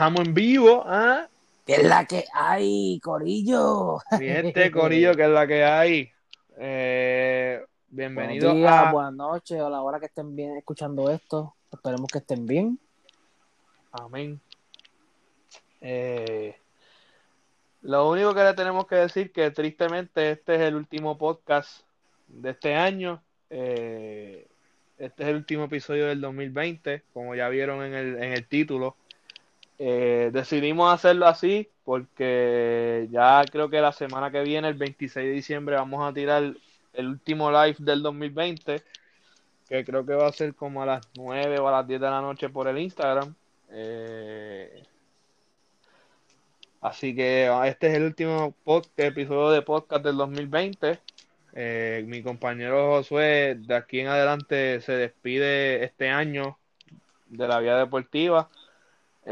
[0.00, 1.28] Estamos en vivo, ¿ah?
[1.66, 3.98] ¿Qué es la que hay, Corillo?
[4.18, 6.10] Mi gente, Corillo, que es la que hay.
[6.56, 8.92] Eh, bienvenidos Buenos días, a.
[8.92, 11.54] buenas noches, a la hora que estén bien escuchando esto.
[11.70, 12.78] Esperemos que estén bien.
[13.92, 14.40] Amén.
[15.82, 16.56] Eh,
[17.82, 21.82] lo único que le tenemos que decir que tristemente este es el último podcast
[22.26, 23.22] de este año.
[23.50, 24.48] Eh,
[24.96, 28.96] este es el último episodio del 2020, como ya vieron en el, en el título.
[29.82, 35.32] Eh, decidimos hacerlo así porque ya creo que la semana que viene, el 26 de
[35.32, 36.54] diciembre, vamos a tirar
[36.92, 38.82] el último live del 2020,
[39.70, 42.10] que creo que va a ser como a las 9 o a las 10 de
[42.10, 43.34] la noche por el Instagram.
[43.70, 44.82] Eh,
[46.82, 48.54] así que ah, este es el último
[48.98, 51.00] episodio de podcast del 2020.
[51.54, 56.58] Eh, mi compañero Josué de aquí en adelante se despide este año
[57.28, 58.50] de la vida deportiva.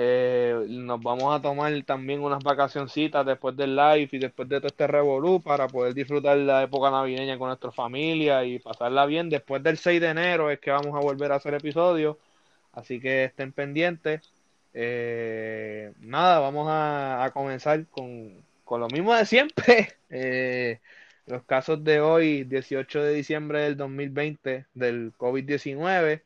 [0.01, 4.69] Eh, nos vamos a tomar también unas vacacioncitas después del live y después de todo
[4.69, 9.28] este revolú para poder disfrutar la época navideña con nuestra familia y pasarla bien.
[9.28, 12.17] Después del 6 de enero es que vamos a volver a hacer episodios,
[12.73, 14.23] así que estén pendientes.
[14.73, 18.33] Eh, nada, vamos a, comenzar con,
[18.64, 19.95] con lo mismo de siempre.
[20.11, 20.80] Eh,
[21.27, 26.23] los casos de hoy, 18 de diciembre del 2020, del COVID-19.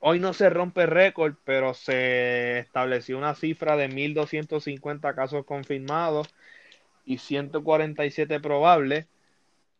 [0.00, 6.28] Hoy no se rompe récord, pero se estableció una cifra de 1.250 casos confirmados
[7.04, 9.06] y 147 probables.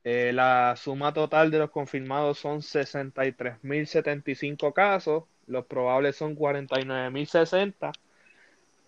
[0.04, 7.92] Eh, la suma total de los confirmados son 63.075 casos, los probables son 49.060.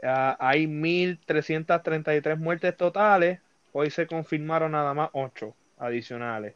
[0.02, 3.40] Ah, hay 1.333 muertes totales.
[3.72, 6.54] Hoy se confirmaron nada más 8 adicionales.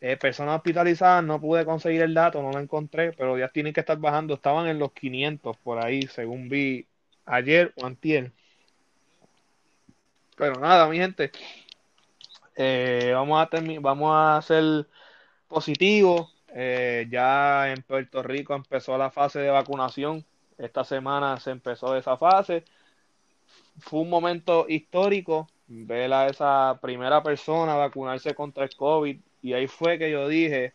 [0.00, 3.80] Eh, personas hospitalizadas, no pude conseguir el dato, no lo encontré, pero ya tienen que
[3.80, 4.34] estar bajando.
[4.34, 6.86] Estaban en los 500 por ahí, según vi
[7.26, 8.32] ayer o antier.
[10.36, 11.30] Pero nada, mi gente,
[12.56, 13.48] eh, vamos a
[13.80, 14.86] vamos a ser
[15.48, 16.34] positivos.
[16.54, 20.24] Eh, ya en Puerto Rico empezó la fase de vacunación.
[20.58, 22.64] Esta semana se empezó esa fase.
[23.80, 29.66] Fue un momento histórico ver a esa primera persona vacunarse contra el COVID y ahí
[29.66, 30.74] fue que yo dije,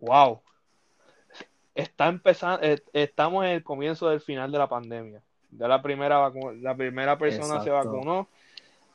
[0.00, 0.40] wow,
[1.74, 5.22] está empezando, eh, estamos en el comienzo del final de la pandemia.
[5.50, 8.28] Ya la primera vacu- la primera persona se vacunó.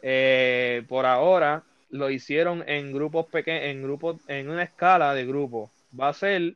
[0.01, 5.69] Eh, por ahora lo hicieron en grupos pequeños, en grupos, en una escala de grupos.
[5.99, 6.55] Va a ser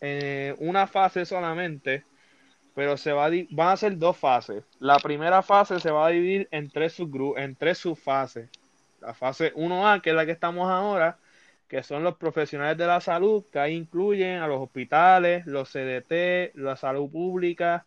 [0.00, 2.04] eh, una fase solamente,
[2.74, 4.64] pero se va a van a ser dos fases.
[4.78, 8.50] La primera fase se va a dividir en tres subgrupos, en tres subfases.
[9.04, 11.18] La fase 1A, que es la que estamos ahora,
[11.68, 16.52] que son los profesionales de la salud, que ahí incluyen a los hospitales, los CDT,
[16.54, 17.86] la salud pública,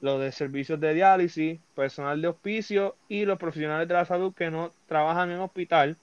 [0.00, 4.50] los de servicios de diálisis, personal de hospicio y los profesionales de la salud que
[4.50, 5.98] no trabajan en hospital.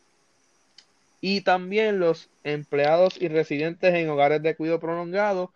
[1.21, 5.53] Y también los empleados y residentes en hogares de cuidado prolongado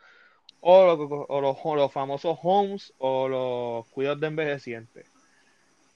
[0.61, 5.11] o, lo- o los, los famosos homes o los cuidados de envejecientes.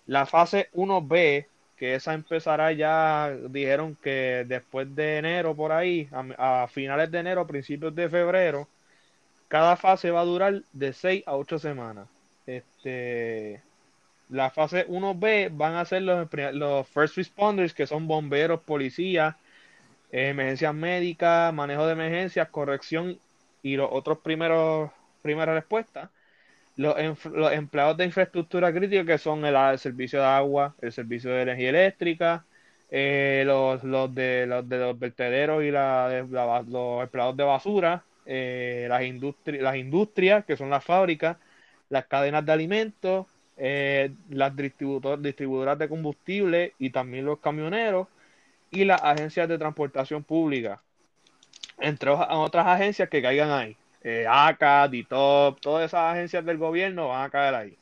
[0.06, 1.50] La fase 1B,
[1.80, 7.48] que esa empezará ya, dijeron que después de enero por ahí, a, finales de enero,
[7.48, 8.68] principios de febrero,
[9.48, 12.10] cada fase va a durar de 6 a 8 semanas.
[12.46, 13.62] Este,
[14.30, 19.36] la fase 1B van a ser los, los first responders, que son bomberos, policías,
[20.12, 23.20] emergencias médicas, manejo de emergencias, corrección
[23.64, 24.92] y los otros primeros
[25.22, 26.10] primeras respuestas.
[26.80, 26.96] Los,
[27.52, 32.46] empleados de infraestructura crítica, que son el, servicio de agua, el servicio de energía eléctrica,
[32.90, 36.26] eh, los, los de los de los vertederos y la,
[36.70, 41.36] los empleados de basura, eh, las, industri- las industrias, que son las fábricas,
[41.90, 48.08] las cadenas de alimentos, eh, las distributor- distribuidoras de combustible y también los camioneros
[48.72, 50.82] y las agencias de transportación pública,
[51.80, 53.79] entre otras agencias que caigan ahí.
[54.02, 57.80] Eh, ACA, DITOP, todas esas agencias del gobierno van a caer ahí.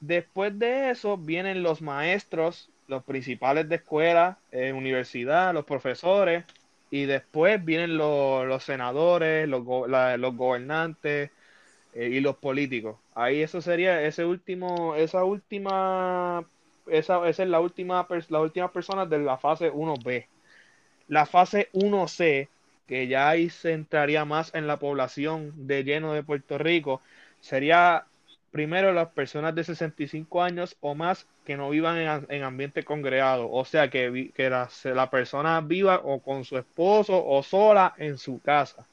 [0.00, 6.44] Después de eso vienen los maestros, los principales de escuela, eh, universidad, los profesores,
[6.90, 11.32] y después vienen los, senadores, los, go- los gobernantes
[11.92, 13.00] eh, y los políticos.
[13.14, 16.48] Ahí eso sería ese último, esa última,
[16.86, 20.28] esa, esa es la última, la última persona de la fase 1B.
[21.08, 22.50] La fase 1C,
[22.86, 27.00] que ya ahí se entraría más en la población de lleno de Puerto Rico,
[27.40, 28.04] sería
[28.50, 33.50] primero las personas de 65 años o más que no vivan en, en ambiente congregado,
[33.50, 38.16] o sea, que, que la, la persona viva o con su esposo o sola en
[38.18, 38.86] su casa.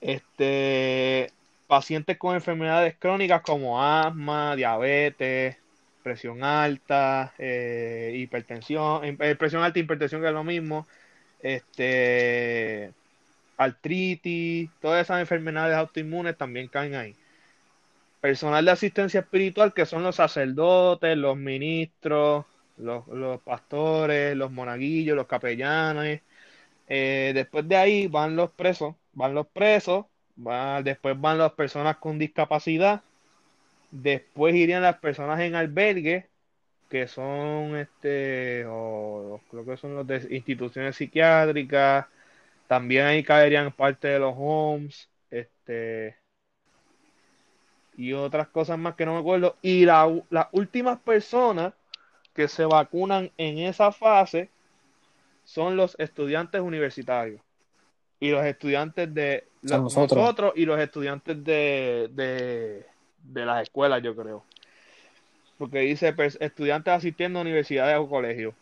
[0.00, 1.30] Este,
[1.66, 5.56] pacientes con enfermedades crónicas como asma, diabetes,
[6.02, 10.86] presión alta, eh, hipertensión, eh, presión alta, hipertensión que es lo mismo,
[11.40, 12.92] este,
[13.56, 17.16] artritis, todas esas enfermedades autoinmunes también caen ahí.
[18.20, 22.46] Personal de asistencia espiritual que son los sacerdotes, los ministros,
[22.78, 26.22] los, pastores, los monaguillos, los capellanes.
[26.88, 30.06] Eh, después de ahí van los presos, van los presos,
[30.84, 33.02] después van las personas con discapacidad,
[33.90, 36.28] después irían las personas en albergue,
[36.88, 42.06] que son este, o creo que son los de instituciones psiquiátricas,
[42.66, 46.16] también ahí caerían parte de los homes, este,
[47.96, 49.56] y otras cosas más que no me acuerdo.
[49.60, 51.74] Y las últimas personas
[52.32, 54.48] que se vacunan en esa fase
[55.44, 57.40] son los estudiantes universitarios
[58.20, 60.54] y los estudiantes de nosotros.
[60.54, 62.86] y los estudiantes de, de,
[63.24, 64.44] de las escuelas, yo creo.
[65.58, 68.54] Porque dice estudiantes asistiendo a universidades o colegios.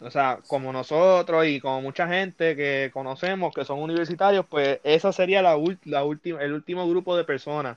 [0.00, 5.12] O sea, como nosotros y como mucha gente que conocemos que son universitarios, pues esa
[5.12, 7.76] sería la última, el último grupo de personas.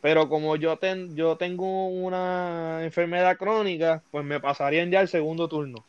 [0.00, 5.48] Pero como yo, ten, yo tengo una enfermedad crónica, pues me pasarían ya el segundo
[5.48, 5.84] turno.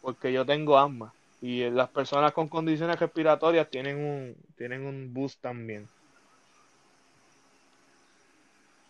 [0.00, 1.12] Porque yo tengo asma.
[1.40, 5.88] Y las personas con condiciones respiratorias tienen un, tienen un boost también.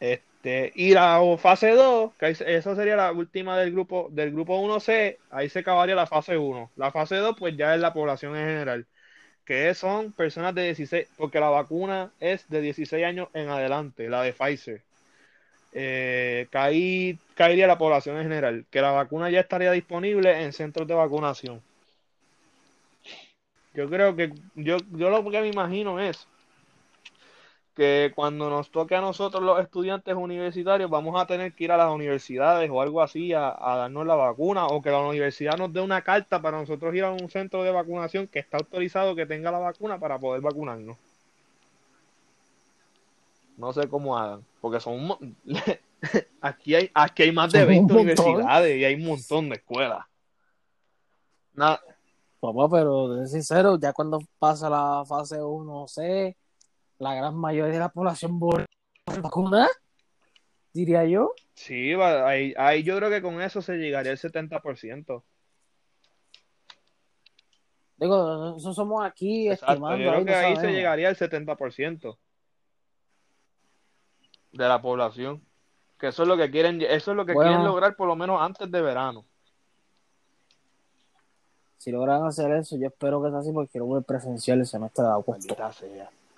[0.00, 5.18] Este, y la fase 2, que esa sería la última del grupo del grupo 1C,
[5.30, 6.70] ahí se acabaría la fase 1.
[6.76, 8.86] La fase 2 pues ya es la población en general,
[9.44, 14.22] que son personas de 16, porque la vacuna es de 16 años en adelante, la
[14.22, 14.82] de Pfizer.
[15.74, 20.94] Eh, caería la población en general, que la vacuna ya estaría disponible en centros de
[20.94, 21.62] vacunación.
[23.74, 26.26] Yo creo que yo, yo lo que me imagino es
[27.74, 31.76] que cuando nos toque a nosotros los estudiantes universitarios vamos a tener que ir a
[31.76, 35.80] las universidades o algo así a, darnos la vacuna o que la universidad nos dé
[35.80, 39.50] una carta para nosotros ir a un centro de vacunación que está autorizado que tenga
[39.50, 40.96] la vacuna para poder vacunarnos.
[43.56, 45.36] No sé cómo hagan, porque son
[46.40, 50.04] aquí hay aquí hay más de 20 universidades y hay un montón de escuelas.
[51.54, 51.80] Nada.
[52.40, 56.34] Papá, pero de sincero, ya cuando pasa la fase 1C,
[56.98, 58.38] la gran mayoría de la población
[59.20, 59.68] vacuna,
[60.72, 61.34] diría yo.
[61.54, 65.22] Sí, ahí, ahí, yo creo que con eso se llegaría al 70%.
[67.96, 69.96] Digo, eso somos aquí estimando.
[69.96, 72.18] Yo creo que ahí se llegaría al 70%
[74.52, 75.42] de la población.
[75.98, 78.40] Que eso es lo que quieren, eso es lo que quieren lograr por lo menos
[78.40, 79.24] antes de verano.
[81.78, 85.04] Si logran hacer eso, yo espero que sea así porque quiero ver presencial el semestre
[85.04, 85.54] de agosto.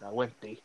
[0.04, 0.62] Cago en ti.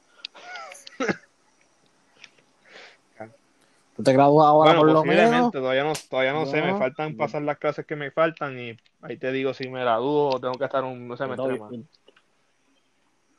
[3.96, 5.52] ¿Tú te gradúas ahora por lo menos?
[5.54, 9.16] Todavía no, todavía no, sé, me faltan pasar las clases que me faltan y ahí
[9.16, 11.72] te digo si me gradúo o tengo que estar un semestre más.
[11.72, 11.82] Yo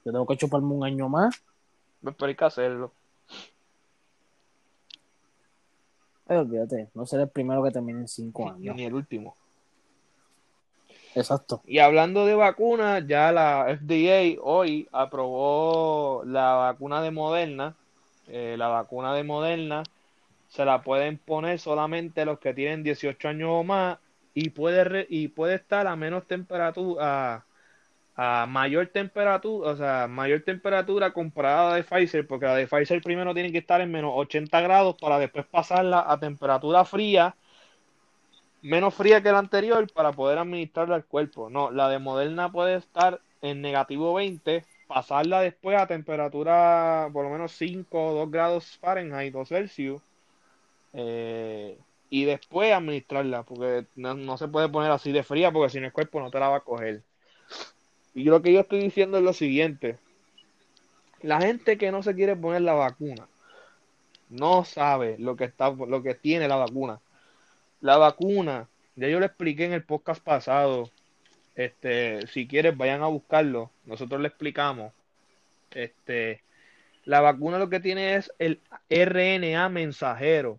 [0.04, 1.42] tengo que chuparme un año más.
[2.02, 2.92] Pues, pero hay que hacerlo.
[6.26, 8.74] Ay, olvídate, no seré el primero que termine en cinco años.
[8.74, 9.36] Ni el último.
[11.14, 11.62] Exacto.
[11.66, 17.74] Y hablando de vacunas, ya la FDA hoy aprobó la vacuna de Moderna.
[18.28, 19.82] Eh, la vacuna de Moderna
[20.48, 23.98] se la pueden poner solamente los que tienen 18 años o más
[24.34, 27.44] y puede, y puede estar a menos temperatura,
[28.16, 33.34] a, mayor temperatura, o sea, mayor temperatura comparada de Pfizer, porque la de Pfizer primero
[33.34, 37.34] tiene que estar en menos 80 grados para después pasarla a temperatura fría
[38.62, 41.50] menos fría que la anterior para poder administrarla al cuerpo.
[41.50, 47.30] No, la de Moderna puede estar en negativo 20, pasarla después a temperatura por lo
[47.30, 50.02] menos 5 o 2 grados Fahrenheit o Celsius.
[50.92, 51.78] Eh,
[52.12, 55.92] y después administrarla, porque no, se puede poner así de fría, porque si no el
[55.92, 57.02] cuerpo no te la va a coger.
[58.14, 59.96] Y lo que yo estoy diciendo es lo siguiente:
[61.22, 63.28] la gente que no se quiere poner la vacuna
[64.28, 67.00] no sabe lo que está, lo que tiene la vacuna
[67.80, 70.90] la vacuna, ya yo lo expliqué en el podcast pasado.
[71.54, 73.70] Este, si quieres, vayan a buscarlo.
[73.84, 74.92] Nosotros le explicamos.
[75.72, 76.42] Este,
[77.04, 80.58] la vacuna lo que tiene es el RNA mensajero.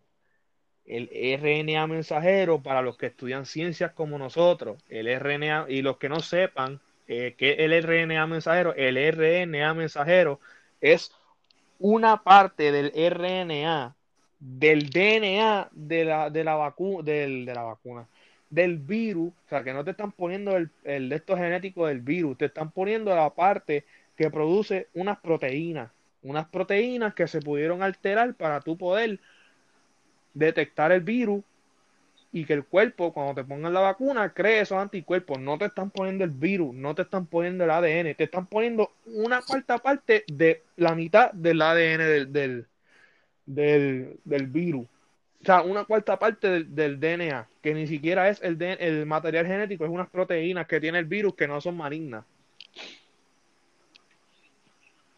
[0.86, 1.10] El
[1.40, 4.84] RNA mensajero para los que estudian ciencias como nosotros.
[4.90, 10.40] El RNA, y los que no sepan eh, que el RNA mensajero, el RNA mensajero
[10.82, 11.14] es
[11.80, 13.96] una parte del RNA
[14.42, 18.08] del DNA de la, de la, vacuna del, de la vacuna,
[18.50, 22.38] del virus, o sea, que no te están poniendo el, el de estos del virus,
[22.38, 23.86] te están poniendo la parte
[24.18, 25.92] que produce unas proteínas,
[26.24, 29.20] unas proteínas que se pudieron alterar para tú poder
[30.34, 31.44] detectar el virus
[32.32, 35.40] y que el cuerpo, cuando te pongan la vacuna, cree esos anticuerpos.
[35.40, 38.92] No te están poniendo el virus, no te están poniendo el ADN, te están poniendo
[39.06, 42.68] una cuarta parte de la mitad del ADN del, del,
[43.46, 44.88] del, del virus.
[45.42, 49.48] O sea, una cuarta parte del, del, DNA, que ni siquiera es el, el material
[49.48, 52.24] genético, es unas proteínas que tiene el virus que no son malignas.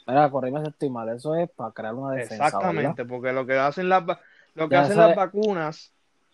[0.08, 2.46] Mira, corríme si estoy mal, eso es para crear una defensa.
[2.46, 4.04] Exactamente, porque lo que hacen las,
[4.56, 5.94] lo que hacen las vacunas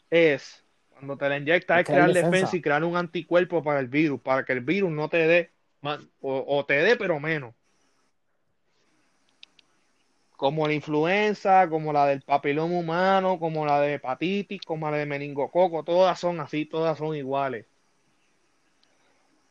[0.09, 2.55] es cuando te la inyectas es, crear defensa.
[2.55, 5.51] y crear un anticuerpo para el virus, para que el virus no te dé,
[6.21, 7.53] o, o te dé, pero menos.
[10.39, 15.05] Como la influenza, como la del papiloma humano, como la de hepatitis, como la de
[15.05, 17.65] meningococo, todas son así, todas son iguales.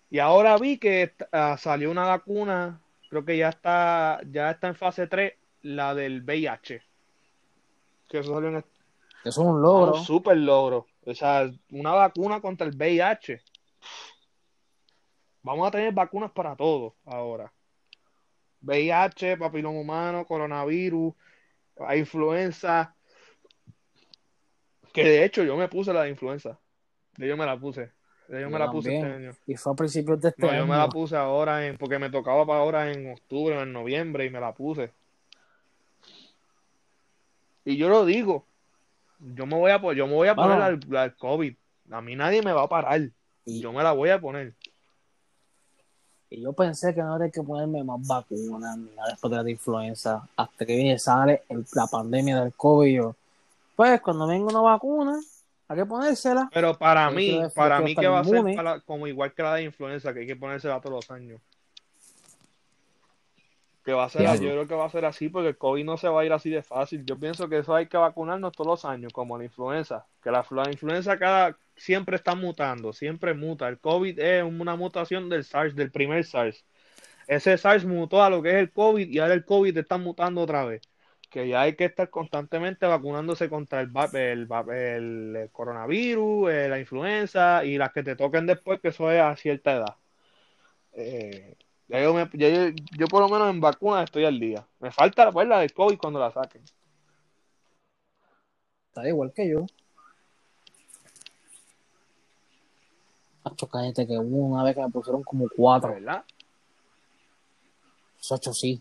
[0.08, 2.80] Y ahora vi que uh, salió una vacuna,
[3.10, 6.80] creo que ya está, ya está en fase 3, la del VIH.
[8.08, 8.64] Que eso salió en Eso
[9.24, 9.92] es un logro.
[9.92, 10.86] Un super logro.
[11.04, 13.42] O sea, una vacuna contra el VIH.
[15.42, 17.52] Vamos a tener vacunas para todo ahora.
[18.60, 21.14] VIH, papiloma humano, coronavirus,
[21.96, 22.94] influenza.
[24.92, 26.58] Que de hecho yo me puse la de influenza.
[27.16, 27.92] Yo me la puse.
[28.28, 29.30] Yo, yo me la puse este año.
[29.46, 30.58] Y fue a principios de este no, año.
[30.60, 33.72] Yo me la puse ahora en, porque me tocaba para ahora en octubre o en
[33.72, 34.92] noviembre y me la puse.
[37.64, 38.46] Y yo lo digo,
[39.18, 41.54] yo me voy a, yo me voy a poner al, al, COVID.
[41.90, 43.10] A mí nadie me va a parar.
[43.44, 44.54] Y yo me la voy a poner.
[46.30, 49.50] Y yo pensé que no habría que ponerme más vacunas ni nada después de la
[49.50, 50.28] influenza.
[50.36, 52.94] Hasta que viene sale el, la pandemia del COVID.
[52.94, 53.16] Yo,
[53.74, 55.18] pues cuando venga una vacuna,
[55.68, 56.50] hay que ponérsela.
[56.52, 59.62] Pero para mí, para mí que va a ser para, como igual que la de
[59.62, 61.40] influenza, que hay que ponérsela todos los años.
[63.84, 65.96] Que va a ser, yo creo que va a ser así porque el COVID no
[65.96, 67.06] se va a ir así de fácil.
[67.06, 70.04] Yo pienso que eso hay que vacunarnos todos los años, como la influenza.
[70.22, 73.68] Que la, la influenza cada siempre está mutando, siempre muta.
[73.68, 76.64] El COVID es una mutación del SARS, del primer SARS.
[77.26, 80.42] Ese SARS mutó a lo que es el COVID y ahora el COVID está mutando
[80.42, 80.82] otra vez.
[81.30, 86.80] Que ya hay que estar constantemente vacunándose contra el, el, el, el coronavirus, eh, la
[86.80, 89.96] influenza y las que te toquen después, que eso es a cierta edad.
[90.92, 91.56] Eh,
[91.88, 94.66] yo, por lo menos en vacunas estoy al día.
[94.80, 96.62] Me falta pues, la del COVID cuando la saquen.
[98.88, 99.66] Está igual que yo.
[103.52, 105.94] Acho, cállate que hubo una vez que me pusieron como cuatro.
[105.94, 106.24] ¿Verdad?
[108.30, 108.80] Ocho sí.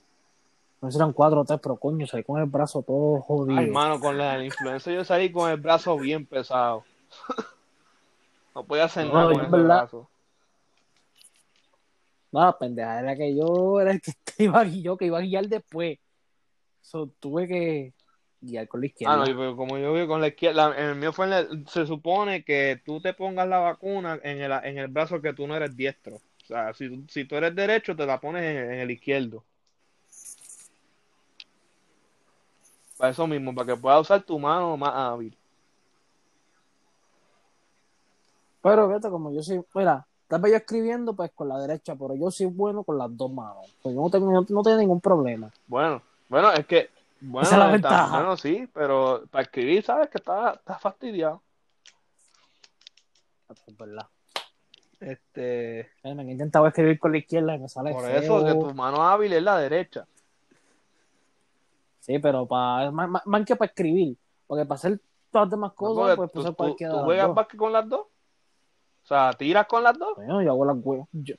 [0.81, 3.59] No eran cuatro o tres, pero coño, salí con el brazo todo jodido.
[3.59, 6.83] Ay, hermano, con la influenza yo salí con el brazo bien pesado.
[8.55, 10.09] no podía hacer No, nada con verdad- brazo.
[12.31, 14.11] No, la pendeja era que yo era el que
[14.43, 15.97] iba a guiar, yo que iba a guiar después.
[16.81, 17.93] So, tuve que
[18.41, 19.13] guiar con la izquierda.
[19.13, 21.47] Ah, no, pero como yo vi con la izquierda, en el mío fue en la-
[21.67, 25.47] se supone que tú te pongas la vacuna en el, en el brazo que tú
[25.47, 26.15] no eres diestro.
[26.15, 29.43] O sea, si, tú- si tú eres derecho, te la pones en, en el izquierdo.
[32.97, 35.35] Para eso mismo, para que puedas usar tu mano más hábil.
[38.61, 42.15] Pero fíjate, como yo soy, mira, tal vez yo escribiendo pues con la derecha, pero
[42.15, 43.73] yo soy bueno con las dos manos.
[43.81, 45.51] Pues yo no tengo, no, no tengo ningún problema.
[45.67, 46.89] Bueno, bueno, es que,
[47.21, 48.17] bueno, Esa es la está- ventaja.
[48.17, 51.41] bueno, sí, pero para escribir, sabes que está, está fastidiado.
[53.49, 54.07] Es verdad.
[54.99, 58.19] Este, Me he intentado escribir con la izquierda y me sale por feo.
[58.19, 60.07] eso que tu mano hábil es la derecha.
[61.99, 64.99] Sí, pero para más, más- más que para escribir, porque para hacer
[65.31, 67.59] todas las demás No, cosas, porque pues tú, puede ser tú- cualquiera tú juegas básquet
[67.59, 68.01] con las dos.
[68.01, 70.15] O sea, tiras con las dos.
[70.15, 70.77] Bueno, yo hago las.
[71.11, 71.35] Yo...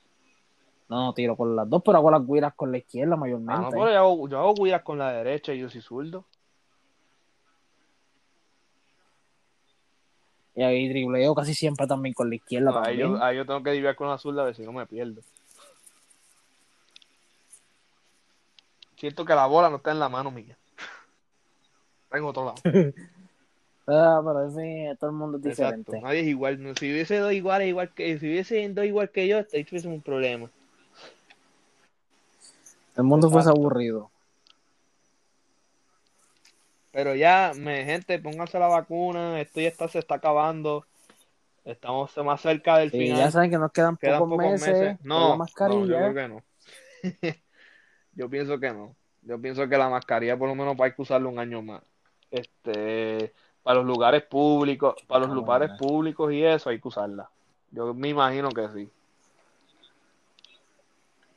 [0.89, 3.61] No, no tiro con las dos, pero hago las guiras con la izquierda Ah, mayormente.
[3.61, 6.25] no, pero yo hago, yo hago guiras con la derecha y yo soy zurdo.
[10.55, 13.11] Y ahí dribleo casi siempre también con la izquierda ahí, también.
[13.13, 15.21] yo, ahí yo tengo que dividir con la zurda a ver si no me pierdo.
[18.97, 20.57] Siento que la bola no está en la mano mía.
[22.05, 22.57] Está en otro lado.
[23.91, 25.89] Ah, pero fin, todo el mundo es diferente.
[25.93, 26.05] Exacto.
[26.05, 26.61] Nadie es igual.
[26.61, 29.87] No, Si hubiese dos iguales, igual que, si hubiese dos igual que yo, ahí tuviese
[29.87, 30.51] un problema.
[32.99, 34.11] El mundo fuese aburrido.
[36.91, 39.39] Pero ya, me, gente, pónganse la vacuna.
[39.39, 40.85] Esto ya está, se está acabando.
[41.63, 43.17] Estamos más cerca del Y final.
[43.19, 44.97] ya saben que nos quedan, Quedan pocos, pocos meses, meses.
[45.05, 45.97] No, la no, yo mascarilla.
[46.11, 46.43] creo que no.
[48.15, 48.95] yo pienso que no.
[49.21, 51.81] Yo pienso que la mascarilla por lo menos hay que usarla un año más.
[52.31, 57.29] Este, para los lugares públicos, para los Ah, lugares públicos y eso hay que usarla.
[57.71, 58.89] Yo me imagino que sí.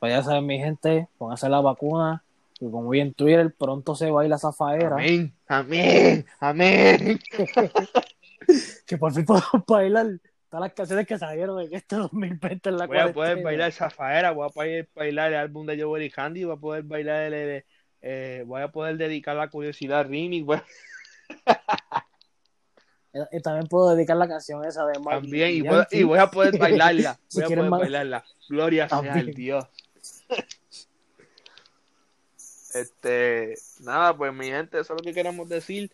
[0.03, 2.25] Pues ya saben, mi gente, pónganse la vacuna.
[2.59, 4.95] Y como vi en Twitter, pronto se baila zafaera.
[4.95, 7.21] Amén, amén, amén.
[8.85, 10.07] Que por fin podemos bailar
[10.49, 14.31] todas las canciones que salieron en este 2020 en la Voy a poder bailar Zafaera,
[14.31, 17.33] voy a poder bailar el álbum de Joel y Candy, voy a poder bailar el,
[17.33, 17.65] el-
[18.01, 20.61] eh, voy a poder dedicar la curiosidad remix, voy-
[23.31, 25.69] Y también puedo dedicar la canción esa de Mark también, y, Yankee.
[25.69, 28.25] puedo- y voy a poder bailarla, Si voy a quieren poder bailarla.
[28.49, 29.65] Gloria sea al Dios.
[32.73, 35.91] Este, nada, pues mi gente, eso es lo que queremos decir.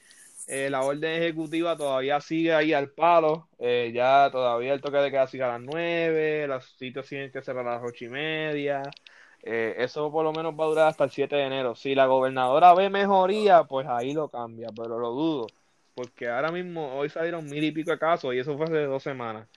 [0.48, 3.48] Eh, la orden ejecutiva todavía sigue ahí al palo.
[3.60, 6.48] Eh, ya todavía el toque de queda sigue a las 9.
[6.48, 8.84] Los sitios tienen que cerrar a las ocho y media.
[9.44, 11.76] Eh, eso por lo menos va a durar hasta el 7 de enero.
[11.76, 15.48] Si la gobernadora ve mejoría, pues ahí lo cambia, pero lo dudo.
[15.94, 19.04] Porque ahora mismo, hoy salieron mil y pico de casos y eso fue hace dos
[19.04, 19.48] semanas.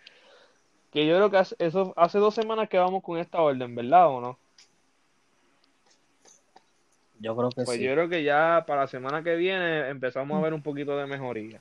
[0.93, 4.21] Que yo creo que eso hace dos semanas que vamos con esta orden, ¿verdad o
[4.21, 4.39] no?
[7.23, 7.85] Yo creo que Pues sí.
[7.85, 11.07] yo creo que ya para la semana que viene empezamos a ver un poquito de
[11.07, 11.61] mejoría.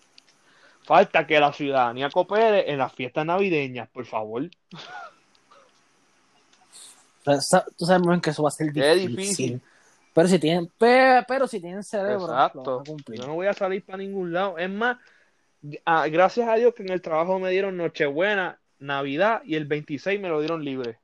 [0.84, 4.50] Falta que la ciudadanía coopere en las fiestas navideñas, por favor.
[7.24, 9.15] Tú sabes muy bien que eso va a ser difícil.
[9.15, 9.62] difícil.
[10.13, 12.84] Pero si tienen, pe- pero si tienen cerebro, Exacto.
[13.08, 14.58] Yo no voy a salir para ningún lado.
[14.58, 14.98] Es más,
[15.86, 20.20] ah, gracias a Dios que en el trabajo me dieron Nochebuena, Navidad y el 26
[20.20, 20.98] me lo dieron libre.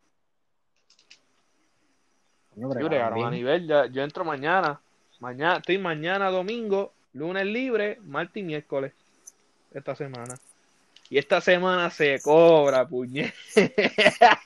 [2.58, 4.80] Yo bregaron a nivel, ya- yo entro mañana.
[5.20, 8.94] Mañana, estoy mañana domingo, lunes libre, martes y miércoles.
[9.74, 10.36] Esta semana.
[11.10, 13.34] Y esta semana se cobra, puñet.
[13.56, 14.40] esta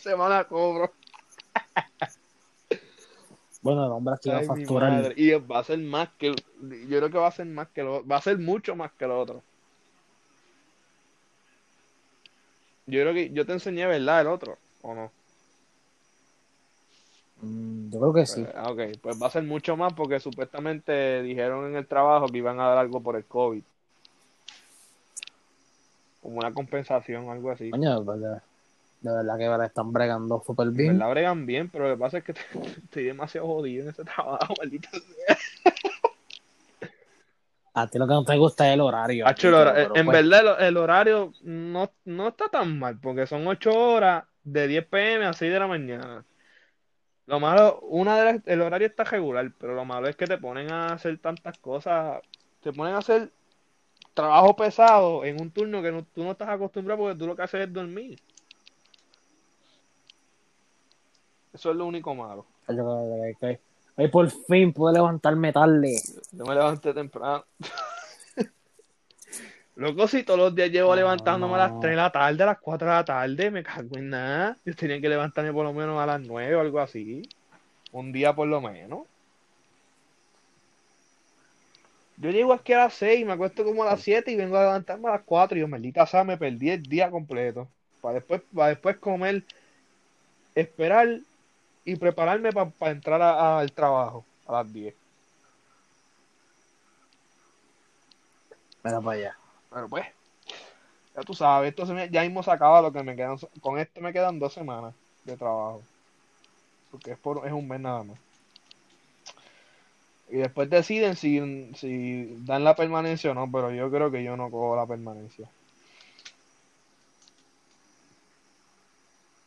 [0.00, 0.92] semana cobro.
[3.62, 5.12] Bueno, el hombre aquí va a facturar.
[5.16, 8.06] Y va a ser más que, yo creo que va a ser más que lo,
[8.06, 9.42] va a ser mucho más que lo otro.
[12.86, 14.22] Yo creo que yo te enseñé, ¿verdad?
[14.22, 15.12] El otro, ¿o no?
[17.40, 18.42] Mm, yo creo que sí.
[18.42, 22.26] Pues, ah, ok, pues va a ser mucho más porque supuestamente dijeron en el trabajo
[22.26, 23.62] que iban a dar algo por el COVID.
[26.22, 27.70] Como una compensación, algo así.
[27.70, 28.42] Coño, de verdad,
[29.00, 30.98] de verdad que ahora están bregando súper En bien.
[30.98, 32.32] verdad bregan bien, pero lo que pasa es que
[32.84, 35.36] estoy demasiado jodido en ese trabajo, maldita sea.
[37.74, 39.24] A ti lo que no te gusta es el horario.
[39.28, 43.46] El hora- en pues, verdad el, el horario no, no está tan mal, porque son
[43.46, 46.24] 8 horas de 10 pm a 6 de la mañana.
[47.28, 50.38] Lo malo, una de las- el horario está regular, pero lo malo es que te
[50.38, 52.22] ponen a hacer tantas cosas,
[52.62, 53.30] te ponen a hacer
[54.14, 57.42] trabajo pesado en un turno que no- tú no estás acostumbrado porque tú lo que
[57.42, 58.18] haces es dormir.
[61.52, 62.46] Eso es lo único malo.
[63.96, 66.00] Hoy por fin pude levantarme tarde.
[66.32, 67.44] Yo me levanté temprano.
[69.78, 71.80] Loco, si todos los días llevo No, levantándome a las no.
[71.80, 74.56] 3 de la tarde, a las 4 de la tarde, me cago en nada.
[74.64, 77.22] Yo tenía que levantarme por lo menos a las 9 o algo así.
[77.92, 79.06] Un día por lo menos.
[82.16, 84.62] Yo llego aquí a las 6, me acuesto como a las 7 y vengo a
[84.62, 87.68] levantarme a las 4 y yo, maldita sea, me perdí el día completo.
[88.00, 89.44] Para después, para después comer,
[90.56, 91.20] esperar
[91.84, 94.96] y prepararme para entrar a- al trabajo a las 10.
[98.82, 99.36] Mira para allá.
[99.70, 100.06] Pero pues,
[101.14, 103.36] ya tú sabes, esto se me- ya mismo se acaba lo que me quedan.
[103.60, 105.88] Con este me quedan dos semanas de trabajo.
[106.90, 108.20] Porque es, por, es un mes nada más.
[110.28, 111.40] Y después deciden si,
[111.74, 115.50] si dan la permanencia o no, pero yo creo que yo no cojo la permanencia.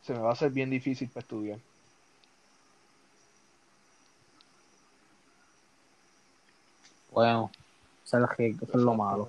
[0.02, 1.62] Se me va a hacer bien difícil para estudiar.
[7.08, 7.52] Bueno,
[8.04, 9.28] eso es lo malo.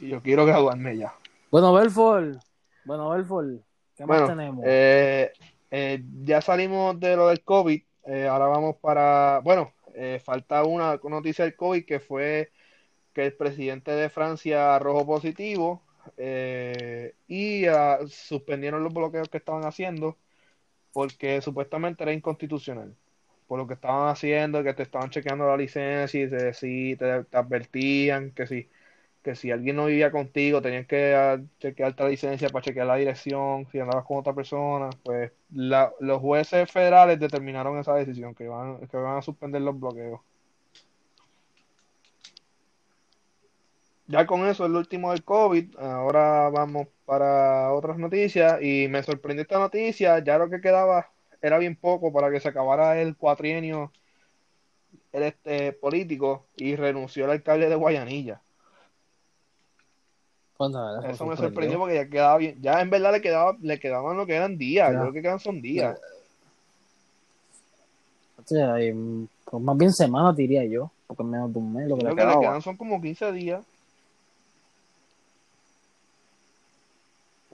[0.00, 1.14] Y yo quiero graduarme ya.
[1.50, 2.38] Bueno, Belfort.
[2.84, 3.48] Bueno, Belfort.
[3.96, 4.64] ¿Qué más Bueno, tenemos?
[4.66, 5.32] eh,
[5.70, 7.82] eh, ya salimos de lo del COVID.
[8.08, 9.40] eh, ahora vamos para.
[9.42, 12.50] Bueno, eh, falta una noticia del COVID que fue
[13.12, 15.82] que el presidente de Francia arrojó positivo
[16.18, 20.16] eh, y ah, suspendieron los bloqueos que estaban haciendo
[20.92, 22.94] porque supuestamente era inconstitucional.
[23.48, 27.24] Por lo que estaban haciendo, que te estaban chequeando la licencia y te, sí, te,
[27.24, 28.68] te advertían que si
[29.26, 32.96] que si alguien no vivía contigo, tenías que ah, chequearte la licencia para chequear la
[32.96, 38.46] dirección, si andabas con otra persona, pues la- los jueces federales determinaron esa decisión, que
[38.48, 40.20] van, que van a suspender los bloqueos.
[44.08, 49.02] Ya con eso es lo último del COVID, ahora vamos para otras noticias y me
[49.02, 51.10] sorprendió esta noticia, ya lo que quedaba
[51.42, 53.92] era bien poco para que se acabara el cuatrienio
[55.12, 58.42] el, este, político y renunció el alcalde de Guayanilla.
[61.02, 62.56] Pues, Eso me sorprendió porque ya quedaba bien.
[62.62, 64.88] Ya en verdad le quedaba, le quedaban lo que eran días.
[64.92, 65.98] Yo creo que quedan son días.
[68.38, 72.02] O sea, pues, más bien semanas diría yo, porque menos de un mes lo que
[72.04, 73.64] le que le quedan son como 15 días.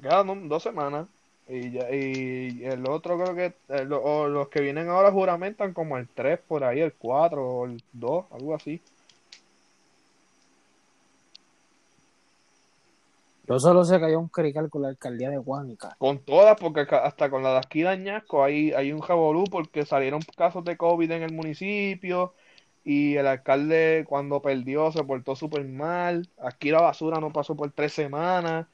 [0.00, 1.06] Quedan do- dos semanas.
[1.48, 5.98] Y, ya- y el otro creo que, lo- o los que vienen ahora juramentan como
[5.98, 8.80] el 3 por ahí, el 4 o el 2, algo así.
[13.52, 15.94] Yo solo sé que hay un crical con la alcaldía de Guánica.
[15.98, 20.64] Con todas, porque hasta con la de aquí hay, hay un jabolú porque salieron casos
[20.64, 22.32] de COVID en el municipio
[22.82, 26.30] y el alcalde cuando perdió se portó súper mal.
[26.38, 28.68] Aquí la basura no pasó por tres semanas.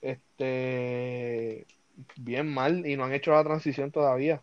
[0.00, 1.66] Este,
[2.16, 4.40] bien mal y no han hecho la transición todavía.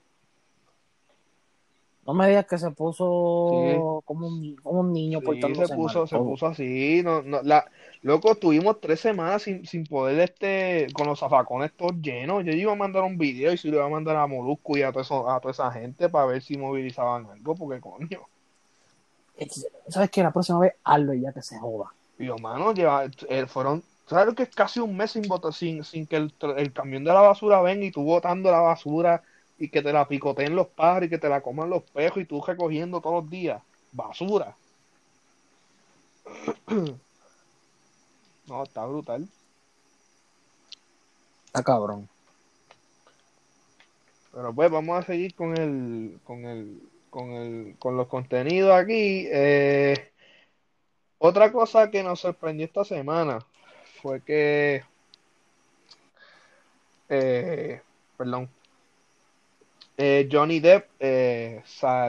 [2.09, 5.99] No me digas que se puso como, un, como un niño Sí, portándose se puso,
[5.99, 6.07] mal.
[6.07, 7.01] se puso así.
[7.03, 7.69] No, no, la,
[8.01, 12.43] loco, tuvimos tres semanas sin, sin poder, este, con los zafacones todos llenos.
[12.45, 14.81] Yo iba a mandar un video y si lo iba a mandar a Molusco y
[14.81, 18.21] a, todo eso- a toda esa gente para ver si movilizaban algo, porque coño.
[19.87, 20.23] ¿Sabes qué?
[20.23, 21.91] La próxima vez hazlo y ya que se joda.
[22.17, 25.53] Y yo, mano, lleva, eh, fueron, ¿sabes lo que es casi un mes sin botar,
[25.53, 29.21] sin, sin que el, el camión de la basura venga y tú botando la basura
[29.59, 32.25] y que te la picoteen los pájaros y que te la coman los pejos y
[32.25, 33.61] tú recogiendo todos los días?
[33.91, 34.55] Basura.
[38.47, 39.27] No, está brutal.
[41.45, 42.09] Está cabrón.
[44.33, 49.27] Pero pues vamos a seguir con el, con el, con el, con los contenidos aquí.
[49.31, 50.11] Eh,
[51.17, 53.39] otra cosa que nos sorprendió esta semana
[54.01, 54.83] fue que,
[57.09, 57.81] eh,
[58.17, 58.49] perdón,
[60.01, 61.61] eh, Johnny Depp eh,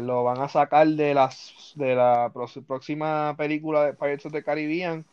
[0.03, 5.05] lo van a sacar de las de la próxima película de Pirates of the Caribbean.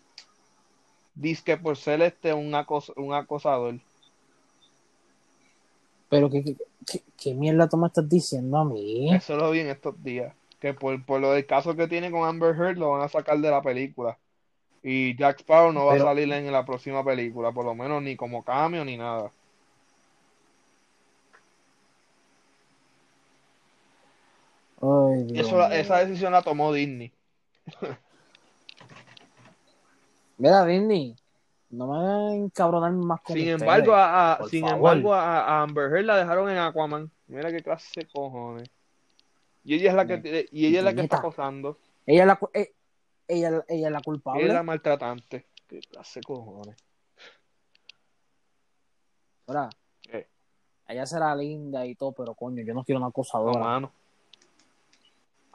[1.15, 3.79] Dice que por ser este un acos- un acosador.
[6.09, 6.43] Pero ¿qué,
[6.85, 9.11] qué, qué- mierda tú me estás diciendo a mí?
[9.11, 10.35] Eso lo vi en estos días.
[10.59, 13.39] Que por, por lo del caso que tiene con Amber Heard lo van a sacar
[13.39, 14.19] de la película.
[14.83, 18.15] Y Jack Sparrow no va a salir en la próxima película, por lo menos ni
[18.15, 19.31] como cameo ni nada.
[24.81, 25.67] Ay, Dios Eso, mío.
[25.71, 27.11] esa decisión la tomó Disney.
[30.37, 31.15] Mira, Disney,
[31.71, 33.61] no me hagan encabronar más con Sin ustedes.
[33.61, 34.77] embargo, a, a- sin favor.
[34.77, 37.11] embargo a, a Amber Heard la dejaron en Aquaman.
[37.27, 38.69] Mira qué clase de cojones.
[39.63, 41.77] Y ella es la que y ella es la que está acosando.
[42.05, 42.71] Ella es la, eh,
[43.27, 44.41] ella, ella es la culpable.
[44.41, 45.45] Ella es la maltratante.
[45.67, 46.77] Qué clase de cojones.
[49.47, 49.69] Mira,
[50.01, 50.27] ¿Qué?
[50.87, 53.59] ella será linda y todo, pero coño, yo no quiero una No, acosadora.
[53.59, 53.91] mano.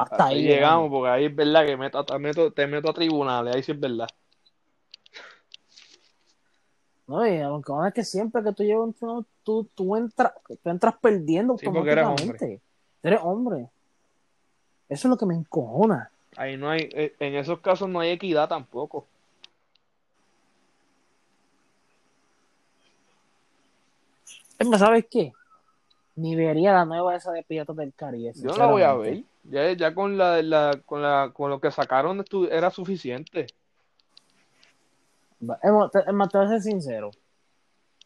[0.03, 2.91] Hasta Hasta ahí ahí llegamos, porque ahí es verdad que meto, te, meto, te meto
[2.91, 4.09] a tribunales, ahí sí es verdad.
[7.07, 10.71] No, y aunque a que siempre que tú llevas un tú, tú, tú entras, tú
[10.71, 12.61] entras perdiendo Sí, porque eres automáticamente.
[13.03, 13.69] Eres hombre.
[14.89, 16.11] Eso es lo que me encojona.
[16.37, 19.07] Ahí no hay, eh, en esos casos no hay equidad tampoco.
[24.59, 25.33] Es más, ¿sabes qué?
[26.15, 28.33] Ni vería la nueva esa de Piratas del Caribe.
[28.35, 29.25] Yo la voy a ver.
[29.45, 33.47] Ya, ya con la, la, con la, con lo que sacaron era suficiente.
[35.63, 37.11] Es más, te- voy a ser sincero.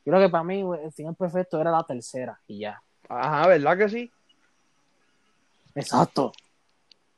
[0.05, 2.81] Yo creo que para mí el final perfecto era la tercera y ya.
[3.09, 4.13] Ajá, ¿verdad que sí?
[5.75, 6.33] Exacto.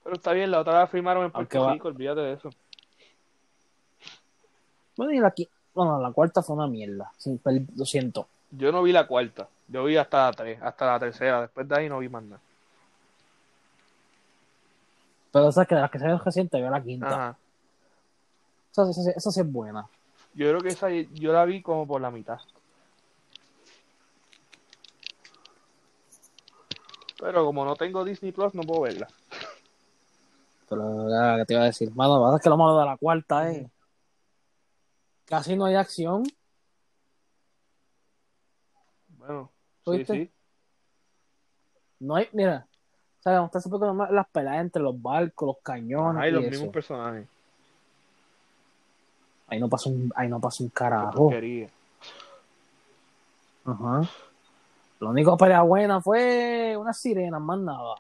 [0.03, 2.51] Pero está bien, la otra la firmaron en Puerto Rico, olvídate de eso.
[4.97, 5.33] Bueno, y la,
[5.75, 7.13] bueno, la cuarta fue una mierda.
[7.77, 8.27] Lo siento.
[8.51, 11.77] Yo no vi la cuarta, yo vi hasta la tres, hasta la tercera, después de
[11.77, 12.41] ahí no vi más nada.
[15.33, 17.09] Pero esa que de las que salió reciente, veo la quinta.
[17.15, 17.39] Ajá.
[18.73, 19.89] Esa, esa- esa sí es buena.
[20.35, 22.39] Yo creo que esa yo la vi como por la mitad.
[27.19, 29.09] Pero como no tengo Disney Plus, no puedo verla.
[30.69, 31.91] Pero ya, ¿qué te iba a decir?
[31.95, 33.67] Mano, la verdad es que lo malo de la cuarta es.
[35.25, 36.23] Casi no hay acción.
[39.09, 39.51] Bueno,
[39.85, 40.13] sí, ¿Oíste?
[40.15, 40.31] sí.
[42.01, 42.67] No hay, mira.
[43.21, 43.41] ¿Sabes?
[43.47, 46.23] Usted se puede conocer las peleas entre los barcos, los cañones.
[46.23, 46.51] Hay los eso.
[46.51, 47.27] mismos personajes.
[49.49, 51.33] Ahí no pasa un, ahí no pasa un carajo.
[53.65, 54.03] Ajá.
[55.01, 57.95] Lo único pelea buena fue una sirena, más nada.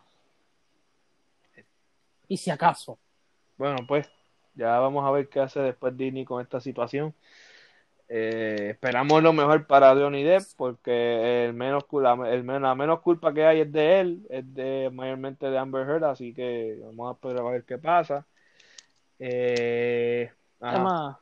[2.26, 2.98] Y si acaso.
[3.56, 4.08] Bueno, pues
[4.54, 7.14] ya vamos a ver qué hace después Disney con esta situación.
[8.10, 13.34] Eh, esperamos lo mejor para Johnny Depp porque el menos, la, el la menos culpa
[13.34, 17.12] que hay es de él, es de mayormente de Amber Heard, así que vamos a
[17.12, 18.24] esperar a ver qué pasa.
[19.18, 20.30] Eh.
[20.60, 21.18] Además,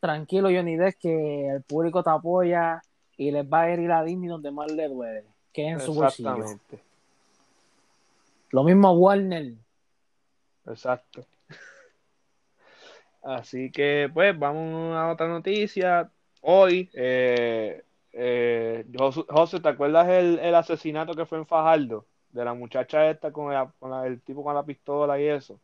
[0.00, 2.82] tranquilo, Johnny Depp, que el público te apoya
[3.16, 5.94] y les va a ir a Disney donde más le duele, que es en su
[5.94, 6.44] bolsillo.
[8.50, 9.54] Lo mismo Warner.
[10.66, 11.24] Exacto.
[13.22, 16.10] Así que, pues, vamos a otra noticia.
[16.40, 22.04] Hoy, eh, eh, Jos- José, ¿te acuerdas el, el asesinato que fue en Fajardo?
[22.32, 25.60] De la muchacha esta con, la- con la- el tipo con la pistola y eso.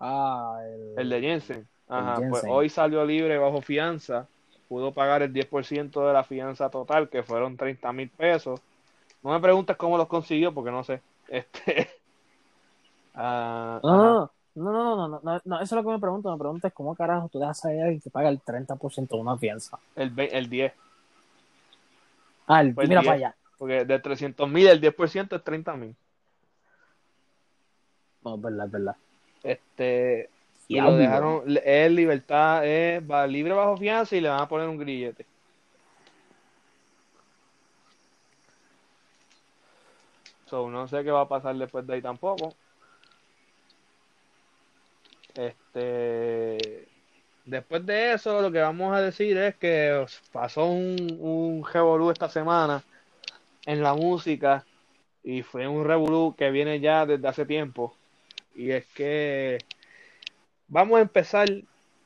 [0.00, 1.68] Ah, el, El de Jensen.
[1.88, 4.26] Ajá, pues hoy salió libre bajo fianza.
[4.68, 8.60] Pudo pagar el 10% de la fianza total, que fueron 30 mil pesos.
[9.22, 11.02] No me preguntes cómo los consiguió, porque no sé.
[11.28, 11.88] Este.
[13.14, 14.30] Ah, ajá.
[14.64, 16.30] No, no, no, no, no, no, eso es lo que me pregunto.
[16.32, 19.36] Me pregunto es cómo carajo tú dejas a alguien que paga el 30% de una
[19.36, 19.78] fianza.
[19.96, 20.72] El, ve- el 10.
[22.46, 23.04] Ah, el- el mira 10.
[23.04, 23.34] para allá.
[23.58, 25.94] Porque de 300 mil, el 10% es 30 mil.
[28.24, 28.96] No, es verdad, es verdad.
[29.42, 30.30] Este.
[30.68, 31.42] Y lo dejaron.
[31.64, 35.24] Es libertad, es va libre bajo fianza y le van a poner un grillete.
[40.46, 42.54] So, no sé qué va a pasar después de ahí tampoco.
[45.38, 46.88] Este.
[47.44, 52.28] Después de eso, lo que vamos a decir es que pasó un, un revolú esta
[52.28, 52.82] semana
[53.64, 54.66] en la música
[55.22, 57.96] y fue un revolú que viene ya desde hace tiempo.
[58.56, 59.58] Y es que
[60.66, 61.48] vamos a empezar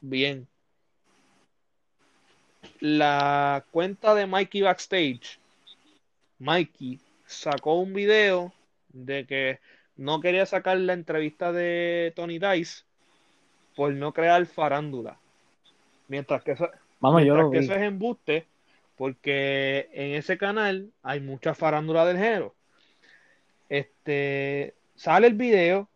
[0.03, 0.47] bien.
[2.81, 5.41] La cuenta de Mikey Backstage,
[6.39, 8.53] Mikey sacó un video
[8.89, 9.61] de que
[9.97, 12.85] no quería sacar la entrevista de Tony Dice
[13.75, 15.19] por no crear farándula.
[16.09, 16.69] Mientras que eso,
[17.01, 17.65] yo mientras lo que vi.
[17.65, 18.47] eso es embuste,
[18.97, 22.55] porque en ese canal hay mucha farándula del género.
[23.69, 25.89] Este sale el video,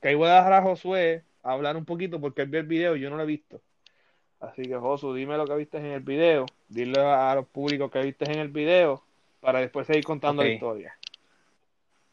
[0.00, 2.66] que ahí voy a dejar a Josué a hablar un poquito porque él vio el
[2.66, 3.60] video y yo no lo he visto.
[4.40, 8.00] Así que Josu, dime lo que viste en el video, dile a los públicos que
[8.02, 9.02] viste en el video
[9.40, 10.94] para después seguir contando la historia.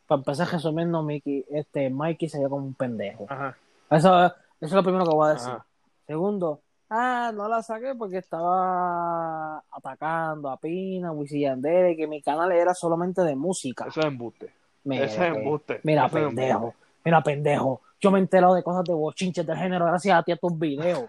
[0.07, 3.25] Para empezar resumiendo, Mickey, este, Mikey se ve como un pendejo.
[3.29, 3.57] Ajá,
[3.89, 5.50] Eso, eso es lo primero que voy a decir.
[5.52, 5.65] ajá.
[6.08, 12.08] Segundo, ah, no la saqué porque estaba atacando a Pina, Wisin y Yandel, y que
[12.08, 13.86] mi canal era solamente de música.
[13.88, 14.54] Eso es embuste.
[14.84, 15.80] Mira, Eso es embuste.
[15.84, 16.58] Mira, pendejo.
[16.58, 16.78] embuste.
[17.06, 17.82] Mira, pendejo.
[18.00, 20.58] Yo me he enterado de cosas de bochinches del género gracias a ti a tus
[20.58, 21.06] videos.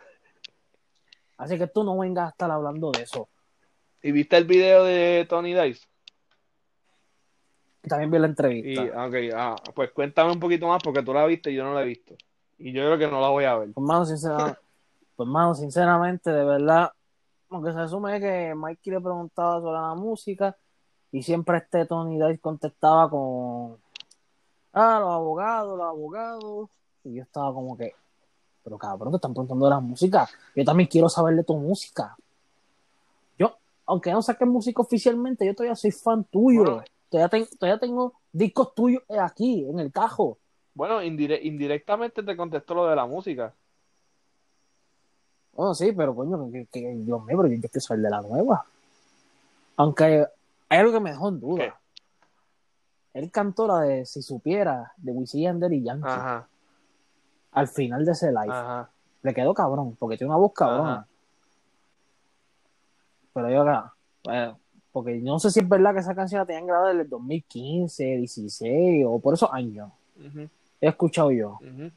[1.39, 3.29] Así que tú no vengas a estar hablando de eso.
[4.03, 5.87] ¿Y viste el video de Tony Dice?
[7.85, 8.83] Y también vi la Y, entrevista.
[9.07, 11.83] ok, ah, pues cuéntame un poquito más porque tú la viste y yo no la
[11.83, 12.15] he visto.
[12.59, 13.73] Y yo creo que no la voy a ver.
[13.73, 14.59] Pues, mano, sinceramente,
[15.17, 16.93] pues, mano, sinceramente, de verdad,
[17.51, 20.57] lo que se asume es que Mikey le preguntaba sobre la música
[21.11, 23.77] y siempre este Tony Dice contestaba con,
[24.73, 26.71] ah, los abogados, los abogados.
[27.05, 27.93] Y yo estaba como que,
[28.65, 30.29] pero cabrón, te están preguntando de la música.
[30.55, 32.17] Yo también quiero saber de tu música.
[33.39, 36.63] Yo, aunque no saques música oficialmente, yo todavía soy fan tuyo.
[36.65, 36.85] Bueno.
[37.11, 40.39] todavía, ten- todavía tengo discos tuyos aquí, en el cajo.
[40.75, 43.53] Bueno, indire- indirectamente te contestó lo de la música.
[45.53, 48.23] Bueno, sí, pero coño, que, que, Dios mío, pero yo, yo quiero saber de la
[48.23, 48.65] nueva.
[49.77, 50.27] Aunque
[50.69, 51.65] hay algo que me dejó en duda.
[51.65, 51.73] ¿Qué?
[53.21, 56.49] Él cantó la de Si Supiera, de Wisin Yandel y Yankee, Ajá,
[57.53, 58.49] al final de ese live.
[58.49, 58.89] ajá.
[59.23, 60.93] Le quedó cabrón, porque tiene una voz cabrona.
[60.95, 61.07] Ajá.
[63.35, 63.93] Pero yo acá,
[64.25, 64.59] bueno,
[64.93, 68.05] porque no sé si es verdad que esa canción la tenían grabada desde el 2015,
[68.17, 69.91] 16 o por esos años.
[70.17, 70.49] ujú,
[70.83, 71.59] He escuchado yo.
[71.63, 71.91] ujú.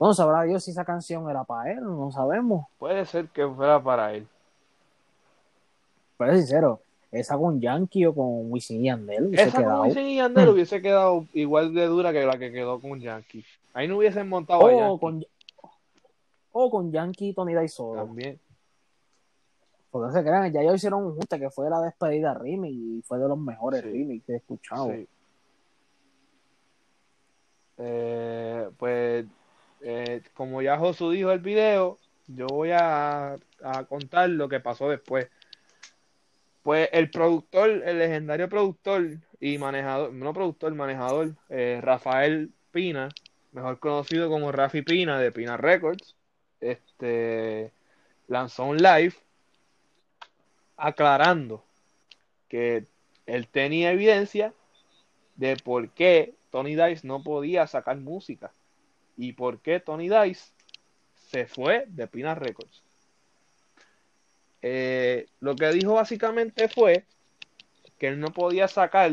[0.00, 2.66] No sabrá Dios si esa canción era para él, no sabemos.
[2.78, 4.28] Puede ser que fuera para él.
[6.18, 9.78] Pero es sincero, esa con Yankee o con Wisin y Yandel Esa quedado.
[9.78, 10.52] con Wisin y Yandel Hmm.
[10.52, 13.44] hubiese quedado igual de dura que la que quedó con Yankee.
[13.72, 15.24] Ahí no hubiesen montado a O Yankee con,
[16.52, 18.04] o con Yankee y Tony Dice solo.
[18.04, 18.38] también.
[19.90, 23.02] Porque no se crean, ya ellos hicieron un junte que fue la despedida remix y
[23.02, 23.88] fue de los mejores Sí.
[23.90, 24.92] remix que he escuchado.
[24.92, 25.08] Sí.
[27.78, 29.24] Eh, pues,
[29.80, 34.88] eh, como ya Josu dijo el video, yo voy a, a contar lo que pasó
[34.90, 35.28] después.
[36.62, 43.08] Pues el productor, el legendario productor y manejador, no productor, manejador, eh, Rafael Pina,
[43.52, 46.14] mejor conocido como Rafi Pina de Pina Records,
[46.60, 47.72] este,
[48.26, 49.14] lanzó un live
[50.76, 51.64] aclarando
[52.48, 52.86] que
[53.26, 54.52] él tenía evidencia
[55.36, 58.52] de por qué Tony Dice no podía sacar música
[59.16, 60.52] y por qué Tony Dice
[61.14, 62.82] se fue de Pina Records.
[64.62, 67.04] Eh, lo que dijo básicamente fue
[67.98, 69.12] que él no podía sacar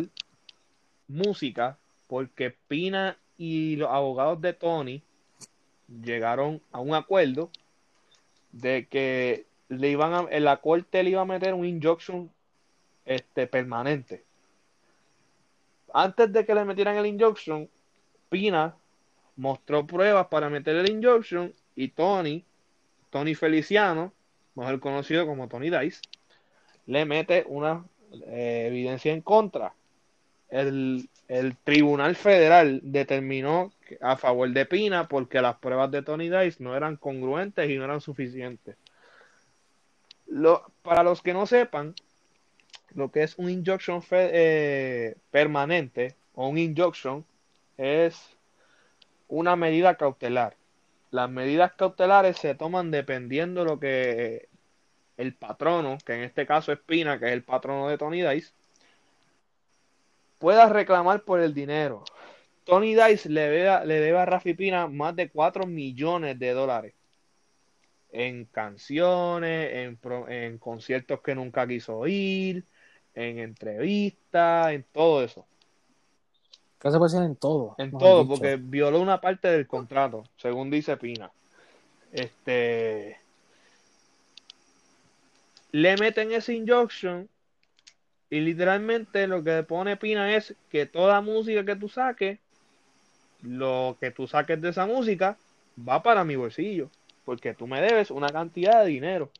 [1.07, 5.03] música porque Pina y los abogados de Tony
[6.03, 7.51] llegaron a un acuerdo
[8.51, 12.31] de que le iban a, en la corte le iba a meter un injunction
[13.05, 14.24] este, permanente.
[15.97, 17.69] Antes de que le metieran el injunction,
[18.27, 18.75] Pina
[19.37, 22.43] mostró pruebas para meter el injunction y Tony,
[23.09, 24.11] Tony Feliciano,
[24.55, 26.01] mejor conocido como Tony Dice,
[26.87, 27.85] le mete una
[28.27, 29.73] eh, evidencia en contra.
[30.49, 36.61] El, el, Tribunal Federal determinó a favor de Pina porque las pruebas de Tony Dice
[36.61, 38.75] no eran congruentes y no eran suficientes.
[40.27, 41.95] Lo, para los que no sepan,
[42.95, 47.25] lo que es un injunction eh, permanente o un injunction
[47.77, 48.35] es
[49.27, 50.55] una medida cautelar.
[51.11, 54.49] Las medidas cautelares se toman dependiendo de lo que
[55.17, 58.53] el patrono, que en este caso es Pina, que es el patrono de Tony Dice,
[60.39, 62.03] pueda reclamar por el dinero.
[62.63, 66.93] Tony Dice le debe, le debe a Rafi Pina más de 4 millones de dólares
[68.11, 72.65] en canciones, en, en conciertos que nunca quiso ir,
[73.15, 75.45] en entrevistas, en todo eso.
[76.79, 77.75] ¿Qué se puede decir en todo?
[77.77, 81.31] En todo, porque violó una parte del contrato, según dice Pina.
[82.11, 83.19] Este.
[85.71, 87.27] Le meten ese injunction
[88.29, 92.39] y literalmente lo que pone Pina es que toda música que tú saques,
[93.41, 95.37] lo que tú saques de esa música,
[95.77, 96.89] va para mi bolsillo
[97.25, 99.31] porque tú me debes una cantidad de dinero.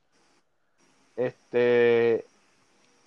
[1.16, 2.26] Este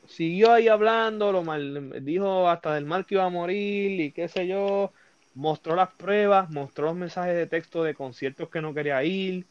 [0.08, 4.28] siguió ahí hablando, lo mal, dijo hasta del mal que iba a morir y qué
[4.28, 4.92] sé yo,
[5.34, 9.46] mostró las pruebas, mostró los mensajes de texto de conciertos que no quería ir,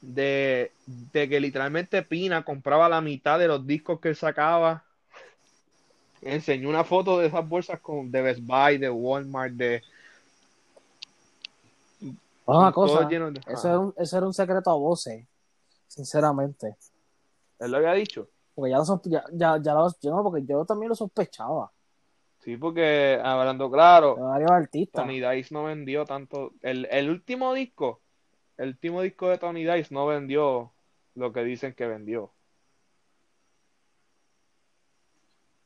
[0.00, 4.84] de, de que literalmente Pina compraba la mitad de los discos que él sacaba.
[6.20, 9.82] Enseñó una foto de esas bolsas con, de Best Buy, de Walmart, de,
[12.46, 13.08] una cosa,
[13.48, 15.26] eso, era un, eso era un secreto a voces,
[15.88, 16.76] sinceramente.
[17.58, 18.28] Él lo había dicho.
[18.56, 21.70] Porque ya lo ya, ya, ya lo, yo no, porque yo también lo sospechaba.
[22.38, 25.04] Sí, porque hablando claro, varios artistas.
[25.04, 26.52] Tony Dice no vendió tanto.
[26.62, 28.00] El, el último disco,
[28.56, 30.72] el último disco de Tony Dice no vendió
[31.14, 32.32] lo que dicen que vendió.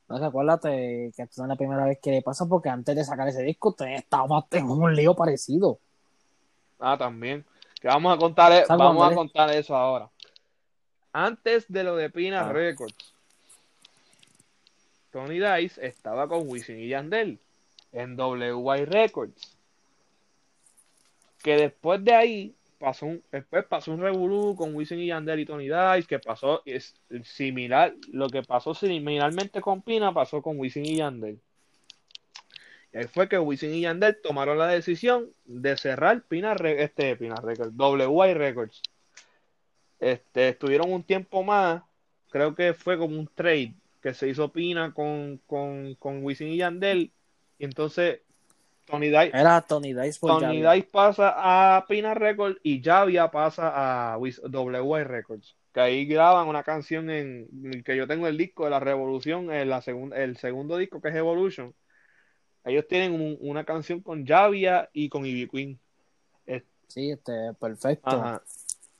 [0.08, 3.28] No se acuérdate que esta es la primera vez que pasa porque antes de sacar
[3.28, 5.78] ese disco estaba en un lío parecido.
[6.80, 7.46] Ah, también.
[7.80, 10.10] Que vamos a contar, e- vamos a contar eso ahora.
[11.12, 12.52] Antes de lo de Pina ah.
[12.52, 13.14] Records,
[15.10, 17.38] Tony Dice estaba con Wisin y Yandel
[17.92, 19.56] en WY Records.
[21.42, 25.46] Que después de ahí pasó un, después pasó un revolú con Wisin y Yandel y
[25.46, 26.94] Tony Dice, que pasó es
[27.24, 31.40] similar, lo que pasó similarmente con Pina pasó con Wisin y Yandel.
[32.92, 37.36] Y ahí fue que Wisin y Yandel tomaron la decisión de cerrar Pina, este, Pina
[37.36, 38.82] Records, WY Records.
[40.00, 41.82] Este, estuvieron un tiempo más,
[42.30, 46.56] creo que fue como un trade que se hizo Pina con, con, con Wisin y
[46.56, 47.12] Yandel.
[47.58, 48.20] Y entonces
[48.86, 54.18] Tony Dice, Era Tony Dice, Tony Dice pasa a Pina Records y Javia pasa a
[54.18, 55.54] WY Records.
[55.72, 59.68] Que ahí graban una canción en que yo tengo el disco de la Revolución, en
[59.68, 59.82] la
[60.16, 61.74] el segundo disco que es Evolution
[62.64, 65.80] ellos tienen una canción con Javia y con Ivy Queen.
[66.88, 68.10] sí, este, perfecto.
[68.10, 68.42] Ajá.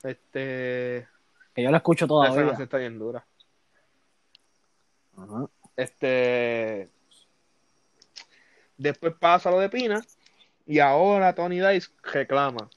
[0.03, 1.07] Este.
[1.53, 2.53] Que yo la escucho todavía.
[2.53, 3.25] Esa está bien dura.
[5.17, 5.47] Ajá.
[5.75, 6.89] Este.
[8.77, 10.01] Después pasa lo de Pina.
[10.65, 12.69] Y ahora Tony Dice reclama.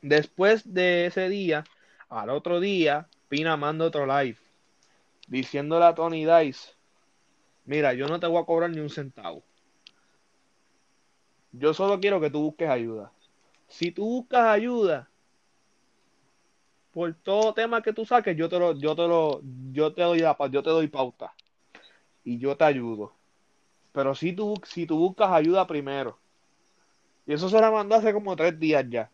[0.00, 1.64] Después de ese día,
[2.08, 4.38] al otro día, Pina manda otro live.
[5.28, 6.72] Diciéndole a Tony Dice:
[7.64, 9.42] Mira, yo no te voy a cobrar ni un centavo
[11.56, 13.12] yo solo quiero que tú busques ayuda.
[13.68, 15.08] Si tú buscas ayuda,
[16.94, 19.40] por todo tema que tú saques, yo te lo, yo te lo,
[19.72, 21.34] yo te doy yo te doy pauta.
[22.22, 23.12] Y yo te ayudo.
[23.92, 26.16] Pero si tú, si tú buscas ayuda primero.
[27.26, 29.10] Y eso se la mandó hace como tres días ya.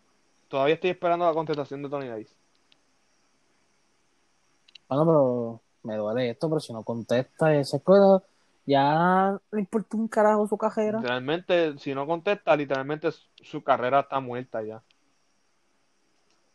[0.49, 2.35] Todavía estoy esperando la contestación de Tony Dice.
[4.89, 8.23] Bueno, pero me duele esto, pero si no contesta, esa cosa
[8.67, 10.99] ya no importa un carajo su carrera.
[10.99, 13.09] Literalmente, si no contesta, literalmente
[13.43, 14.83] su carrera está muerta ya.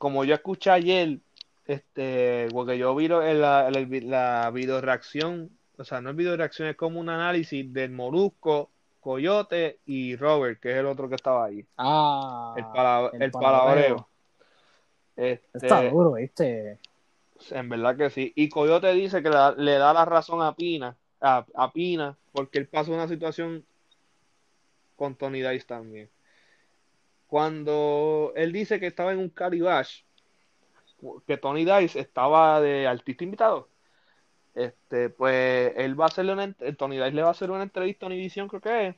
[0.06, 1.18] Como yo escuché ayer,
[1.66, 5.50] este, porque yo vi la, la, video reacción,
[5.80, 10.60] o sea, no es video reacción, es como un análisis del Morusco, Coyote y Robert,
[10.60, 11.66] que es el otro que estaba ahí.
[11.80, 14.08] Ah, el, el, palabreo.
[15.16, 16.78] Este, Está duro, ¿viste?
[17.50, 18.32] En verdad que sí.
[18.36, 22.94] Y Coyote dice que le da la razón a Pina a, Pina, porque él pasó
[22.94, 23.66] una situación
[24.96, 26.12] con Tony Dice también.
[27.28, 30.04] Cuando él dice que estaba en un caribash,
[31.28, 33.70] que Tony Dice estaba de artista invitado.
[34.54, 38.06] Este, pues él va a hacerle una, Tony Dice le va a hacer una entrevista
[38.06, 38.96] a Univision, creo que es.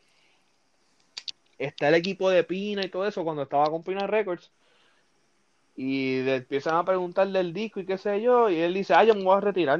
[1.58, 4.52] Está el equipo de Pina y todo eso cuando estaba con Pina Records.
[5.76, 8.50] Y le empiezan a preguntar del disco y qué sé yo.
[8.50, 9.80] Y él dice, ah, yo me voy a retirar.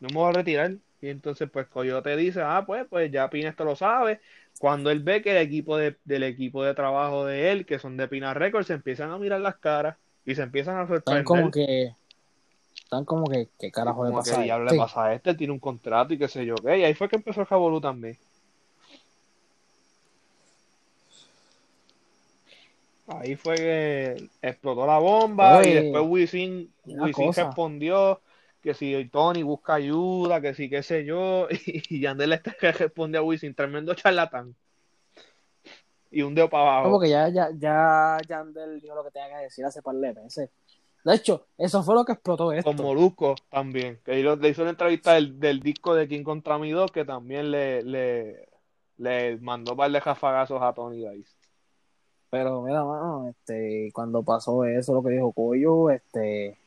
[0.00, 0.72] No me voy a retirar.
[1.00, 4.20] Y entonces, pues Coyote dice, ah, pues, pues ya Pina esto lo sabe.
[4.58, 7.96] Cuando él ve que el equipo de, del equipo de trabajo de él, que son
[7.96, 9.96] de Pina Records, se empiezan a mirar las caras
[10.26, 11.22] y se empiezan a sorprender.
[11.22, 11.94] Están como que,
[12.74, 14.72] están como que, ¿qué carajo le pasa a este?
[14.72, 15.30] le pasa a este?
[15.30, 16.78] Él tiene un contrato y qué sé yo qué.
[16.78, 18.18] Y ahí fue que empezó el Jabolú también.
[23.06, 28.20] Ahí fue que explotó la bomba y después Wisin, Wisin respondió
[28.60, 33.18] que si Tony busca ayuda, que si qué sé yo, y Yandel este que responde
[33.18, 34.54] a Wisin, tremendo charlatán.
[36.10, 36.84] Y un dedo para abajo.
[36.84, 40.14] Como que ya, ya, ya Yandel dijo lo que tenía que decir hace par de
[40.14, 40.50] meses.
[41.04, 42.74] De hecho, eso fue lo que explotó esto.
[42.74, 46.72] Con Molusco también, que le hizo una entrevista del, del disco de King contra mi
[46.92, 48.48] que también le, le,
[48.96, 51.34] le mandó par de jafagazos a Tony Dice.
[52.30, 56.58] Pero mira, mano, este, cuando pasó eso, lo que dijo Coyo, este,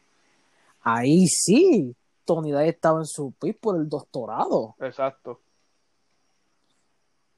[0.81, 4.75] ahí sí, Tony Day estaba en su pis por el doctorado.
[4.79, 5.39] Exacto.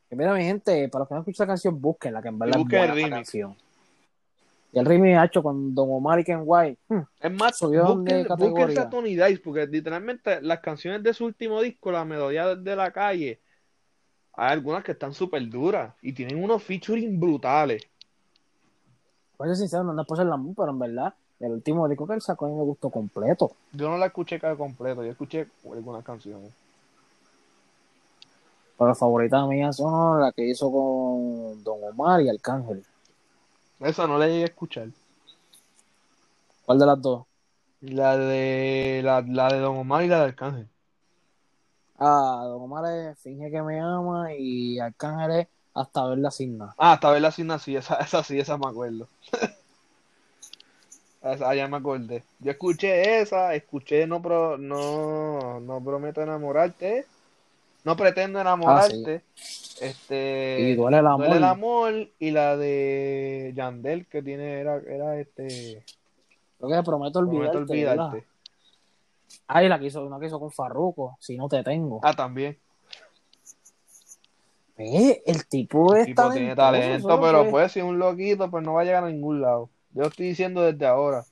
[0.09, 2.39] Y mira, mi gente, para los que no escuchan la canción, busquen la que en
[2.39, 3.57] verdad es buena el canción.
[4.71, 6.79] Y el remix hecho con Don Omar y Ken White.
[6.87, 11.61] Hmm, es más, busquen, busquen a Tony Dice, porque literalmente las canciones de su último
[11.61, 13.39] disco, la melodía de la calle,
[14.33, 17.83] hay algunas que están súper duras y tienen unos featuring brutales.
[19.37, 22.21] Ser sincero, no es por ser la pero en verdad, el último disco que él
[22.21, 23.51] sacó a mí me gustó completo.
[23.71, 26.51] Yo no la escuché cada completo, yo escuché algunas canciones.
[28.77, 32.83] Pero las favoritas mías son las que hizo con Don Omar y Arcángel.
[33.79, 34.87] Esa no la llegué a escuchar.
[36.65, 37.25] ¿Cuál de las dos?
[37.81, 40.67] La de la, la de Don Omar y la de Arcángel.
[41.99, 46.73] Ah, Don Omar es Finge que me ama y Arcángel es hasta ver la signa.
[46.77, 49.07] Ah, hasta ver la signa, sí, esa, esa sí, esa me acuerdo.
[51.23, 52.23] esa ya me acordé.
[52.39, 57.05] Yo escuché esa, escuché No, pro, no, no prometo enamorarte,
[57.83, 59.23] no pretendo enamorarte.
[59.25, 59.41] Ah,
[59.81, 61.19] este y duele el amor.
[61.19, 65.83] Duele el amor y la de Yandel que tiene era, era este
[66.59, 67.51] Creo que prometo olvidarte.
[67.51, 68.25] Prometo olvidarte.
[69.47, 71.99] Ah, y la que hizo, una que hizo con Farruko, si no te tengo.
[72.03, 72.57] Ah, también.
[74.77, 78.73] Eh, el tipo el tipo tiene talento, pero pues si es un loquito, pues no
[78.73, 79.69] va a llegar a ningún lado.
[79.93, 81.23] Yo estoy diciendo desde ahora.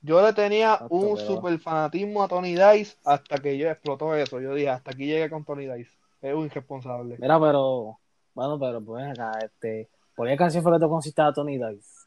[0.00, 4.40] Yo le tenía un super fanatismo a Tony Dice hasta que yo explotó eso.
[4.40, 5.90] Yo dije, hasta aquí llegué con Tony Dice.
[6.20, 7.16] Es un irresponsable.
[7.18, 7.98] Mira, pero,
[8.34, 12.06] bueno, pero pues acá, este, ¿por qué canción fue que te consiste a Tony Dice?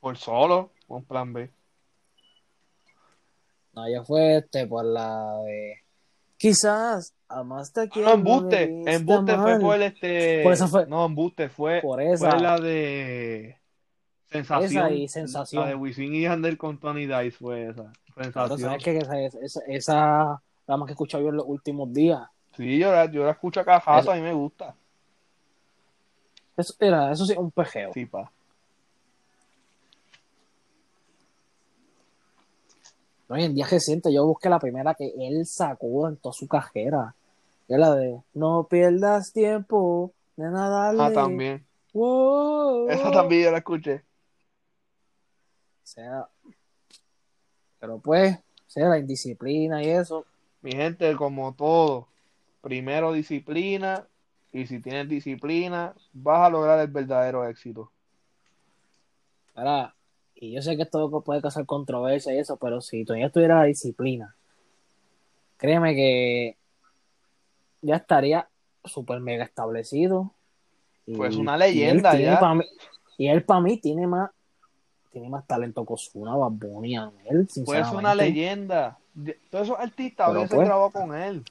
[0.00, 1.50] Por solo, un plan B.
[3.72, 5.84] No, ya fue este por la de
[6.36, 8.00] quizás Amaste que.
[8.00, 8.64] No, embuste.
[8.86, 10.42] Embuste fue por este.
[10.42, 10.86] Por eso fue.
[10.86, 11.80] No, embuste fue.
[11.80, 12.30] Por esa.
[12.30, 13.58] Fue la de.
[14.34, 14.86] Sensación.
[14.86, 15.62] Esa y sensación.
[15.62, 17.92] La de Wisin y Ander con Tony Dice fue esa.
[18.20, 18.58] Sensación.
[18.58, 22.20] ¿sabes que esa, esa, esa, la más que he escuchado yo en los últimos días.
[22.56, 24.74] Sí, yo la, yo la escucho a cajazo, a mí me gusta.
[26.56, 27.92] Eso, era, eso sí, un pejeo.
[27.94, 28.28] Sí, pa.
[33.28, 37.14] No, en día reciente yo busqué la primera que él sacó en toda su cajera.
[37.68, 40.92] Es la de No pierdas tiempo de nada.
[40.98, 41.64] Ah, también.
[42.88, 44.02] Esa también yo la escuché.
[45.84, 46.26] Sea,
[47.78, 50.26] pero pues, sea, la indisciplina y eso.
[50.62, 52.08] Mi gente, como todo,
[52.60, 54.06] primero disciplina
[54.52, 57.90] y si tienes disciplina, vas a lograr el verdadero éxito.
[59.54, 59.94] Ahora,
[60.34, 63.64] y yo sé que esto puede causar controversia y eso, pero si todavía tuviera la
[63.64, 64.34] disciplina,
[65.56, 66.56] créeme que
[67.82, 68.48] ya estaría
[68.84, 70.32] súper mega establecido.
[71.14, 72.40] pues una leyenda y él ya.
[73.18, 74.30] y él para mí tiene más
[75.14, 78.98] tiene más talento que Osuna, Baboni, él, Pues una leyenda.
[79.48, 81.44] Todos esos artistas se pues, grabó con él.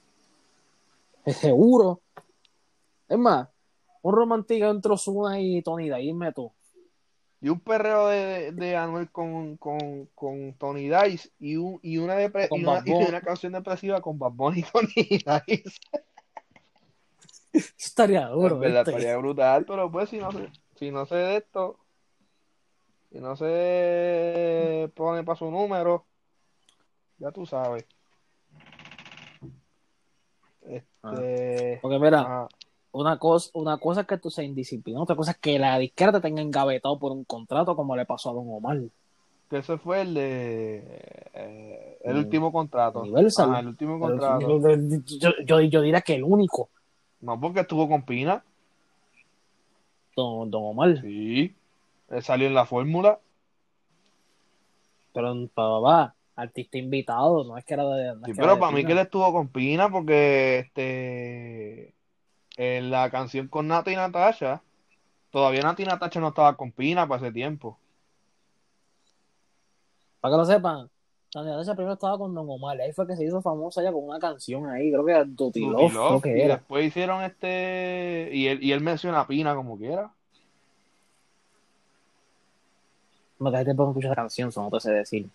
[1.25, 2.01] Seguro.
[3.07, 3.47] Es más,
[4.01, 6.51] un romántico entre Osuna y Tony, me tú.
[7.39, 12.21] Y un perreo de, de Anuel con, con, con Tony Dice y, un, y, una
[12.21, 15.79] y, una, y, una, canción depresiva con Bad Bunny y Tony Dice.
[17.77, 18.61] estaría duro.
[18.61, 20.31] estaría brutal, pero pues si no
[20.75, 21.79] si no sé de esto,
[23.13, 26.03] si no se pone para su número,
[27.19, 27.85] ya tú sabes.
[30.63, 31.79] Este, ah.
[31.81, 32.47] Porque mira,
[32.91, 36.11] una cosa, una cosa es que tú seas indisciplinado, otra cosa es que la disquera
[36.11, 38.79] te tenga engavetado por un contrato como le pasó a Don Omar.
[39.49, 40.77] que ese fue el de
[41.33, 43.03] eh, el Mm, último contrato.
[43.03, 44.59] Ajá, el último contrato.
[44.59, 44.75] Yo,
[45.19, 46.69] yo, yo, yo diría que el único,
[47.21, 48.43] No, porque estuvo con Pina.
[50.15, 50.99] don, don Omar.
[51.01, 51.55] Sí.
[52.13, 53.19] Él salió en la fórmula.
[55.13, 58.15] Pero papá, artista invitado, no es que era de.
[58.15, 58.87] no Sí, pero de para mí Pina.
[58.87, 61.93] que él estuvo con Pina porque este
[62.57, 64.61] en la canción con Nati y Natasha,
[65.31, 67.77] todavía Nati y Natasha no estaba con Pina para ese tiempo.
[70.19, 70.89] Para que lo sepan,
[71.31, 74.03] Tania Natasha primero estaba con Don Omar, ahí fue que se hizo famosa ya con
[74.03, 76.55] una canción ahí, creo que era creo que y era.
[76.57, 80.13] después hicieron este y él, y él menciona a Pina como quiera.
[83.43, 85.29] No te gente puede escuchar esa canción, eso no te sé decir.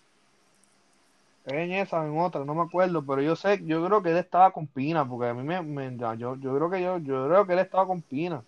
[1.45, 4.51] En esa, en otra, no me acuerdo, pero yo sé, yo creo que él estaba
[4.51, 7.53] con Pina, porque a mí me, me- yo, yo creo que yo, yo creo que
[7.53, 8.43] él estaba con Pina.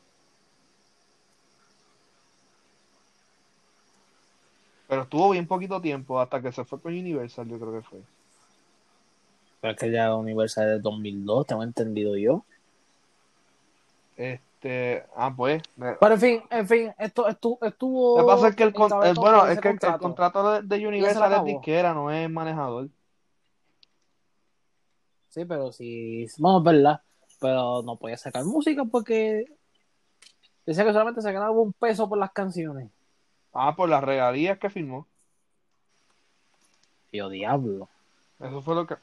[4.88, 8.00] Pero estuvo bien poquito tiempo, hasta que se fue con Universal, yo creo que fue.
[9.62, 12.46] Pero es que ya Universal es de 2002, tengo entendido yo.
[14.16, 14.51] Este,
[15.16, 15.62] ah, pues.
[15.76, 18.20] Pero en fin, en fin, esto estuvo.
[18.20, 20.00] Lo que pasa es que el, con- el- bueno, es que el- el contrato.
[20.04, 22.90] contrato de, Universal es disquera, no es manejador.
[25.30, 26.28] Sí, pero si.
[26.38, 27.02] Vamos, verdad.
[27.40, 29.46] Pero no podía sacar música porque.
[30.66, 32.92] Decía que solamente se ganaba un peso por las canciones.
[33.54, 35.08] Ah, por las regalías que firmó.
[37.10, 37.90] Tío, diablo.
[38.40, 38.96] Eso fue lo que.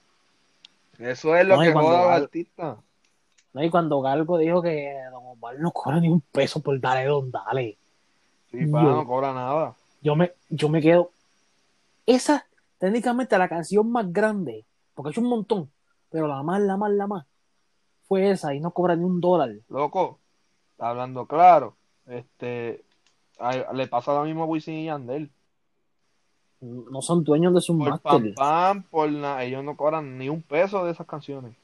[0.99, 2.77] Eso es lo No, que cuando joda al Gal- artista.
[3.59, 3.65] ¿No?
[3.65, 7.31] Y cuando Galgo dijo que Don Omar no cobra ni un peso por dale don
[7.31, 7.77] dale.
[8.51, 9.75] Sí, pa, Yo- no cobra nada.
[10.01, 11.11] Yo me, yo me quedo.
[12.07, 12.47] Esa,
[12.79, 15.71] técnicamente, la canción más grande, porque es un montón,
[16.11, 17.27] pero la más, la más, la más,
[18.07, 19.51] fue esa y no cobra ni un dólar.
[19.69, 20.19] Loco,
[20.79, 21.75] hablando claro.
[22.07, 22.85] Este.
[23.41, 25.31] a- le pasa lo mismo a Wisin y Yandel.
[26.61, 28.35] No son dueños de sus Por pam másteres.
[28.37, 29.45] pam, por nada.
[29.45, 31.55] Ellos no cobran ni un peso de esas canciones.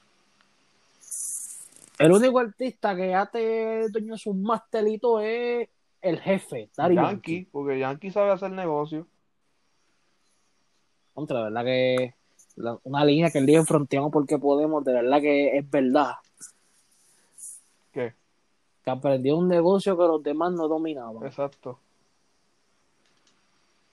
[1.99, 5.69] El único artista que ya te dueño de sus mastelitos es
[6.01, 7.49] el jefe, Daddy Yankee, Yankee.
[7.53, 9.07] porque Yankee sabe hacer negocio.
[11.15, 12.15] Contra, la verdad que
[12.57, 16.15] la- una línea que dijo en Fronteamos porque podemos, de verdad que es verdad.
[17.93, 18.15] ¿Qué?
[18.85, 21.25] Que aprendió un negocio que los demás no dominaban.
[21.25, 21.79] Exacto.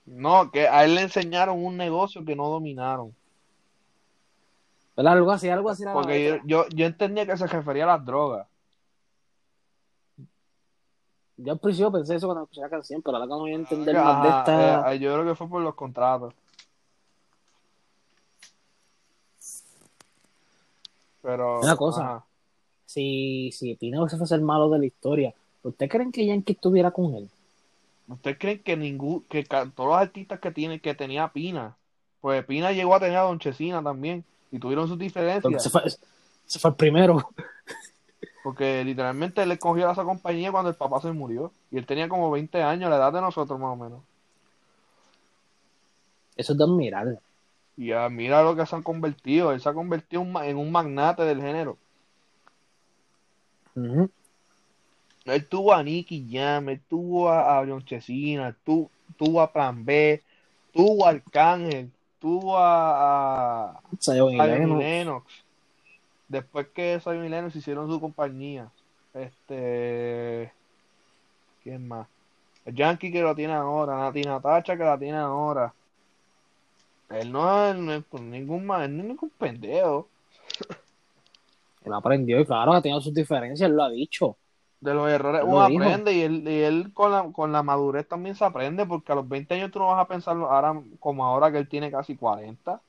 [0.04, 3.14] No, que a él le enseñaron un negocio que no dominaron.
[5.06, 5.84] Algo así, algo así.
[5.92, 8.46] Porque yo, yo, yo entendía que se refería a las drogas.
[11.36, 13.56] Yo al principio pensé eso cuando escuché la canción, pero ahora que no voy a
[13.56, 14.92] entender más de esta.
[14.92, 16.34] eh, yo creo que fue por los contratos.
[21.22, 21.60] Pero.
[21.60, 22.00] Una cosa.
[22.02, 22.24] ajá.
[22.84, 27.14] Si, si Pina fuese el malo de la historia, ¿ustedes creen que Yankee estuviera con
[27.14, 27.30] él?
[28.06, 31.74] ¿Ustedes creen que ningún, que todos los artistas que tiene, que tenía Pina,
[32.20, 35.82] pues Pina llegó a tener a Don Chesina también, y tuvieron sus diferencias, se fue,
[36.46, 37.28] se fue el primero.
[38.44, 42.08] porque literalmente él escogió a esa compañía cuando el papá se murió, y él tenía
[42.08, 44.00] como 20 años, la edad de nosotros más o menos.
[46.36, 47.18] Eso es de admirar.
[47.76, 51.22] Y ya mira lo que se han convertido, él se ha convertido en un magnate
[51.24, 51.78] del género.
[53.74, 54.10] Ujú.
[55.24, 59.52] Él tuvo a Nicky Jam, él tuvo a, a John Chesina, él tu- tuvo a
[59.52, 60.20] Plan B,
[60.72, 61.90] tuvo a Arcángel,
[62.22, 64.78] tuvo a, a Zion Lennox.
[64.78, 65.26] Lennox.
[66.28, 68.70] Después que Zion y Lennox hicieron su compañía.
[69.12, 70.52] Este.
[71.64, 72.06] ¿Quién más?
[72.64, 75.74] El Yankee que lo tiene ahora, Nati Natacha que la tiene ahora.
[77.10, 80.08] Él no es, no es ningún, no es ningún pendejo.
[81.84, 84.36] Él aprendió y claro, ha tenido sus diferencias, él lo ha dicho.
[84.82, 85.82] De los errores uno dijo.
[85.84, 89.14] aprende y él, y él con la, con la madurez también se aprende porque a
[89.14, 92.16] los 20 años tú no vas a pensar ahora como ahora que él tiene casi
[92.16, 92.80] 40.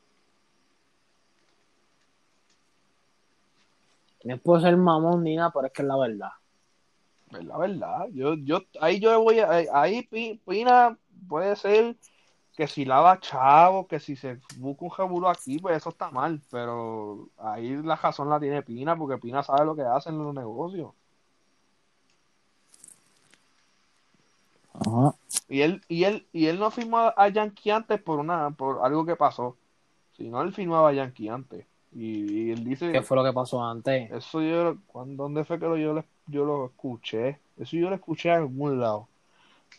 [4.23, 6.29] No por ser mamón ni nada, pero es que es la verdad.
[7.31, 8.07] Es la verdad.
[8.11, 11.95] Yo, yo, ahí yo voy a, ahí Pi- Pina puede ser
[12.55, 16.41] que si lava chavo, que si se busca un jaburo aquí, pues eso está mal.
[16.49, 20.33] Pero ahí la razón la tiene Pina, porque Pina sabe lo que hace en los
[20.33, 20.91] negocios.
[24.85, 25.15] Ajá.
[25.49, 29.05] Y él, y él, y él no firmó a Yankee antes por una, por algo
[29.05, 29.55] que pasó.
[30.15, 31.65] sino él firmaba a Yankee antes.
[31.95, 34.11] Y, y él dice ¿Qué fue lo que pasó antes?
[34.11, 37.39] Eso yo, ¿cuándo- ¿dónde fue que lo- yo, lo- yo lo escuché?
[37.57, 39.07] Eso yo lo escuché en algún lado.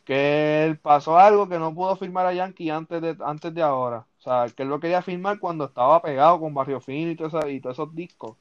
[0.04, 4.04] Que él pasó algo que no pudo firmar a Yankee antes de, antes de ahora.
[4.18, 7.28] O sea, que él lo quería firmar cuando estaba pegado con Barrio Fino y, todo
[7.28, 8.36] eso- y todos esos discos.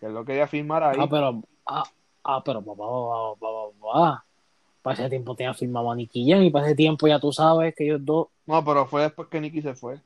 [0.00, 0.96] Que él lo quería firmar ahí.
[0.98, 1.84] Ah, pero, ah,
[2.24, 4.24] ah, pero papá, papá, papá, papá.
[4.88, 7.74] Para ese tiempo tenía firmado a Nicky Jam y para ese tiempo ya tú sabes
[7.74, 8.28] que ellos dos.
[8.46, 10.00] No, pero fue después que Nicky se fue.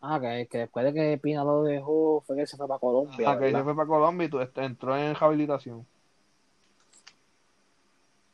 [0.00, 3.30] Ah, que, que después de que Pina lo dejó, fue que se fue para Colombia.
[3.30, 5.86] Ah, que se fue para Colombia y tú, entró en rehabilitación.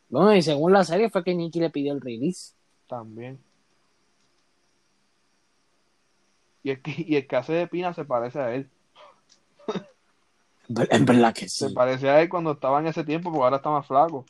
[0.09, 2.55] Bueno, y según la serie fue que Nicky le pidió el release.
[2.87, 3.39] También.
[6.63, 8.71] Y el, que, y el que hace de Pina se parece a él.
[10.69, 11.75] En ver- En verdad que Se sí.
[11.75, 14.25] parece a él cuando estaba en ese tiempo, porque ahora está más flaco.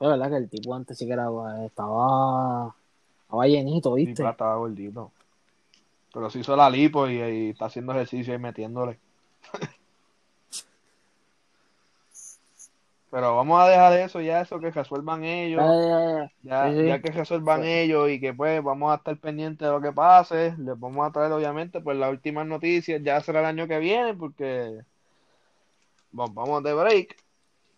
[0.00, 1.28] Es verdad que el tipo antes sí que era,
[1.64, 2.74] estaba,
[3.22, 4.28] estaba llenito, ¿viste?
[4.28, 5.12] estaba gordito.
[6.12, 8.98] Pero se hizo la lipo y, y está haciendo ejercicio y metiéndole.
[13.12, 15.60] Pero vamos a dejar eso ya, eso que resuelvan ellos.
[16.42, 16.86] Ya, Sí, sí.
[16.86, 20.56] ya que resuelvan ellos y que pues vamos a estar pendientes de lo que pase,
[20.58, 24.14] les vamos a traer obviamente pues las últimas noticias, ya será el año que viene
[24.14, 24.80] porque
[26.10, 27.16] bueno, vamos de break,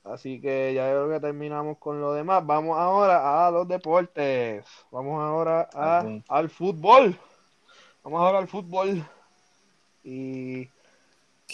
[0.05, 5.21] así que ya creo que terminamos con lo demás, vamos ahora a los deportes, vamos
[5.21, 7.19] ahora a, al fútbol,
[8.05, 9.05] vamos ahora al fútbol.
[10.05, 10.69] Y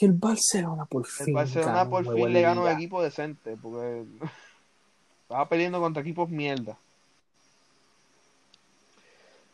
[0.01, 1.35] que el Barcelona por el fin.
[1.35, 4.07] Barcelona ganó por fin le ganó a un equipo decente porque
[5.23, 6.79] estaba peleando contra equipos mierda.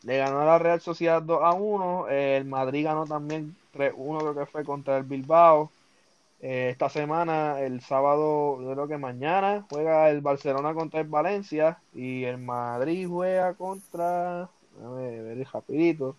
[0.03, 2.07] Le ganó a la Real Sociedad 2 a 1.
[2.09, 5.69] eh, el Madrid ganó también 3-1, creo que fue contra el Bilbao.
[6.39, 11.77] Eh, esta semana, el sábado, yo creo que mañana, juega el Barcelona contra el Valencia.
[11.93, 14.47] Y el Madrid juega contra.
[14.77, 16.15] Déjame ver rapidito.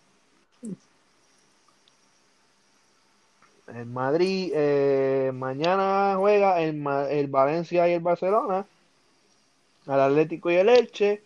[3.74, 8.66] El Madrid eh, mañana juega el, el Valencia y el Barcelona.
[9.86, 11.24] Al Atlético y el Elche.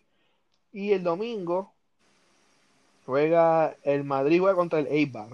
[0.73, 1.73] Y el domingo
[3.07, 5.29] juega el Madrid juega contra el Eibar.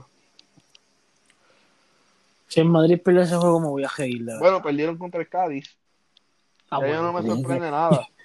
[2.49, 4.25] Si en Madrid pierde ese juego, me voy a reír.
[4.39, 5.77] Bueno, perdieron contra el Cádiz.
[6.71, 8.07] Ah, no me sorprende nada.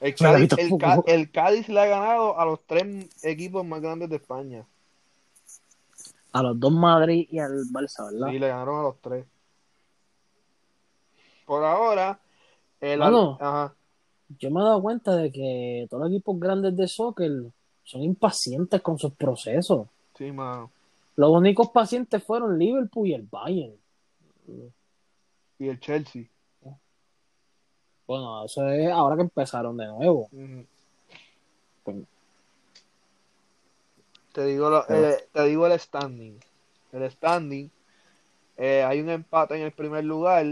[0.00, 4.14] El Cádiz, el, el Cádiz le ha ganado a los tres equipos más grandes de
[4.14, 4.64] España.
[6.38, 8.28] A los dos Madrid y al Barça, ¿verdad?
[8.30, 9.26] Sí, le ganaron a los tres.
[11.44, 12.20] Por ahora,
[12.80, 13.36] el Mano.
[13.40, 13.74] ajá.
[14.38, 17.32] Yo me he dado cuenta de que todos los equipos grandes de soccer
[17.82, 19.88] son impacientes con sus procesos.
[20.16, 20.70] Sí, mano.
[21.16, 23.74] Los únicos pacientes fueron Liverpool y el Bayern.
[25.58, 26.24] Y el Chelsea.
[28.06, 30.28] Bueno, eso es ahora que empezaron de nuevo.
[31.82, 31.96] Pues-
[34.38, 36.38] Te digo, lo- eh, te digo el standing.
[36.92, 37.68] El standing,
[38.56, 40.46] eh, hay un empate en el primer lugar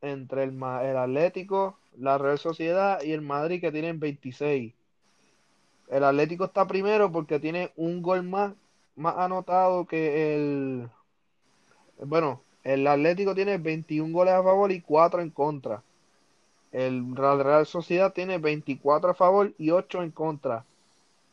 [0.00, 4.72] entre el, el Atlético, la Real Sociedad y el Madrid que tienen 26.
[5.88, 8.54] El Atlético está primero porque tiene un gol más,
[8.94, 10.88] más anotado que el...
[11.98, 15.82] Bueno, el Atlético tiene 21 goles a favor y 4 en contra.
[16.70, 20.64] El Real Sociedad tiene 24 a favor y 8 en contra.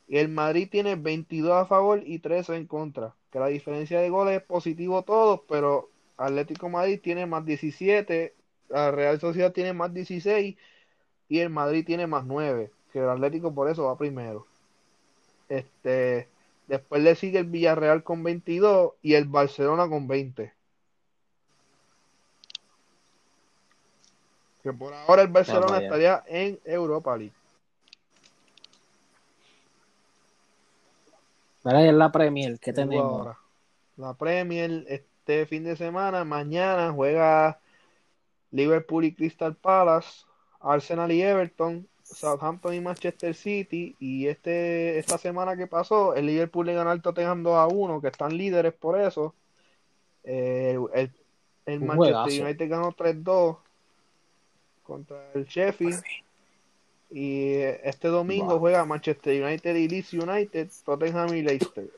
[0.10, 3.14] Y el Madrid tiene 22 a favor y 13 en contra.
[3.32, 8.34] Que la diferencia de goles es positivo todos, pero Atlético Madrid tiene más 17,
[8.70, 10.57] la Real Sociedad tiene más 16
[11.30, 12.72] y el Madrid tiene más 9.
[12.91, 14.47] Que el Atlético por eso va primero.
[15.47, 16.28] Este,
[16.68, 20.51] después le sigue el Villarreal con 22 y el Barcelona con 20.
[24.64, 27.38] Que por ahora el Barcelona estaría en Europa League.
[31.66, 33.20] Y en la Premier, ¿qué Tengo tenemos?
[33.20, 33.38] ahora.
[33.97, 37.60] La Premier este fin de semana, mañana juega
[38.51, 40.26] Liverpool y Crystal Palace,
[40.62, 46.66] Arsenal y Everton, Southampton y Manchester City y este esta semana que pasó, el Liverpool
[46.66, 49.36] le ganó al Tottenham 2 a 1, que están líderes por eso.
[50.24, 51.12] Eh, el,
[51.66, 52.43] el Manchester juegazo.
[52.43, 53.57] United ganó 3-2
[54.84, 56.01] contra el Sheffield.
[57.12, 57.53] Y
[57.84, 58.60] este domingo Wow.
[58.60, 61.89] juega Manchester United y Leeds United, Tottenham y Leicester.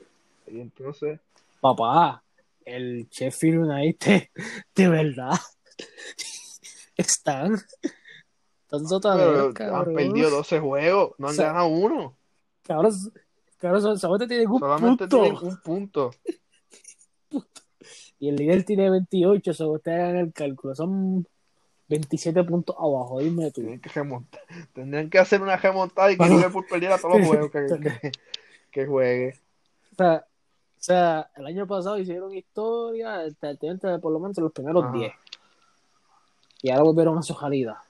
[0.48, 1.20] Y entonces,
[1.60, 2.24] Papá,
[2.66, 4.30] el Sheffield United,
[4.76, 5.34] de verdad,
[6.98, 7.56] están.
[8.64, 12.16] Están sotaneros, han perdido 12 juegos, no han O sea, ganado uno.
[12.64, 12.94] Cabrón,
[13.58, 15.22] cabrón, solamente tienen un Solamente punto.
[15.24, 16.12] tienen un punto.
[18.20, 20.76] Y el líder tiene 28, según ustedes hagan el cálculo.
[20.76, 21.28] Son
[21.92, 23.62] 27 puntos abajo, dime tú.
[23.62, 24.42] Tienen que remontar.
[24.74, 26.26] Tendrían que hacer una remontada y que.
[26.26, 27.66] Liverpool perdiera todos los juegos que,
[28.02, 28.12] que,
[28.72, 29.36] que juegue.
[29.92, 30.26] O sea,
[30.82, 34.86] o sea, el año pasado hicieron historia, este, este, por lo menos en los primeros
[34.86, 34.94] Ajá.
[34.94, 35.14] 10.
[36.64, 37.84] Y ahora volvieron a su salida.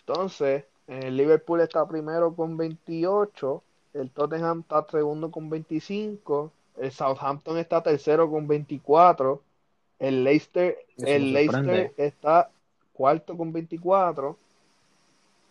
[0.00, 3.62] Entonces, el Liverpool está primero con 28,
[3.94, 9.40] el Tottenham está segundo con 25, el Southampton está tercero con 24,
[9.98, 11.32] El Leicester, Eso el.
[11.32, 12.50] Leicester está
[13.02, 14.36] cuarto con 24.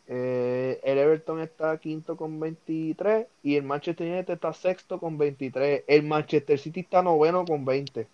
[0.07, 5.83] eh, el Everton está quinto con 23 y el Manchester United está sexto con 23.
[5.85, 8.07] El Manchester City está noveno con 20.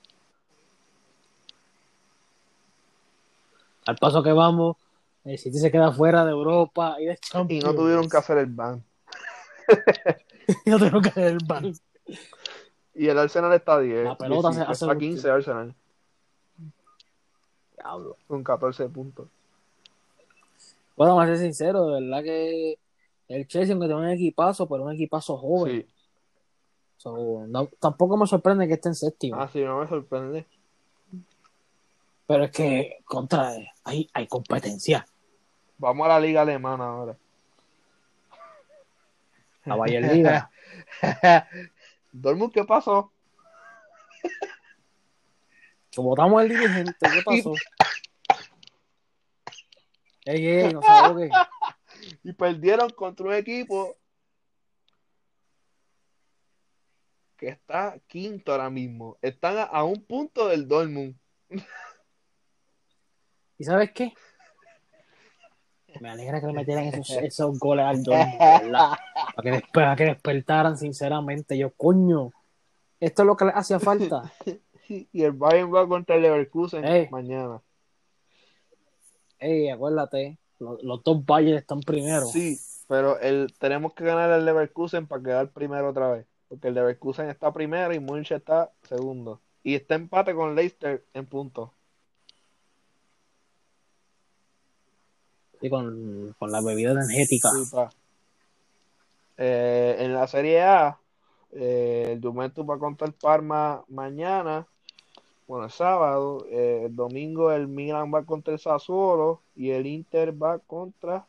[3.85, 4.75] Al paso que vamos,
[5.23, 7.63] el City se queda fuera de Europa y de Y Champions.
[7.63, 8.83] no tuvieron que hacer el ban.
[10.65, 11.73] Y no tuvieron que hacer el ban.
[12.95, 14.03] Y el Arsenal está a 10.
[14.03, 15.75] La pelota se 18, hace está un 15 Arsenal
[17.77, 18.17] Diablo.
[18.27, 19.27] con 14 puntos.
[20.95, 22.79] Bueno, vamos a ser sincero, de verdad que
[23.27, 25.81] el Chelsea, aunque tiene un equipazo, pero un equipazo joven.
[25.87, 25.93] Sí.
[26.97, 29.39] So, no- tampoco me sorprende que esté en séptimo.
[29.39, 30.45] Ah, sí, no me sorprende.
[32.25, 33.53] Pero es que contra
[33.83, 35.05] hay, hay competencia.
[35.77, 37.15] Vamos a la liga alemana ahora.
[39.65, 40.49] La Bayern Liga.
[42.11, 43.11] Dortmund, ¿qué pasó?
[46.03, 47.53] Votamos el dirigente, ¿qué pasó?
[50.25, 50.87] Ey, ey, no se.
[52.23, 53.95] Y perdieron contra un equipo
[57.35, 59.17] que está quinto ahora mismo.
[59.21, 61.15] Están a, a un punto del Dortmund.
[63.57, 64.13] ¿Y sabes qué?
[65.99, 68.91] Me alegra que le metieran esos, esos goles al Dortmund, ¿verdad?
[69.35, 71.57] Para que, despe- para que despertaran, sinceramente.
[71.57, 72.31] Yo, coño,
[72.99, 74.31] esto es lo que les hacía falta.
[74.89, 77.09] Y el Bayern va contra el Leverkusen Ey.
[77.09, 77.61] mañana.
[79.39, 82.25] Ey, acuérdate, los, los dos Bayern están primero.
[82.25, 86.25] Sí, pero el, tenemos que ganar el Leverkusen para quedar primero otra vez.
[86.47, 89.41] Porque el Leverkusen está primero y Munich está segundo.
[89.63, 91.71] Y está empate con Leicester en puntos.
[95.59, 97.49] Y con, con la bebida energética.
[97.49, 97.89] Sí, pa.
[99.37, 100.99] Eh, en la Serie A,
[101.51, 104.67] eh, el Juventus va contra el Parma mañana,
[105.47, 106.45] bueno, el sábado.
[106.49, 111.27] Eh, el domingo el Milan va contra el Sassuolo y el Inter va contra...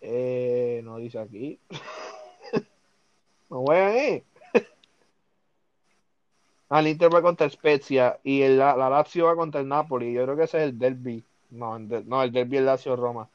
[0.00, 1.58] eh, no dice aquí.
[3.50, 4.24] no juegan ahí.
[6.68, 10.12] Ah, el Inter va contra Spezia y el, la, la Lazio va contra el Napoli.
[10.12, 11.24] Yo creo que ese es el derby.
[11.50, 13.28] No, no, el derby es Lazio-Roma.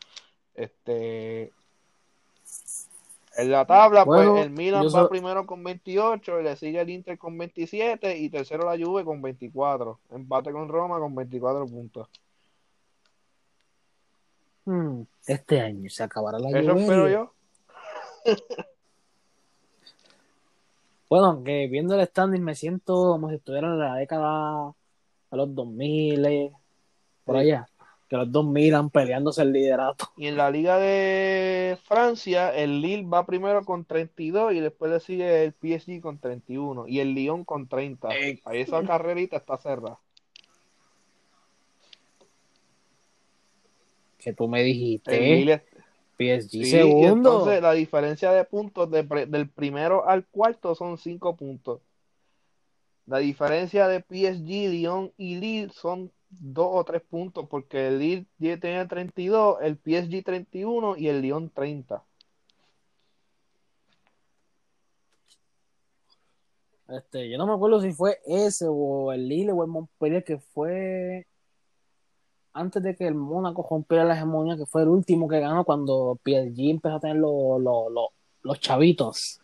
[0.56, 1.54] Este,
[3.38, 6.80] en la tabla, Bueno, pues el Milan va so- primero con 28, y le sigue
[6.82, 10.00] el Inter con 27 y tercero la Juve con 24.
[10.12, 12.08] Empate con Roma con 24 puntos.
[14.66, 16.82] Hmm, este año se acabará la Eso lluvia.
[16.82, 17.34] espero yo.
[21.08, 24.74] Bueno, aunque viendo el standing me siento como si estuviera en la década
[25.30, 26.52] de los 2000, eh,
[27.24, 27.42] por Sí.
[27.42, 27.68] allá.
[28.16, 30.10] Que los 2000 han peleándose el liderato.
[30.16, 35.00] Y en la Liga de Francia, el Lille va primero con 32 y después le
[35.02, 38.08] sigue el PSG con 31 y el Lyon con 30.
[38.16, 38.40] Eh.
[38.46, 40.00] Ahí esa carrerita está cerrada.
[44.20, 45.64] Que tú me El dijiste, Lille
[46.18, 47.08] PSG Sí, y segundo.
[47.08, 51.82] entonces la diferencia de puntos de pre- del primero al cuarto son 5 puntos.
[53.08, 58.28] La diferencia de PSG, Lyon y Lille son 2 o 3 puntos porque el Lille
[58.38, 62.04] tiene 32, el PSG 31 y el Lyon 30.
[66.88, 70.38] Este, yo no me acuerdo si fue ese o el Lille o el Montpellier que
[70.38, 71.26] fue
[72.54, 76.18] antes de que el Mónaco rompiera la hegemonía, que fue el último que ganó cuando
[76.24, 78.08] PSG empezó a tener los, los, los,
[78.44, 79.42] los chavitos.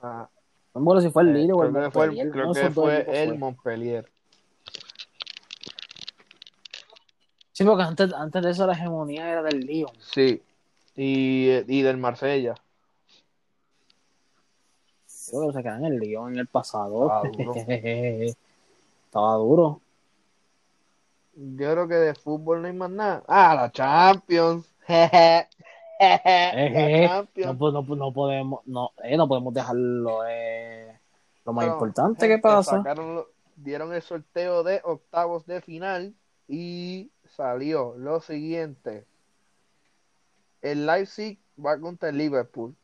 [0.00, 0.28] Ah,
[0.74, 2.30] No me acuerdo si fue el eh, Lille o el que fue, el- Montpellier.
[2.32, 3.38] creo que dos fue el.
[3.38, 4.11] Montpellier.
[7.52, 9.90] Sí, porque antes, antes de eso la hegemonía era del Lyon.
[10.00, 10.42] Sí.
[10.96, 12.54] Y, y del Marsella.
[15.30, 17.10] Creo que se quedan en el Lyon en el pasado.
[17.36, 17.54] Duro.
[17.54, 19.80] Estaba duro.
[21.34, 23.22] Yo creo que de fútbol no hay más nada.
[23.28, 24.66] Ah, la Champions.
[26.04, 27.52] Eh, La Champions.
[27.52, 30.98] no, po- no, po- no podemos, no, eh, no podemos dejarlo eh,
[31.44, 32.78] lo más No, importante que pasa.
[32.78, 33.22] sacaron
[33.54, 36.12] dieron el sorteo de octavos de final
[36.48, 39.06] y salió lo siguiente.
[40.60, 42.76] El Leipzig va contra el Liverpool.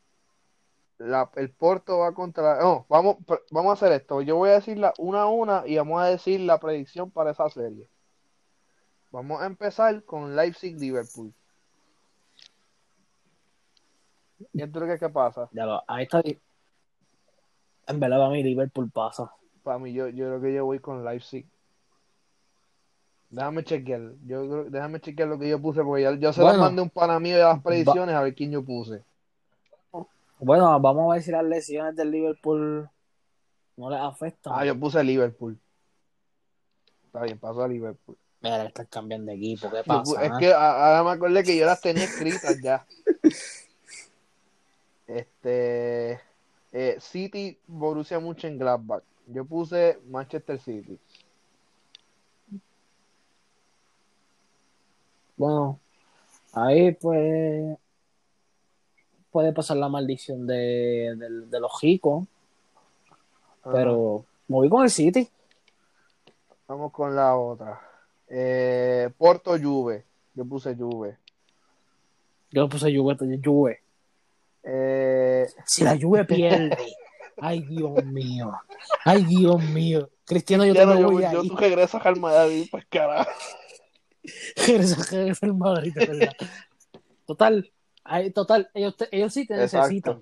[0.97, 2.59] La- el Porto va contra...
[2.59, 4.21] No, vamos, pr- vamos a hacer esto.
[4.21, 7.49] Yo voy a decirla una a una y vamos a decir la predicción para esa
[7.49, 7.87] serie.
[9.11, 11.33] Vamos a empezar con Leipzig-Liverpool.
[14.53, 15.49] ¿Qué tú crees que pasa?
[15.51, 16.21] Ya lo- ahí está.
[17.87, 19.31] En verdad, para mí, Liverpool pasa.
[19.63, 21.47] Para mí, yo, yo creo que yo voy con Leipzig.
[23.29, 24.01] Déjame chequear.
[24.25, 26.81] Yo creo- déjame chequear lo que yo puse, porque ya- yo se las Bueno, mandé
[26.81, 29.03] un pana mío de las predicciones a ver quién yo puse.
[30.39, 32.89] Bueno, vamos a ver si las lesiones del Liverpool
[33.75, 34.53] no les afectan.
[34.55, 35.59] Ah, yo puse Liverpool.
[37.05, 38.17] está bien, paso a Liverpool.
[38.41, 40.23] Mira, están cambiando de equipo, ¿qué pasa?
[40.23, 40.37] es ah?
[40.39, 42.85] que ahora me acordé que yo las tenía escritas ya.
[45.07, 46.21] Este
[46.71, 49.03] eh, City, Borussia Mönchengladbach.
[49.25, 50.99] Yo puse Manchester City.
[55.39, 55.79] Bueno,
[56.51, 57.77] ahí pues
[59.31, 62.27] puede pasar la maldición de, de, de los ricos,
[63.63, 65.29] pero me voy con el City.
[66.67, 67.79] Vamos con la otra.
[68.27, 70.03] Eh, Porto Juve.
[70.33, 71.17] Yo puse Juve.
[72.51, 73.79] Yo puse Juve, Juve.
[74.61, 76.77] Eh, Si la Juve pierde,
[77.37, 78.51] ay Dios mío,
[79.05, 80.09] ay Dios mío.
[80.25, 83.31] Cristiano, yo te no, yo, voy yo tú regresas al Madrid, pues carajo.
[84.55, 86.31] Regresa- regresa el Madrid, de verdad.
[87.25, 87.71] Total,
[88.33, 89.83] total, ellos, te- ellos sí te Exacto.
[89.83, 90.21] necesitan.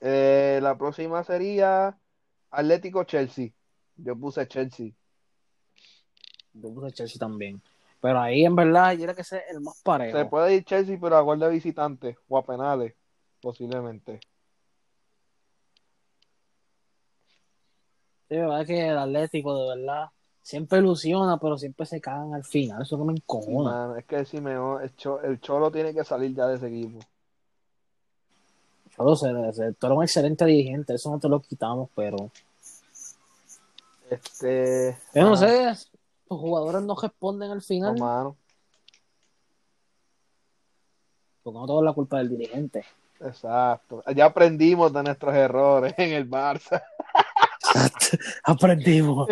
[0.00, 1.98] Eh, la próxima sería
[2.50, 3.50] Atlético Chelsea.
[3.96, 4.92] Yo puse Chelsea.
[6.52, 7.60] Yo puse Chelsea también.
[8.00, 10.16] Pero ahí en verdad yo era que ser el más parejo.
[10.16, 12.94] Se puede ir Chelsea, pero a gol de visitante o a penales,
[13.40, 14.20] posiblemente.
[18.28, 20.10] Sí, verdad que el Atlético, de verdad,
[20.48, 22.80] siempre ilusiona, pero siempre se cagan al final.
[22.80, 23.70] Eso que me Sí, encojona.
[23.70, 26.68] mano, es que el Simeone, el, Cho- el Cholo tiene que salir ya de ese
[26.68, 27.00] equipo.
[28.96, 31.90] Yo lo sé, lo sé, tú eres un excelente dirigente, eso no te lo quitamos,
[31.94, 32.30] pero
[34.08, 34.96] Este.
[35.14, 35.74] yo no ah, sé,
[36.26, 38.36] tus jugadores no responden al no, final, mano,
[41.42, 42.86] porque no tengo la culpa del dirigente.
[43.20, 44.02] exacto.
[44.16, 46.82] Ya aprendimos de nuestros errores en el Barça.
[48.44, 49.28] Aprendimos.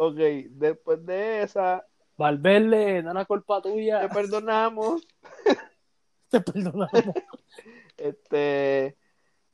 [0.00, 0.14] Ok,
[0.50, 1.84] después de esa,
[2.16, 5.06] Valverde, no era culpa tuya, te perdonamos.
[6.30, 6.92] te perdonamos.
[7.96, 8.96] Este.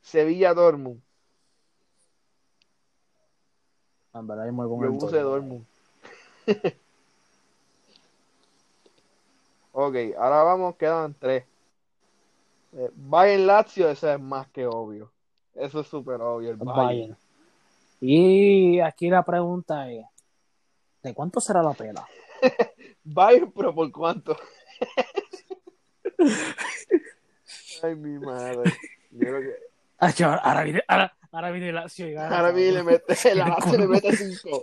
[0.01, 1.01] Sevilla Dortmund.
[4.13, 5.19] En verdad, me voy con Yo puse.
[5.19, 5.65] Dortmund.
[9.71, 11.43] ok, ahora vamos, quedan tres.
[12.73, 15.11] Eh, Bayern Lazio, eso es más que obvio.
[15.55, 16.75] Eso es súper obvio, el Bayern.
[16.77, 17.17] Bayern.
[17.99, 20.05] Y aquí la pregunta es,
[21.05, 22.05] ¿de cuánto será la pela?
[23.03, 24.35] Bayern, pero ¿por cuánto?
[27.83, 28.73] Ay, mi madre.
[29.11, 29.55] Yo creo que
[29.99, 30.11] Ah,
[30.43, 32.35] ahora, viene, ahora, ahora viene gana.
[32.37, 34.61] ahora viene le mete, la Lazio le mete cinco.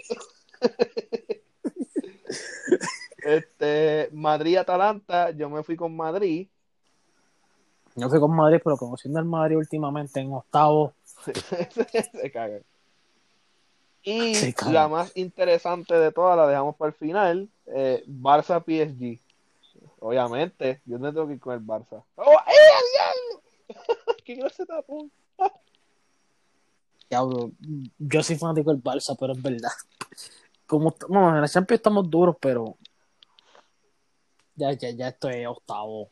[3.24, 6.48] Este, Madrid-Atalanta, yo me fui con Madrid.
[7.94, 12.62] Yo fui con Madrid, pero conociendo al Madrid últimamente en octavo, Se cagan.
[14.04, 14.34] Y
[14.70, 17.48] la más interesante de todas la dejamos para el final.
[17.66, 19.20] eh, Barça PSG.
[20.00, 22.02] Obviamente, yo no tengo que ir con el Barça.
[22.16, 23.74] ¡Oh, eh!
[24.24, 25.10] ¡Qué clase de tapón!
[27.08, 27.52] diablo,
[27.98, 29.70] yo soy fanático del Barça, pero es verdad.
[30.66, 32.76] Como, bueno, en la Champions estamos duros, pero
[34.54, 36.08] ya, ya, ya esto es octavo.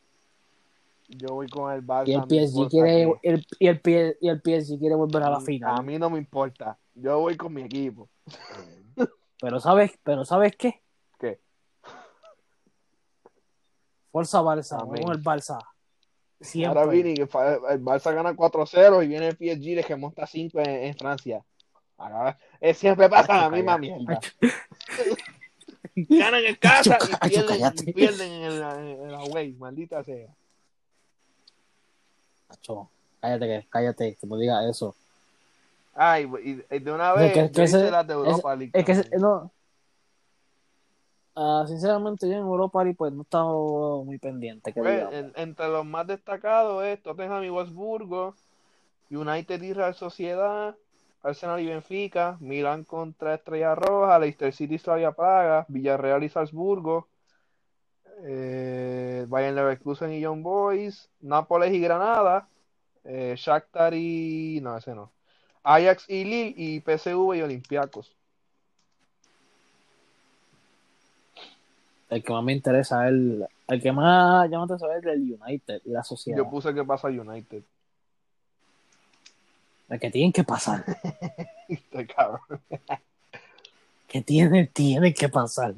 [1.07, 2.07] Yo voy con el Barça.
[2.07, 3.81] Y el PSG quiere, el, y, el,
[4.21, 5.83] y el PSG quiere volver a la A final.
[5.83, 6.77] mí no me importa.
[6.95, 8.09] Yo voy con mi equipo.
[9.41, 10.83] Pero sabes, pero ¿sabes qué?
[11.19, 11.39] ¿Qué?
[14.11, 15.01] Fuerza Barça, Amén.
[15.03, 15.57] con el Barça.
[16.39, 16.79] Siempre.
[16.79, 17.27] Ahora viene que el
[17.83, 21.43] Barça gana 4-0 y viene el PSG le remonta 5 en, en Francia.
[21.97, 24.19] Ahora, eh, siempre pasa la misma mierda.
[25.95, 27.89] Ganan en casa Acho, y acho, pierden, cállate.
[27.89, 30.27] y pierden en el, en la away, maldita sea.
[32.47, 32.89] Macho,
[33.19, 34.95] cállate, que- cállate, que no diga eso.
[35.93, 39.17] Ay, y, y de una vez, yo que hice las de Europa League Es que
[39.17, 39.51] no.
[41.35, 44.73] Ah, sinceramente, yo en Europa League, pues no he estado muy pendiente.
[44.73, 48.35] Que Pues, entre los más destacados es Tottenham y Wolfsburgo,
[49.09, 50.75] United y Real Sociedad,
[51.23, 57.07] Arsenal y Benfica, Milán contra Estrella Roja, Leicester City y Slavia Praga, Villarreal y Salzburgo,
[58.23, 62.47] eh, Bayern Leverkusen y Young Boys, Nápoles y Granada,
[63.03, 64.59] eh, Shakhtar y...
[64.61, 65.11] no, ese no.
[65.63, 68.15] Ajax y Lille y PSV y Olympiacos.
[72.09, 75.39] El que más me interesa es el, el que más llama a saber es el
[75.41, 76.37] United y la sociedad.
[76.37, 77.63] Yo puse que pasa United.
[79.89, 80.83] El que tienen que pasar.
[81.69, 82.41] Este cabrón.
[84.07, 85.73] Que tiene, tiene que pasar.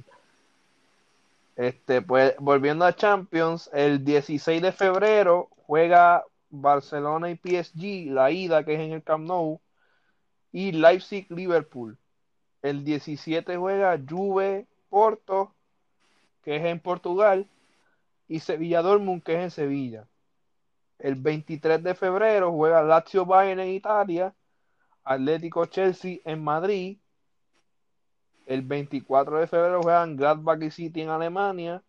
[1.56, 8.64] Este, pues volviendo a Champions, el 16 de febrero juega Barcelona y PSG, la ida
[8.64, 9.62] que es en el Camp Nou,
[10.54, 11.97] y Leipzig Liverpool.
[12.62, 15.56] El 17 juega Juve Porto,
[16.43, 17.49] que es en Portugal,
[18.30, 20.08] y Sevilla Dortmund, que es en Sevilla.
[20.99, 24.36] El 23 de febrero juega Lazio Bayern en Italia,
[25.04, 26.99] Atlético Chelsea en Madrid,
[28.45, 31.84] El 24 de febrero juegan Gladbach y City en Alemania.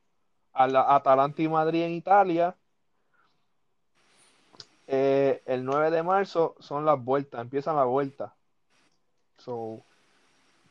[0.52, 2.56] Atalanta y Madrid en Italia.
[4.86, 8.33] Eh, el 9 de marzo son las vueltas, empiezan las vueltas.
[9.38, 9.82] So,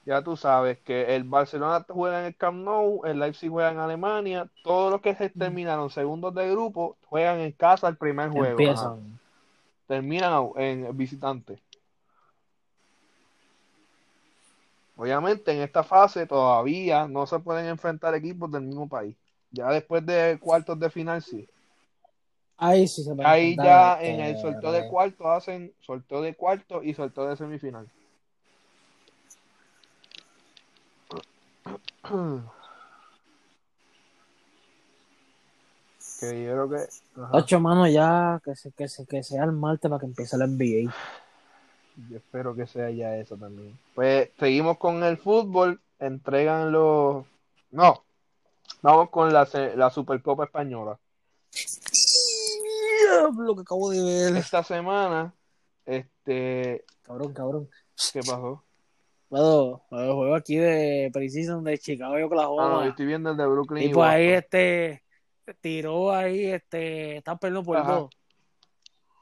[0.06, 3.80] ya tú sabes que el Barcelona juega en el Camp Nou, el Leipzig juega en
[3.80, 8.60] Alemania, todos los que se terminaron segundos de grupo juegan en casa el primer juego.
[8.60, 9.20] Empiezan.
[9.88, 11.62] Terminan en visitante.
[14.96, 19.16] Obviamente en esta fase todavía no se pueden enfrentar equipos del mismo país.
[19.52, 21.48] Ya después de cuartos de final sí.
[22.58, 26.84] Ahí sí se Ahí ya en el este, sorteo de cuartos hacen sorteo de cuartos
[26.84, 27.88] y sorteo de semifinal.
[36.20, 36.88] Que yo creo que.
[37.32, 40.48] Ocho manos ya, que, se, que, se, que sea el martes para que empiece la
[40.48, 40.94] NBA.
[42.10, 43.78] Yo espero que sea ya eso también.
[43.94, 45.82] Pues seguimos con el fútbol.
[46.00, 47.26] Entregan los.
[47.72, 48.04] No.
[48.82, 51.00] Vamos con la, la Supercopa Española.
[53.38, 54.38] Lo que acabo de ver.
[54.38, 55.34] Esta semana,
[55.86, 56.86] este.
[57.04, 57.70] Cabrón, cabrón.
[58.12, 58.64] ¿Qué pasó?
[59.34, 62.84] Puedo juego aquí de Precision de Chicago y Ah, Oklahoma.
[62.84, 63.90] yo estoy viendo el de Brooklyn.
[63.90, 65.04] y pues ahí este
[65.60, 67.94] tiró ahí, este, está perdiendo por Ajá.
[67.94, 68.12] dos.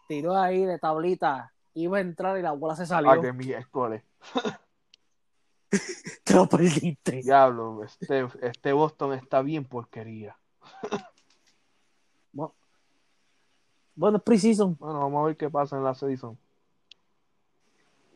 [0.09, 3.21] Tiró ahí de tablita, iba a entrar y la bola se Ah, salió.
[3.21, 4.03] que miércoles.
[6.25, 7.21] Te lo perdiste.
[7.21, 10.37] Diablo, este, este Boston está bien porquería.
[12.33, 12.53] Bueno,
[13.95, 14.75] bueno, es Precision.
[14.77, 16.37] Bueno, vamos a ver qué pasa en la season.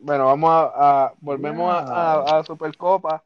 [0.06, 3.24] Bueno, vamos a, a- volvemos a, a, Supercopa.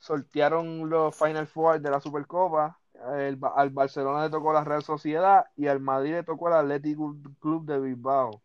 [0.00, 2.76] Sortearon los Final Four de la Supercopa.
[3.16, 7.14] El, al Barcelona le tocó la Real Sociedad y al Madrid le tocó el Atlético
[7.38, 8.40] Club de Bilbao.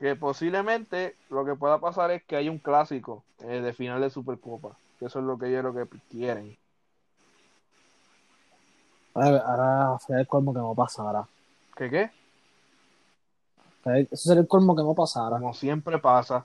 [0.00, 4.10] Que posiblemente lo que pueda pasar es que haya un clásico eh, de final de
[4.10, 4.76] Supercopa.
[4.98, 6.58] Que eso es lo que yo creo que quieren.
[9.14, 11.24] Ahora, ahora sería el colmo que no pasara.
[11.76, 12.10] ¿Qué qué?
[14.10, 15.38] Eso sería el colmo que no pasara.
[15.38, 16.44] Como siempre pasa.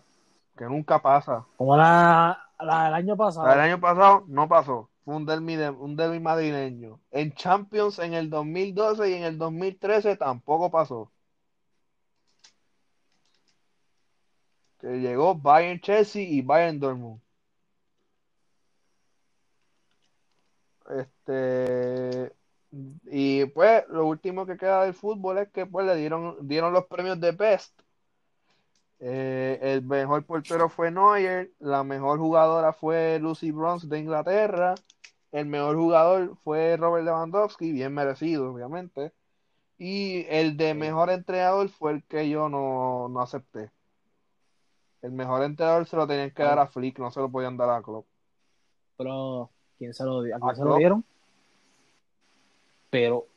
[0.60, 1.45] Que nunca pasa.
[1.55, 3.47] Como la, la del año pasado.
[3.47, 4.89] La del año pasado no pasó.
[5.05, 6.99] Fue un derby, de- un derby madrileño.
[7.12, 11.14] En Champions en el 2012 y en el 2013 tampoco pasó.
[14.80, 17.22] Que llegó Bayern Chelsea y Bayern Dortmund.
[20.89, 22.36] Este
[23.05, 26.86] y pues lo último que queda del fútbol es que pues le dieron dieron los
[26.88, 27.80] premios de Best.
[29.00, 34.76] Eh, el mejor portero fue Neuer, la mejor jugadora fue Lucy Bronze de Inglaterra,
[35.32, 39.14] el mejor jugador fue Robert Lewandowski, bien merecido, obviamente,
[39.78, 43.72] y el de mejor entrenador fue el que yo no, no acepté.
[45.02, 47.70] El mejor entrenador se lo tenían que dar a Flick, no se lo podían dar
[47.70, 48.06] a Klopp.
[48.97, 50.20] Pero, ¿quién se lo?
[50.20, 51.06] ¿A quién A se lo dieron?
[52.89, 53.28] Pero,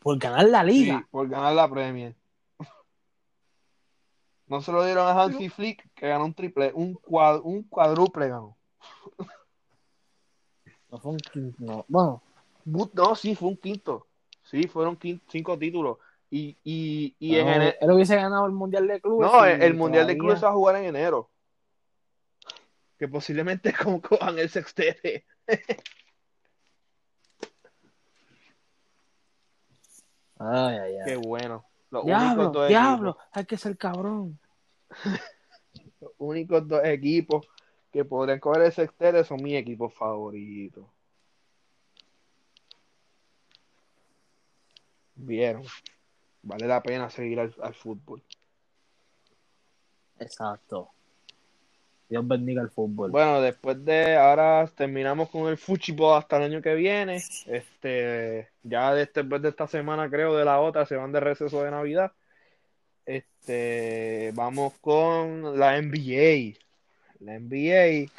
[0.00, 1.06] por ganar la Sí, liga.
[1.10, 2.16] por ganar la Premier.
[4.52, 8.28] No se lo dieron a Hansi Flick, que ganó un triple, un, cuad- un cuádruple
[8.28, 8.58] ganó.
[10.90, 11.86] No fue un quin- no.
[11.88, 12.22] Bueno,
[12.66, 14.08] No, sí, fue un quinto.
[14.42, 15.96] Sí, fueron quin- cinco títulos.
[16.28, 19.32] Y, y, y en no, ene- él hubiese ganado el Mundial de Clubes.
[19.32, 21.30] No, el, el Mundial de Clubes se va a jugar en enero.
[22.98, 25.24] Que posiblemente como cojan el sextete.
[30.38, 31.04] Ay, ay, ay.
[31.06, 31.64] Qué bueno.
[31.90, 34.38] Únicos Diablo, dos diablo, hay que ser cabrón.
[36.00, 37.46] Los únicos dos equipos
[37.90, 40.84] que podrían coger el sextete son mis equipos favoritos.
[45.14, 45.62] Vieron.
[46.42, 48.22] Vale la pena seguir al, al fútbol.
[50.18, 50.90] Exacto.
[52.12, 53.10] Dios bendiga el fútbol.
[53.10, 57.22] Bueno, después de ahora terminamos con el fútbol hasta el año que viene.
[57.46, 61.70] Este, ya después de esta semana, creo, de la otra, se van de receso de
[61.70, 62.12] Navidad.
[63.06, 66.58] Este, vamos con la NBA.
[67.20, 68.10] La NBA.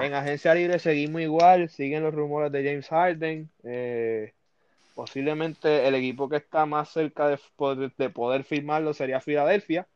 [0.00, 3.50] En agencia libre seguimos igual, siguen los rumores de James Harden.
[3.64, 4.32] Eh,
[4.94, 9.88] posiblemente el equipo que está más cerca de poder, de poder firmarlo sería Filadelfia,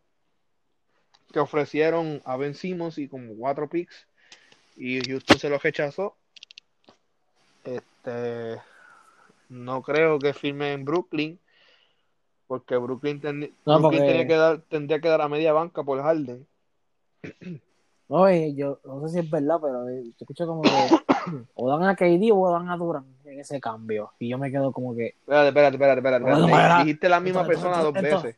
[1.32, 4.06] que ofrecieron a Ben Simmons y como cuatro picks
[4.78, 6.16] y Houston se los rechazó.
[7.64, 8.60] Este,
[9.48, 11.38] no creo que firme en Brooklyn,
[12.48, 15.84] porque Brooklyn, ten- No, Brooklyn porque- tenía que dar, tendría que dar a media banca
[15.84, 16.44] por Harden.
[18.10, 20.70] Oye, yo no sé si es verdad, pero eh, yo escucho como que
[21.54, 24.12] o dan a KD o dan a Durant en ese cambio.
[24.18, 26.30] Y yo me quedo como que, Espérate, espérate, espérate, espérate.
[26.46, 26.84] Espérate.
[26.84, 28.36] Dijiste la misma entonces, persona dos veces.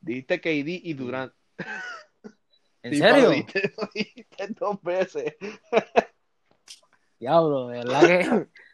[0.00, 1.32] Dijiste KD y Durant.
[2.82, 3.24] ¿En Sí, serio?
[3.24, 5.34] Lo dijiste, lo dijiste dos veces.
[7.18, 8.46] Diablo, de verdad que.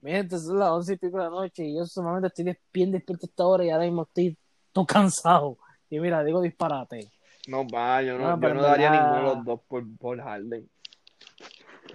[0.00, 2.92] Mi gente, son las once y pico de la noche y yo sumamente estoy bien
[2.92, 4.36] despierto a esta hora y ahora mismo estoy
[4.72, 5.56] todo cansado.
[5.90, 7.10] Y mira, digo disparate.
[7.48, 10.68] No, va, yo no, No, yo no daría ninguno de los dos por, por Harden.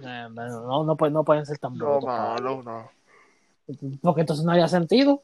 [0.02, 2.64] Eh, no, no, pueden- no pueden ser tan No, brutos, mano, no.
[2.64, 3.98] cabrón.
[4.02, 5.22] Porque entonces no había sentido.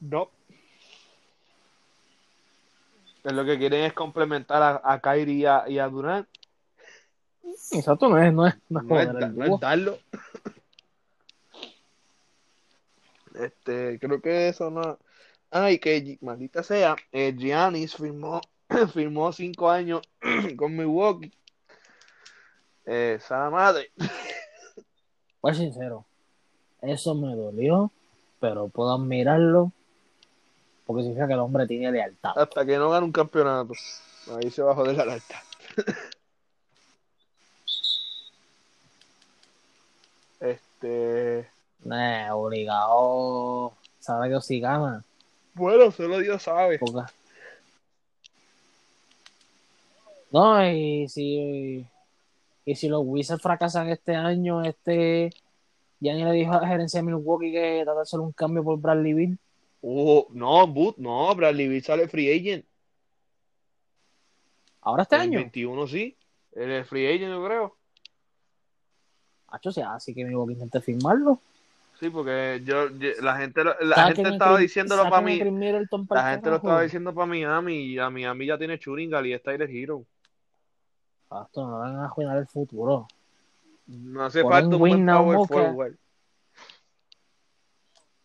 [0.00, 0.28] No.
[3.24, 6.28] Lo que quieren es complementar a, a Kyrie y a, y a Durant.
[7.72, 9.54] Exacto, no es, no es, no es No es, no dúo.
[9.56, 9.98] es darlo.
[13.36, 14.98] Este, creo que eso no.
[15.50, 18.40] Ay, que maldita sea, eh, Giannis firmó,
[18.92, 20.02] firmó cinco años
[20.56, 21.32] con Milwaukee.
[22.86, 23.90] Eh, esa madre.
[25.38, 26.04] Pues sincero,
[26.82, 27.92] eso me dolió,
[28.40, 29.70] pero puedo admirarlo
[30.86, 32.32] porque significa que el hombre tiene lealtad.
[32.36, 33.74] Hasta que no gane un campeonato.
[34.36, 35.38] Ahí se va a joder la lealtad.
[40.38, 41.48] Este.
[41.84, 45.04] Eh, obligado, sabe que si gana,
[45.54, 46.78] Bueno, solo Dios sabe.
[46.78, 47.12] porque...
[50.32, 51.86] No, y si,
[52.64, 55.30] y si los Wizards fracasan este año, este
[56.00, 58.62] ya ni le dijo a la gerencia de Milwaukee que trata de hacer un cambio
[58.62, 59.38] por Bradley Beal.
[59.82, 62.64] Oh, no, but, no, Bradley Beal sale free agent.
[64.82, 66.16] Ahora este El año, 21 sí.
[66.52, 67.76] El free agent, yo creo.
[69.48, 71.40] Hacho, sí, así que Milwaukee intenta firmarlo.
[71.98, 75.38] Sí, porque yo, yo- la gente, la Saquen gente estaba diciéndolo para mí.
[76.10, 79.42] La gente lo estaba diciendo para Miami y a Miami ya tiene Churingal y es
[79.42, 80.04] Tyler Hero.
[81.28, 83.06] Pasto, no van a jugar el futuro.
[83.86, 85.54] No hace falta un buen now power mocha.
[85.54, 85.94] forward.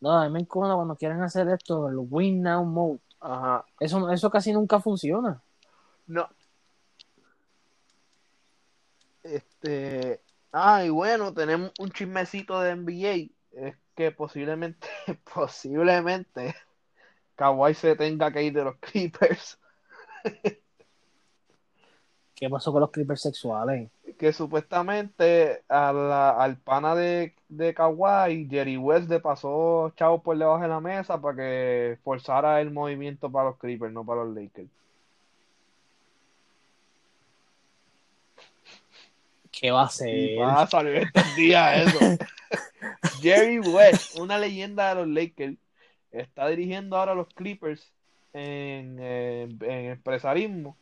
[0.01, 2.99] No, a mí me encona cuando quieren hacer esto, el win now mode.
[3.19, 3.63] Ajá.
[3.79, 5.41] Eso, eso casi nunca funciona.
[6.07, 6.27] No.
[9.23, 10.21] Este.
[10.51, 13.31] Ah, y bueno, tenemos un chismecito de NBA.
[13.51, 14.87] Es que posiblemente,
[15.33, 16.55] posiblemente,
[17.35, 19.59] Kawhi se tenga que ir de los Clippers.
[22.35, 23.91] ¿Qué pasó con los Clippers sexuales?
[24.17, 30.35] Que supuestamente a la- al pana de, de Kawhi, Jerry West le pasó chavo por
[30.37, 34.33] debajo de la mesa para que forzara el movimiento para los Clippers, no para los
[34.35, 34.69] Lakers.
[39.51, 40.39] ¿Qué va a Y ser?
[40.39, 41.99] va a salir estos días eso.
[43.21, 45.57] Jerry West, una leyenda de los Lakers,
[46.11, 47.93] está dirigiendo ahora a los Clippers
[48.33, 50.77] en, eh, en empresarismo,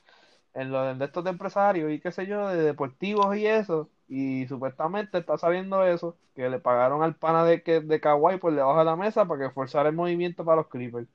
[0.54, 3.90] en lo de estos de empresarios y qué sé yo, de deportivos y eso.
[4.08, 8.54] Y supuestamente está sabiendo eso, que le pagaron al pana de, que- de Kawhi por
[8.56, 11.08] debajo de la mesa para que forzara el movimiento para los Clippers.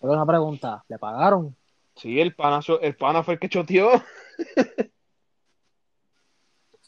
[0.00, 1.56] Pero una pregunta, ¿le pagaron?
[1.96, 3.90] Sí, el pana, el pana fue el que choteó.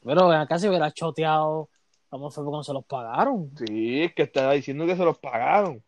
[0.05, 1.69] Pero acá se hubiera choteado,
[2.11, 3.51] ¿cómo fue cuando se los pagaron?
[3.57, 5.83] Sí, es que estaba diciendo que se los pagaron.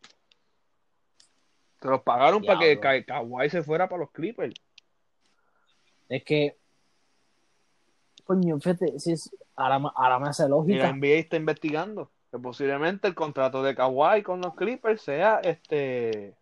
[1.81, 2.79] Se los pagaron para que.
[2.81, 4.55] Ka- Kawhi se fuera para los Clippers.
[6.09, 6.57] Es que,
[8.25, 10.89] coño, fíjate, si es, ahora, me- ahora me hace Y la lógica.
[10.91, 16.35] NBA está investigando que posiblemente el contrato de Kawhi con los Clippers sea este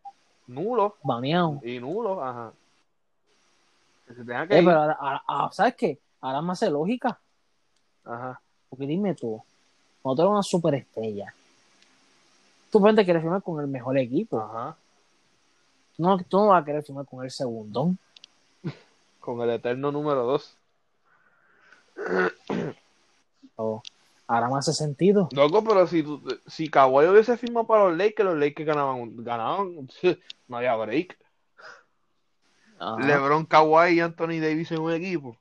[0.47, 1.61] nulo Baneado.
[1.65, 2.53] y nulo, ajá.
[4.07, 4.65] Que se tenga que Eh, ir.
[4.65, 5.99] pero ahora, ahora- ah, ¿sabes qué?
[6.21, 7.19] Ahora me hace lógica.
[8.05, 8.41] Ajá.
[8.69, 9.43] Porque dime tú,
[10.03, 11.35] cuando tú eres una superestrella,
[12.71, 14.41] tú obviamente quieres firmar con el mejor equipo.
[14.41, 14.77] Ajá.
[15.97, 17.99] Tú no, tú no vas a querer firmar con el segundón.
[19.21, 20.57] Con el eterno número 2.
[23.57, 23.83] O,
[24.27, 25.29] ahora me hace sentido.
[25.33, 26.03] Loco, pero si,
[26.47, 29.89] si Kawhi hubiese firmado para los Lakers, los Lakers ganaban, ganaban
[30.49, 31.19] no había break.
[32.79, 33.07] Ajá.
[33.07, 35.37] LeBron, Kawhi y Anthony Davis en un equipo.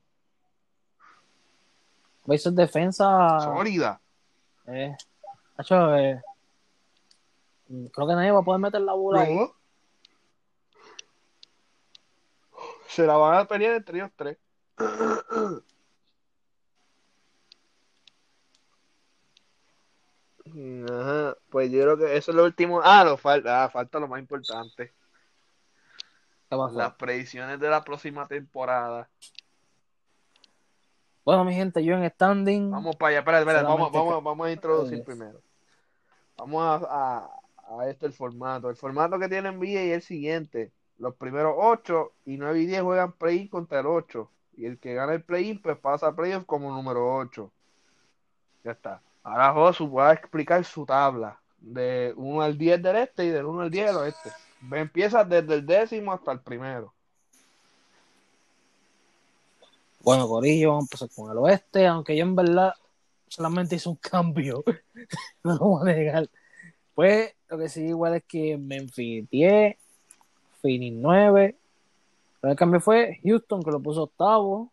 [2.27, 3.39] Eso es defensa.
[3.39, 4.01] Sólida.
[4.71, 4.95] Eh,
[5.57, 6.21] hacho, eh,
[7.91, 9.35] creo que nadie va a poder meter la bola ahí.
[9.35, 9.55] No.
[12.87, 14.37] Se la van a pelear entre ellos tres.
[20.89, 22.81] Ajá, pues yo creo que eso es lo último.
[22.83, 24.93] Ah, lo falta, ah, falta lo más importante.
[26.49, 29.07] Las predicciones de la próxima temporada.
[31.29, 32.71] Bueno, mi gente, yo en standing.
[32.71, 35.39] Vamos para allá, espera, espera, vamos, vamos, vamos a introducir primero.
[36.35, 37.29] Vamos a,
[37.67, 38.67] a, a esto el formato.
[38.67, 40.71] El formato que tiene NBA es el siguiente.
[40.97, 44.27] Los primeros 8 y 9 y 10 juegan play-in contra el 8.
[44.57, 47.51] Y el que gana el play-in pues pasa a playoff como número 8.
[48.63, 48.99] Ya está.
[49.21, 53.45] Ahora Josu va a explicar su tabla de 1 al 10 del este y del
[53.45, 54.31] 1 al 10 del oeste.
[54.71, 56.91] Empieza desde el décimo hasta el primero.
[60.01, 62.73] Bueno, Corillo, vamos a empezar con el oeste, aunque yo en verdad
[63.27, 64.63] solamente hice un cambio,
[65.43, 66.29] no lo voy a negar.
[66.95, 69.75] Pues lo que sí igual es que Memphis 10,
[70.61, 71.55] Phoenix 9,
[72.43, 74.71] el cambio fue Houston que lo puso octavo,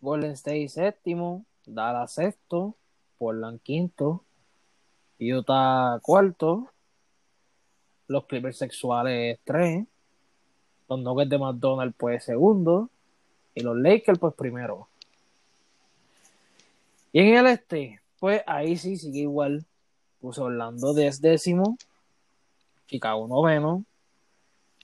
[0.00, 2.76] Golden State séptimo, Dallas sexto,
[3.18, 4.22] Portland quinto,
[5.18, 6.68] Utah cuarto,
[8.06, 9.84] los Clippers sexuales tres,
[10.88, 12.88] los Nuggets de McDonald's pues segundo
[13.54, 14.88] y los Lakers pues primero.
[17.12, 19.64] Y en el este, pues ahí sí sigue igual.
[20.20, 21.76] Puso Orlando diez décimo,
[22.86, 23.84] Chicago noveno,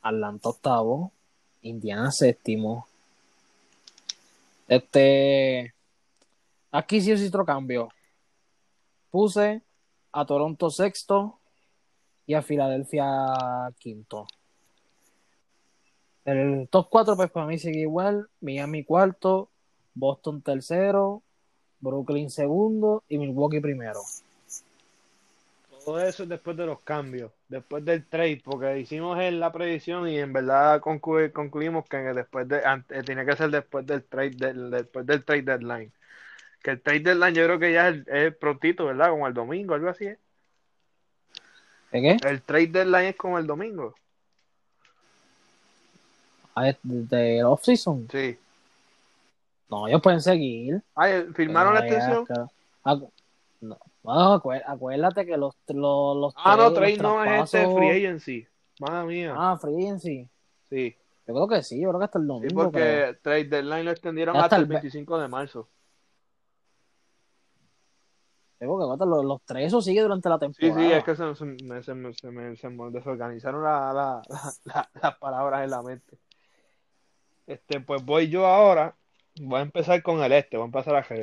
[0.02, 1.12] Atlanta octavo,
[1.62, 2.88] Indiana séptimo.
[4.66, 5.72] Este,
[6.72, 7.88] aquí sí es otro cambio.
[9.10, 9.62] Puse
[10.12, 11.38] a Toronto sexto
[12.26, 13.06] y a Filadelfia
[13.78, 14.26] quinto.
[16.28, 18.28] El top 4 pues para mí sigue igual.
[18.42, 19.48] Miami cuarto,
[19.94, 21.22] Boston tercero,
[21.80, 24.00] Brooklyn segundo y Milwaukee primero.
[25.86, 30.06] Todo eso es después de los cambios, después del trade, porque hicimos en la predicción
[30.06, 34.32] y en verdad conclu concluimos que después de antes, tiene que ser después del trade
[34.36, 35.92] del, después del trade deadline.
[36.62, 39.08] Que el trade deadline yo creo que ya es, es prontito, ¿verdad?
[39.08, 40.18] Como el domingo, algo así es.
[41.90, 42.16] ¿De qué?
[42.28, 43.94] El trade deadline es como el domingo.
[46.58, 48.08] Ah, ¿De off-season?
[48.10, 48.38] Sí.
[49.70, 50.82] No, ellos pueden seguir.
[50.96, 52.26] Ah, ¿firmaron la extensión?
[52.84, 53.10] Acu-
[53.60, 57.90] No, no, acué- acuérdate que los, los, los Ah, no, trade no es este free
[57.90, 58.46] agency.
[58.80, 59.34] Madre mía.
[59.36, 60.28] Ah, free agency.
[60.68, 60.96] Sí.
[61.26, 62.62] Yo creo que sí, yo creo que hasta el Sí, domingo.
[62.64, 63.16] porque creo.
[63.20, 65.68] trade deadline lo extendieron Hasta hasta el el ve- 25 de marzo.
[68.60, 70.80] Sí, porque los, los tres eso sigue durante la Sí, temporada.
[70.80, 72.14] sí, es que se, se me, se
[72.56, 73.92] se me- desorganizaron la-
[74.64, 76.18] la- las palabras en la mente.
[77.48, 78.94] Este, pues voy yo ahora.
[79.40, 81.22] Voy a empezar con el este, voy a empezar a GB.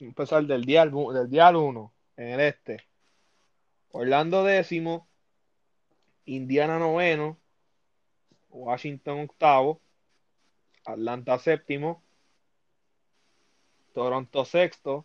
[0.00, 2.78] a empezar del día del día al 1 en el este.
[3.90, 5.06] Orlando décimo,
[6.24, 7.38] Indiana noveno,
[8.48, 9.82] Washington octavo,
[10.86, 12.02] Atlanta séptimo,
[13.92, 15.04] Toronto sexto,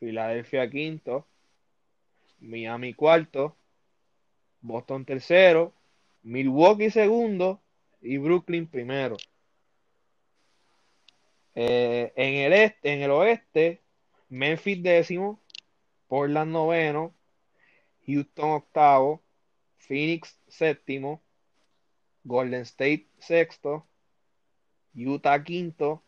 [0.00, 1.28] Filadelfia quinto,
[2.40, 3.54] Miami cuarto,
[4.62, 5.72] Boston tercero,
[6.24, 7.60] Milwaukee segundo
[8.02, 9.16] y Brooklyn primero.
[11.54, 13.80] Eh, en el este, en el oeste,
[14.28, 15.40] Memphis décimo,
[16.08, 17.14] Portland noveno,
[18.06, 19.22] Houston octavo,
[19.78, 21.22] Phoenix séptimo,
[22.24, 23.86] Golden State sexto,
[24.94, 26.02] Utah quinto,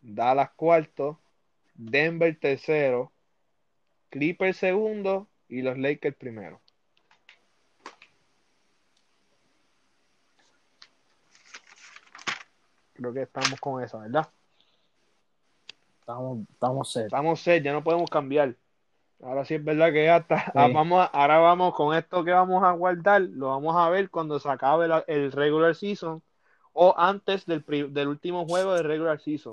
[0.00, 1.20] Dallas cuarto,
[1.74, 3.12] Denver tercero,
[4.10, 6.60] Clippers segundo y los Lakers primero.
[12.94, 14.26] Creo que estamos con eso, ¿verdad?
[16.06, 17.06] Estamos, estamos set.
[17.06, 18.54] Estamos set, ya no podemos cambiar.
[19.24, 20.52] Ahora sí es verdad que ya está.
[20.54, 24.08] Ah, vamos a- ahora vamos con esto que vamos a guardar, lo vamos a ver
[24.08, 26.22] cuando se acabe la- el regular season
[26.74, 29.52] o antes del, del último juego de regular season.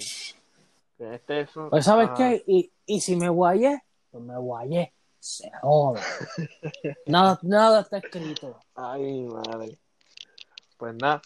[1.00, 2.18] Este es un- Pues, ¿sabes ajá.
[2.18, 2.44] qué?
[2.46, 3.82] Y, y si me guayé,
[4.12, 4.94] pues me guayé.
[5.18, 6.02] Se joda.
[7.08, 8.60] nada, nada está escrito.
[8.76, 9.80] Ay, madre.
[10.78, 11.20] Pues nada,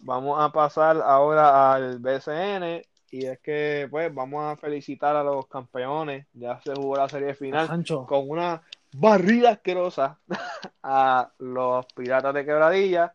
[0.00, 5.46] vamos a pasar ahora al BCN y es que pues vamos a felicitar a los
[5.46, 6.26] campeones.
[6.34, 8.62] Ya se jugó la serie final Sancho, con una
[8.92, 10.18] barrida asquerosa
[10.82, 13.12] a los Piratas de Quebradilla.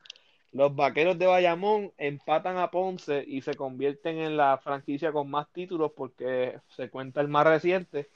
[0.54, 5.48] Los Vaqueros de Bayamón empatan a Ponce y se convierten en la franquicia con más
[5.54, 8.10] títulos porque se cuenta el más reciente,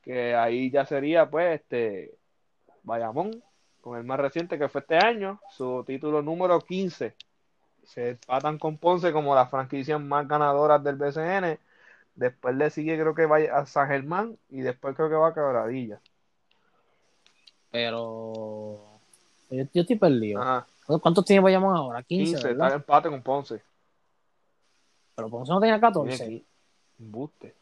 [0.00, 2.14] que ahí ya sería pues este
[2.84, 3.42] Bayamón
[3.80, 7.14] con el más reciente que fue este año, su título número 15.
[7.84, 11.58] Se empatan con Ponce como las franquicias más ganadoras del BCN.
[12.14, 15.34] Después le sigue creo que va a San Germán y después creo que va a
[15.34, 16.00] Quebradilla.
[17.70, 19.00] pero.
[19.50, 20.40] Yo, yo estoy perdido.
[20.42, 20.66] Ajá,
[21.00, 22.02] ¿Cuántos tiene Bayamón ahora?
[22.02, 23.62] 15, 15, está en empate con Ponce.
[25.14, 26.24] Pero Ponce no tenía Tiene 14.
[26.24, 26.46] aquí,
[26.98, 27.54] embuste.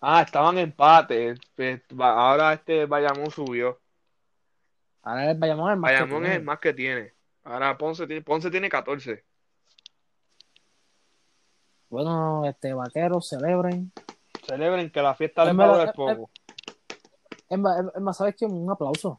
[0.00, 1.34] Ah, estaban en empate.
[1.98, 3.78] Va- Ahora este Bayamón subió.
[5.02, 6.36] Ahora el Bayamón es el más que Bayamón es tiene.
[6.36, 7.12] el más que tiene.
[7.44, 9.24] Ahora Ponce tiene, Ponce tiene 14.
[11.90, 13.92] Bueno, este, vaqueros celebren.
[14.46, 16.30] Celebren que la fiesta les va a durar poco.
[17.48, 18.44] Es más, es más, ¿sabes qué?
[18.44, 19.16] Un aplauso.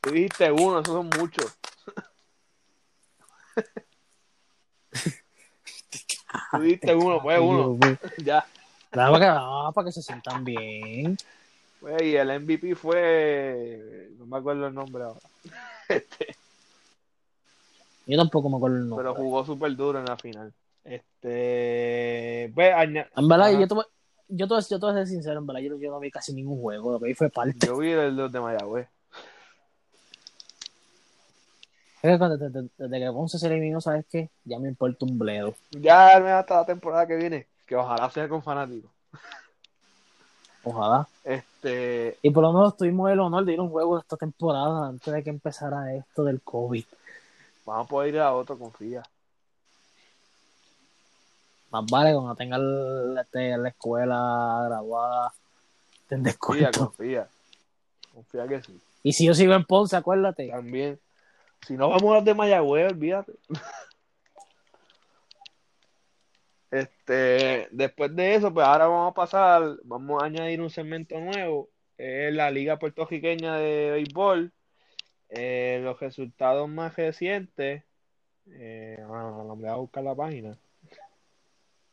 [0.00, 1.58] Tú dijiste uno, esos son muchos.
[6.50, 7.78] Tú dijiste uno, pues uno.
[8.18, 8.44] Ya.
[8.90, 11.16] Para que, no, para que se sientan bien.
[11.80, 14.10] Pues, y el MVP fue.
[14.18, 15.20] No me acuerdo el nombre ahora.
[18.06, 19.04] Yo tampoco me acuerdo el nombre.
[19.04, 20.52] Pero jugó súper duro en la final.
[20.84, 22.50] Este.
[22.54, 22.72] Pues,
[23.16, 23.60] En verdad, Ajá.
[23.60, 23.84] yo te, voy-
[24.28, 26.10] yo, te, voy- yo te voy a ser sincero, en verdad, yo, yo no vi
[26.10, 27.66] casi ningún juego, lo que vi fue parte.
[27.66, 28.88] Yo vi el los de Mayagüez.
[32.02, 34.28] Es que cuando- desde, desde que Ponce se eliminó, ¿sabes qué?
[34.44, 35.54] Ya me importa un bledo.
[35.70, 37.46] Ya hasta la temporada que viene.
[37.64, 38.90] Que ojalá sea con fanáticos.
[40.64, 41.06] Ojalá.
[41.24, 42.18] Este.
[42.22, 45.12] Y por lo menos tuvimos el honor de ir a un juego esta temporada antes
[45.14, 46.84] de que empezara esto del COVID.
[47.66, 49.02] Vamos a poder ir a otro, confía.
[51.72, 55.32] Más vale cuando tenga el- este, la escuela graduada,
[56.38, 57.28] Confía, confía.
[58.12, 58.78] Confía que sí.
[59.02, 60.48] Y si yo sigo en Ponce, acuérdate.
[60.48, 61.00] También.
[61.66, 63.32] Si no vamos a los de Mayagüez, olvídate.
[66.70, 71.68] Este, después de eso, pues ahora vamos a pasar, vamos a añadir un segmento nuevo,
[71.98, 74.50] es la Liga Puertorriqueña de Béisbol,
[75.28, 77.84] eh, los resultados más recientes,
[78.46, 80.56] eh, voy a buscar la página.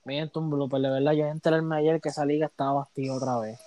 [0.10, 1.12] Miento un blooper, de verdad.
[1.12, 3.60] Yo enterarme ayer que esa liga estaba vacía otra vez.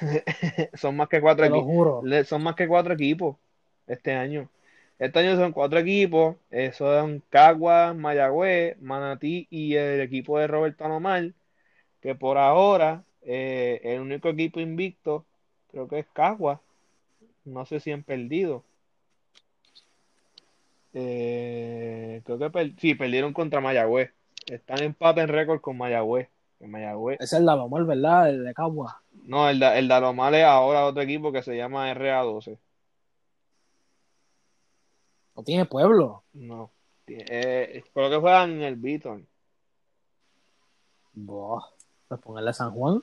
[0.74, 2.28] Son más que cuatro equipos.
[2.28, 3.36] son más que cuatro equipos
[3.88, 4.48] este año.
[5.00, 6.36] Este año son cuatro equipos.
[6.52, 11.32] eh, son Caguas, Mayagüez, Manatí y el equipo de Roberto Alomar.
[12.00, 15.24] Que por ahora, eh, el único equipo invicto,
[15.72, 16.60] creo que es Caguas.
[17.44, 18.62] No sé si han perdido.
[20.94, 24.12] Eh, creo que per- sí, perdieron contra Mayagüez.
[24.46, 26.28] Están en empate en récord con Mayagüez.
[26.58, 27.20] Que Mayagüez.
[27.20, 28.30] Es el Dalomar, ¿verdad?
[28.30, 29.00] El de Cagua.
[29.24, 32.58] No, el, el de Alomar es ahora otro equipo que se llama RA12.
[35.36, 36.22] No tiene pueblo.
[36.32, 36.70] No.
[37.06, 39.26] Eh, creo que juegan en el Beaton.
[41.14, 41.62] Buah.
[42.08, 43.02] Pues ponerle San Juan.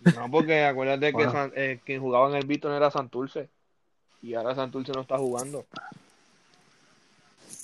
[0.00, 1.24] No, porque acuérdate que.
[1.30, 3.48] San- eh, quien jugaba en el Beaton era Santurce.
[4.22, 5.64] Y ahora Santurce no está jugando.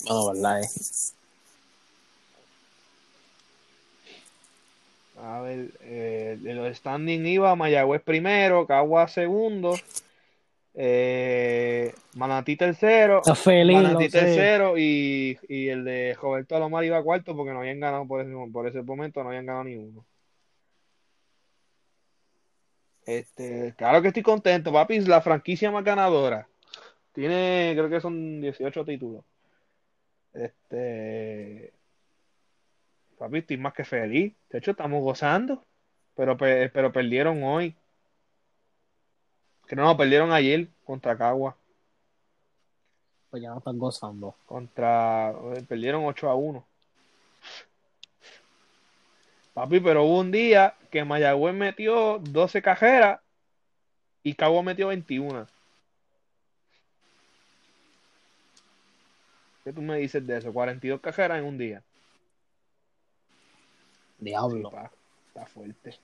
[0.05, 0.63] Bueno, ¿verdad?
[0.63, 0.67] Eh?
[5.23, 9.77] A ver, eh, de los standing iba Mayagüez primero, Caguas segundo,
[10.75, 17.53] eh, Manatí tercero, feliz, Manatí tercero y, y el de Roberto Alomar iba cuarto porque
[17.53, 20.05] no habían ganado por ese, por ese momento, no habían ganado ni uno.
[23.07, 26.49] Este, claro que estoy contento, papi, es la franquicia más ganadora.
[27.13, 29.25] Tiene, creo que son 18 títulos.
[30.33, 31.73] Este,
[33.23, 34.35] papi, estoy más que feliz.
[34.51, 35.65] De hecho, estamos gozando,
[36.17, 37.77] pero, pe- pero perdieron hoy.
[39.69, 41.57] Que no, perdieron ayer contra Cagua.
[43.31, 44.35] Pues ya no están gozando.
[44.45, 46.67] Contra, eh, perdieron 8 a 1.
[49.55, 53.21] Papi, pero hubo un día que Mayagüez metió 12 cajeras
[54.25, 55.47] y Cagua metió 21.
[59.63, 60.53] ¿Qué tú me dices de eso?
[60.53, 61.85] 42 cajeras en un día.
[64.25, 64.71] Diablo.
[65.29, 65.95] está fuerte.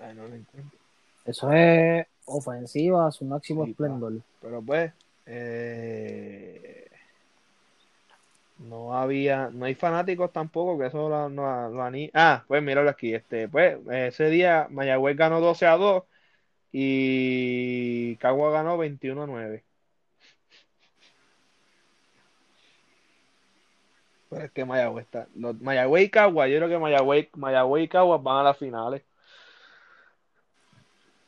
[0.00, 0.78] Ay, no lo encuentro.
[1.24, 3.84] Eso es ofensiva a su máximo Sí, pa.
[3.84, 4.12] esplendor.
[4.40, 4.92] Pero pues,
[5.26, 6.88] eh,
[8.58, 12.88] no había, no hay fanáticos tampoco, que eso lo, lo, lo ani- Ah, pues míralo
[12.90, 16.04] aquí, este, pues, ese día Mayagüez ganó 12 a 2
[16.72, 19.62] y Cagua ganó 21 a 9.
[24.36, 27.88] Pero es que Mayagüez está, los, Mayagüez y Cagua, yo creo que Mayagüez, Mayagüez y
[27.88, 29.02] Cagua van a las finales.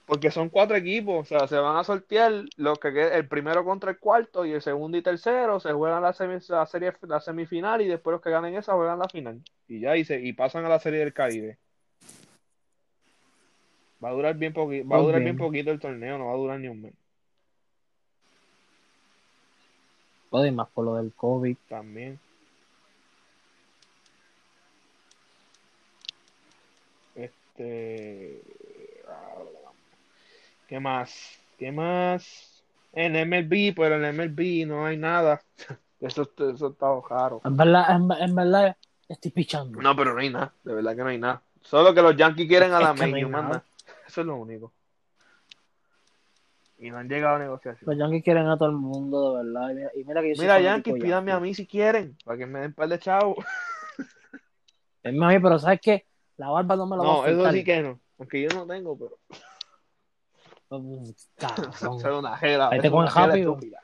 [0.04, 3.92] Porque son cuatro equipos, o sea, se van a sortear los que el primero contra
[3.92, 7.80] el cuarto y el segundo y tercero se juegan la, semi- la serie la semifinal
[7.80, 9.40] y después los que ganen esa juegan la final.
[9.68, 11.56] Y ya y, se- y pasan a la serie del Caribe.
[14.04, 15.34] Va a durar bien poquito, va a durar bien.
[15.34, 16.94] bien poquito el torneo, no va a durar ni un mes.
[20.30, 21.56] Joder, más por lo del COVID.
[21.70, 22.18] También.
[27.58, 28.40] Este.
[30.68, 31.38] ¿Qué más?
[31.58, 32.62] ¿Qué más?
[32.92, 35.42] En MLB, pero en MLB no hay nada.
[36.00, 37.40] Eso, eso está raro.
[37.44, 38.76] En verdad, en, en verdad,
[39.08, 39.80] estoy pichando.
[39.82, 40.52] No, pero no hay nada.
[40.62, 41.42] De verdad que no hay nada.
[41.60, 43.64] Solo que los Yankees quieren a Es la no manda.
[44.06, 44.72] Eso es lo único.
[46.78, 47.90] Y no han llegado a negociación.
[47.90, 49.70] Los Yankees quieren a todo el mundo, de verdad.
[49.70, 52.38] Y mira, y mira que yo Mira, Yankees, de pídame a mí si quieren, para
[52.38, 53.44] que me den un par de chavos.
[55.02, 56.06] Mí, pero ¿sabes qué?
[56.38, 57.52] La barba no me la va No, a eso soltar.
[57.52, 58.00] sí que no.
[58.18, 59.18] Aunque yo no tengo, pero.
[60.70, 61.70] Mm, Cabrón.
[61.72, 62.68] Eso es una jela.
[62.68, 63.52] Vete con el rápido.
[63.54, 63.80] estúpida.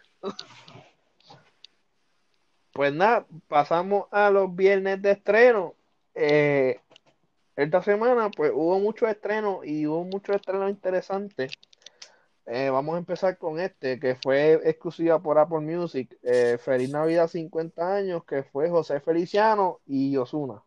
[2.72, 5.74] Pues nada, pasamos a los viernes de estreno.
[6.14, 6.81] Eh,
[7.56, 11.52] esta semana, pues hubo muchos estrenos y hubo muchos estrenos interesantes.
[12.47, 16.14] eh, vamos a empezar con este, que fue exclusiva por Apple Music.
[16.22, 20.62] Eh, Feliz Navidad 50 años, que fue José Feliciano y Osuna.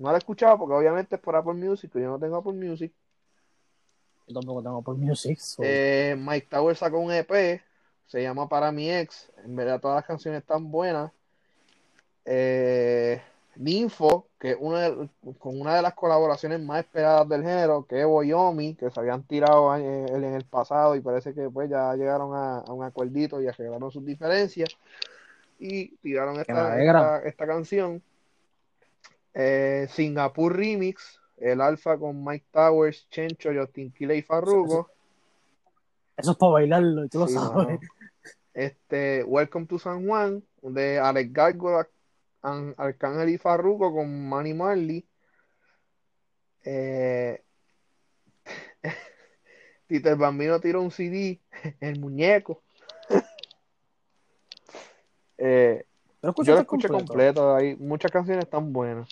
[0.00, 2.92] No lo he escuchado porque obviamente es por Apple Music, yo no tengo Apple Music.
[4.26, 5.38] Yo tampoco tengo Apple Music.
[5.38, 7.60] so- Eh, Mike Tower sacó un EP,
[8.06, 9.30] se llama Para mi ex.
[9.44, 11.12] En verdad todas las canciones están buenas.
[12.24, 13.20] Eh,
[13.56, 15.08] Ninfo, que es una de-
[15.38, 19.22] con una de las colaboraciones más esperadas del género, que es Boyomi, que se habían
[19.24, 23.40] tirado en, en el pasado y parece que pues ya llegaron a, a un acuerdito
[23.42, 24.70] y arreglaron sus diferencias
[25.58, 28.02] y tiraron esta, esta canción.
[29.34, 34.90] Eh, Singapur Remix, el Alfa con Mike Towers, Chencho, Justin Quiles y Farruko.
[36.16, 37.54] Eso es para bailarlo, y tú lo sabes.
[37.54, 37.80] mano.
[38.52, 41.88] Este, Welcome to San Juan, de Alex Gargola,
[42.42, 45.06] Arcángel y Farruko con Manny Marley.
[46.64, 47.42] Eh,
[49.86, 51.40] Tito el Bambino tiró un CD,
[51.80, 52.62] el muñeco.
[55.38, 55.86] Eh,
[56.22, 56.92] yo lo escuché completo.
[56.92, 59.08] completo, muchas canciones tan buenas.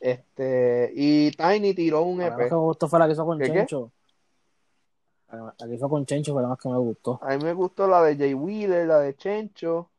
[0.00, 2.48] Este, y Tiny tiró un La que más EP.
[2.48, 3.52] que me gustó fue la que hizo con ¿Qué, qué?
[3.52, 3.92] Chencho.
[5.30, 7.18] La la que hizo con Chencho fue la más que me gustó.
[7.22, 9.90] A mí me gustó la de Jay Wheeler, la de Chencho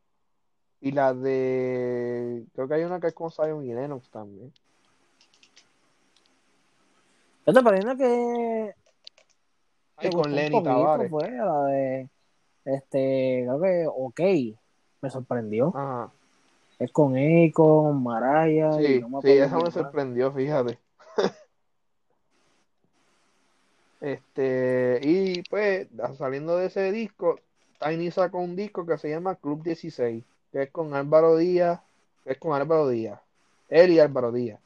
[0.80, 2.44] y la de.
[2.54, 4.52] Creo que hay una que es con Zion y Lennox también.
[7.46, 8.74] Yo te parece que
[9.96, 11.10] Ay, con Lenny Tavares.
[11.10, 12.08] fue la de
[12.64, 14.20] este, creo que OK,
[15.00, 15.68] me sorprendió.
[15.74, 16.12] Ajá.
[16.78, 20.78] Es con Akon, Maraya y Sí, no me sí, eso me sorprendió, fíjate.
[24.00, 27.40] Este, y pues, saliendo de ese disco,
[27.80, 31.80] Tiny sacó un disco que se llama Club 16, que es con Álvaro Díaz,
[32.22, 33.20] que es con Álvaro Díaz,
[33.68, 34.60] él y Álvaro Díaz.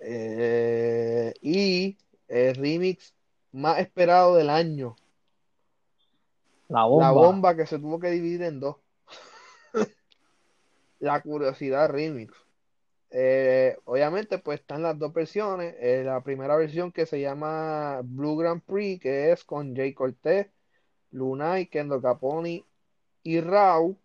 [0.00, 1.96] Eh, y
[2.28, 3.14] el remix
[3.52, 4.96] más esperado del año,
[6.68, 7.06] La bomba.
[7.06, 8.76] La bomba que se tuvo que dividir en dos.
[10.98, 12.32] La curiosidad remix.
[13.10, 15.74] Eh, obviamente, pues están las dos versiones.
[15.78, 20.48] Eh, la primera versión que se llama Blue Grand Prix, que es con Jay Cortez,
[21.12, 22.64] Lunay, Kendo Caponi
[23.22, 23.96] y Rau.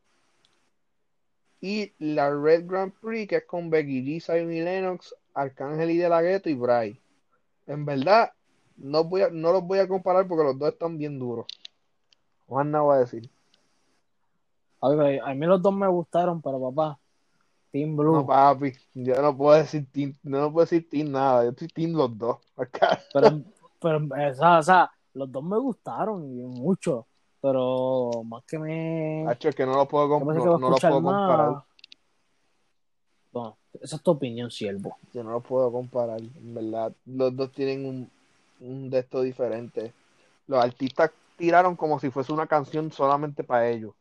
[1.62, 5.98] Y la Red Grand Prix, que es con Becky G, Zion y Lennox, Arcángel y
[5.98, 7.00] De La Ghetto y Bray.
[7.68, 8.32] En verdad,
[8.78, 11.46] no, voy a- no los voy a comparar porque los dos están bien duros.
[12.52, 13.30] Juan no va a decir.
[14.82, 17.00] A mí los dos me gustaron, pero papá,
[17.72, 18.12] Team Blue.
[18.12, 21.94] No, papi, yo no puedo decir team, no puedo decir team nada, yo estoy team
[21.94, 22.40] los dos.
[22.58, 23.00] Acá.
[23.14, 23.40] Pero,
[23.80, 27.08] pero o sea, o sea, los dos me gustaron y mucho,
[27.40, 29.26] pero más que me...
[29.30, 31.52] Hacho, es que no lo puedo, comp- no, no lo puedo comparar.
[31.52, 31.64] más.
[33.32, 34.98] Bueno, esa es tu opinión, siervo.
[35.14, 36.92] Yo no lo puedo comparar, en verdad.
[37.06, 38.12] Los dos tienen un,
[38.60, 39.94] un de estos diferente.
[40.48, 41.12] Los artistas
[41.42, 43.94] tiraron como si fuese una canción solamente para ellos.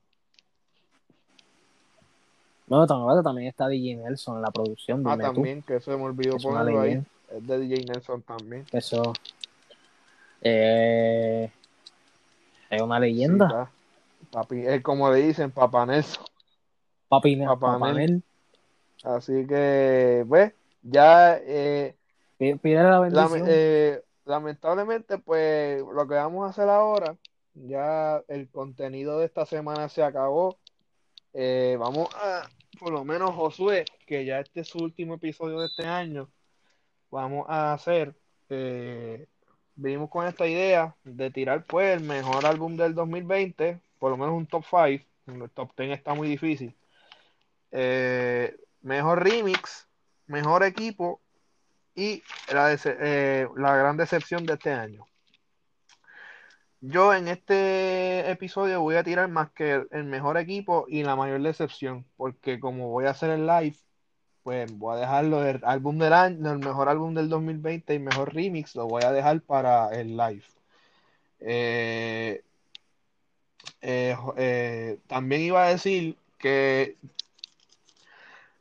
[2.66, 5.22] Bueno, también, está DJ Nelson en la producción, Ah, tú.
[5.22, 7.02] también, que eso me olvidó Es ponerlo ahí.
[7.28, 8.64] Es de DJ Nelson también.
[8.70, 9.12] Eso
[10.42, 11.50] eh,
[12.70, 13.46] es una Sí, leyenda.
[13.46, 13.70] está.
[14.30, 16.24] Papi, es como le dicen, Papá Nelson.
[17.08, 17.96] Papi, Papá Papá Nel.
[17.96, 18.22] Nel.
[19.02, 20.52] Así que, pues,
[20.82, 21.96] ya eh,
[22.38, 23.44] Pídele la bendición.
[23.48, 27.16] eh, lamentablemente, pues lo que vamos a hacer ahora,
[27.55, 30.59] ya el contenido de esta semana se acabó.
[31.32, 32.48] Eh, vamos a,
[32.78, 36.31] por lo menos Josué, que ya este es su último episodio de este año,
[37.10, 38.14] vamos a hacer,
[38.48, 39.27] eh,
[40.10, 44.47] con esta idea de tirar pues el mejor álbum del 2020, por lo menos un
[44.47, 46.74] top 5, el top 10 está muy difícil.
[47.72, 49.89] Eh, mejor remix,
[50.27, 51.20] mejor equipo
[51.94, 52.22] y
[52.52, 55.05] la, eh, la gran decepción de este año.
[56.82, 61.43] Yo en este episodio voy a tirar más que el mejor equipo y la mayor
[61.43, 63.77] decepción, porque como voy a hacer el live,
[64.43, 68.35] pues voy a dejarlo del álbum del año, el mejor álbum del 2020 y mejor
[68.35, 70.44] remix, lo voy a dejar para el live.
[71.40, 72.43] Eh,
[73.82, 76.97] eh, eh, también iba a decir que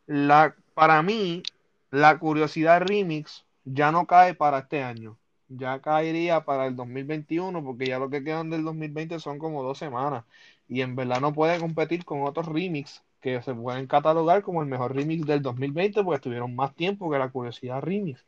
[0.08, 1.44] la, para mí,
[1.92, 5.18] la curiosidad remix ya no cae para este año.
[5.50, 9.78] Ya caería para el 2021 porque ya lo que quedan del 2020 son como dos
[9.78, 10.26] semanas.
[10.68, 14.68] Y en verdad no puede competir con otros remix que se pueden catalogar como el
[14.70, 18.26] mejor remix del 2020 porque estuvieron más tiempo que la curiosidad remix.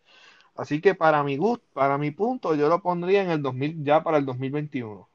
[0.55, 4.03] Así que para mi gusto, para mi punto, yo lo pondría en el 2000, ya
[4.03, 5.07] para el 2021.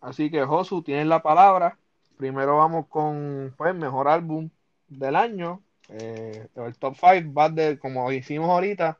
[0.00, 1.78] Así que Josu, tienes la palabra.
[2.16, 4.50] Primero vamos con pues mejor álbum
[4.88, 8.98] del año Eh, el top 5 va de, como hicimos ahorita,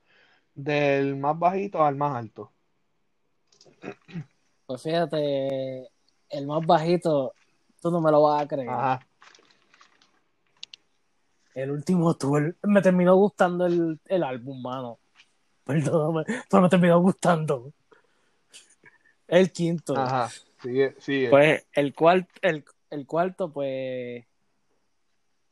[0.55, 2.53] del más bajito al más alto.
[4.67, 5.89] Pues fíjate,
[6.31, 7.33] el más bajito,
[7.81, 8.69] tú no me lo vas a creer.
[8.69, 9.07] Ajá.
[11.55, 14.99] El último tour me terminó gustando el, el álbum, mano.
[15.65, 17.73] Perdóname, pero me terminó gustando.
[19.27, 19.97] El quinto.
[19.97, 20.29] Ajá.
[20.63, 21.31] Sigue, sigue.
[21.31, 21.95] Pues el
[22.43, 24.25] el, el cuarto, pues.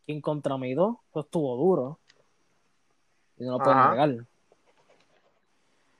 [0.06, 1.98] King contra mi dos, pues estuvo duro.
[3.38, 3.90] Y no lo puedo Ajá.
[3.90, 4.26] negar.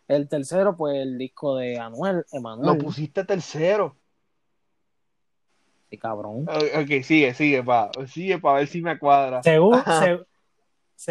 [0.07, 2.79] El tercero, pues el disco de Anuel, Lo Emanuel.
[2.79, 3.97] pusiste tercero.
[5.91, 6.47] Sí, cabrón.
[6.49, 7.91] Ok, sigue, sigue, pa.
[8.07, 9.43] Sigue para ver si me cuadra.
[9.43, 10.01] Segu- Ajá.
[10.01, 10.27] se-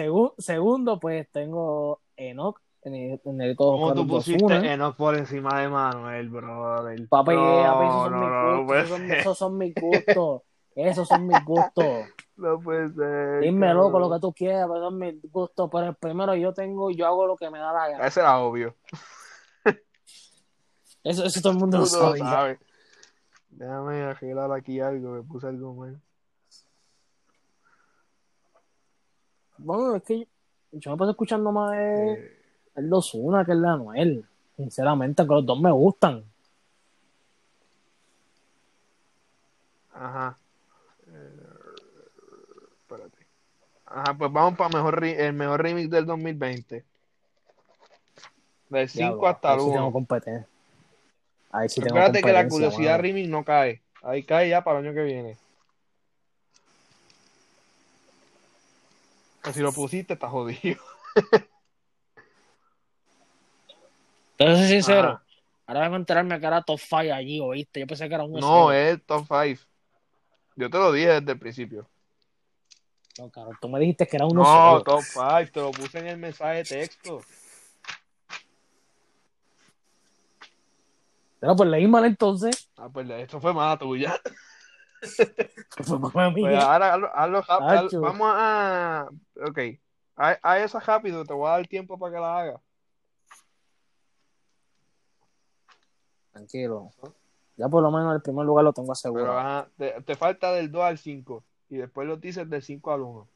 [0.01, 4.53] segu- segundo, pues tengo Enoch en el, en el ¿Cómo tú pusiste.
[4.71, 7.07] Enoch por encima de Manuel, brother?
[7.09, 8.89] Papi, no, papi, esos son no, mis no, no gustos.
[8.89, 10.41] son, esos son mis gustos.
[10.75, 12.05] Esos son mis gustos.
[12.35, 13.41] No puede ser.
[13.41, 13.83] Dime, cabrón.
[13.85, 15.69] loco, lo que tú quieras, pero esos son mis gustos.
[15.71, 18.07] Pero el primero yo tengo, yo hago lo que me da la gana.
[18.07, 18.75] Ese era obvio.
[21.03, 22.57] Eso, eso todo el mundo Tú lo sabe.
[23.49, 25.99] Déjame arreglar aquí algo, me puse algo mal.
[29.57, 30.27] Bueno, es que
[30.71, 32.41] yo me paso escuchando más el, Eh,
[32.75, 34.25] el de Ozuna que el de Anuel.
[34.55, 36.23] Sinceramente, que los dos me gustan.
[39.93, 40.37] ajá.
[41.07, 41.39] Eh,
[42.77, 43.27] espérate.
[43.93, 46.83] Ajá, pues vamos para mejor el mejor remix del 2020.
[48.69, 49.91] Del 5 Diablo, hasta el sí tengo 1.
[49.91, 50.47] competencia.
[51.51, 53.03] Ahí sí tengo Espérate que la curiosidad mano.
[53.03, 53.81] remix no cae.
[54.01, 55.37] Ahí cae ya para el año que viene.
[59.43, 60.79] Pues si lo pusiste, está jodido.
[64.37, 65.23] Pero soy sincero, Ajá.
[65.67, 67.81] ahora a enterarme que era top 5 allí, ¿oíste?
[67.81, 69.61] Yo pensé que era un No, es top 5.
[70.55, 71.87] Yo te lo dije desde el principio.
[73.19, 74.83] No, cabrón, tú me dijiste que era uno No, solo.
[74.83, 77.19] top 5, te lo puse en el mensaje de texto.
[81.39, 82.71] Pero pues leí mal entonces.
[82.77, 84.15] Ah, pues esto fue mala tuya.
[85.83, 86.47] Fue mamá mía.
[86.49, 87.99] Pues ahora hazlo, hazlo rap- haz- Tacho.
[88.01, 89.09] vamos a.
[89.47, 89.59] Ok.
[90.15, 92.61] A, a esa rápido, te voy a dar tiempo para que la hagas.
[96.31, 96.91] Tranquilo.
[97.57, 99.39] Ya por lo menos el primer lugar lo tengo Pero asegurado.
[99.39, 101.43] ajá, te, te falta del 2 al 5.
[101.73, 103.27] Y después lo dices del 5 al 1.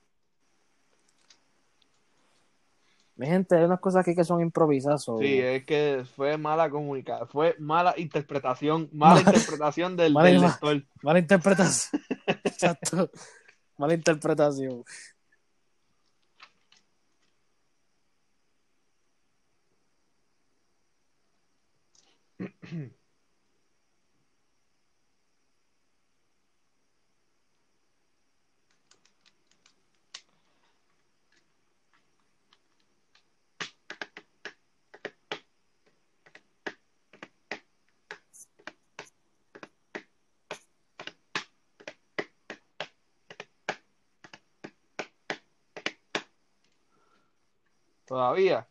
[3.15, 5.03] Mi gente, hay unas cosas aquí que son improvisadas.
[5.19, 7.27] Sí, es que fue mala comunicación.
[7.29, 8.89] Fue mala interpretación.
[8.93, 10.83] Mala Mala- interpretación del, mala del lector.
[11.01, 11.99] Mala interpretación.
[12.43, 13.09] Exacto.
[13.77, 14.83] Mala interpretación.
[48.07, 48.65] Todavía.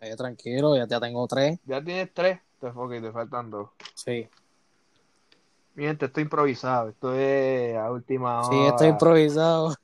[0.00, 1.58] Eh, tranquilo, ya, ya tengo tres.
[1.64, 2.38] Ya tienes 3.
[2.60, 3.68] Te, ok, te faltan 2.
[3.94, 4.28] Sí.
[5.74, 6.90] Mi gente, esto es improvisado.
[6.90, 8.48] Esto es a última hora.
[8.48, 9.74] Sí, estoy improvisado.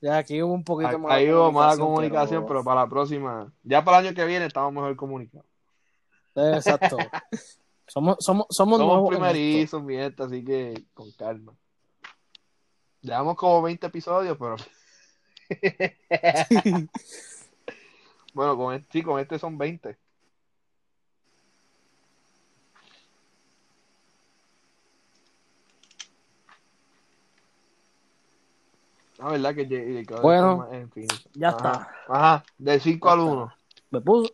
[0.00, 1.12] Ya aquí hubo un poquito más.
[1.12, 3.52] ahí hubo mala comunicación, pero para la próxima.
[3.64, 5.46] Ya para el año que viene estamos mejor comunicados.
[6.36, 6.96] Eh, Exacto.
[7.86, 11.52] somos, somos, somos, Somos primerizos, mi gente, así que con calma.
[13.02, 14.56] Llevamos como 20 episodios, pero.
[18.34, 19.96] bueno, con este, sí, con este son 20.
[29.18, 30.06] La verdad que llegué.
[30.06, 31.06] que- Bueno, en fin.
[31.34, 31.56] Ya Ajá.
[31.56, 31.88] está.
[32.08, 33.32] Ajá, del 5 Ya al está.
[33.32, 33.54] 1.
[33.90, 34.32] Me puse,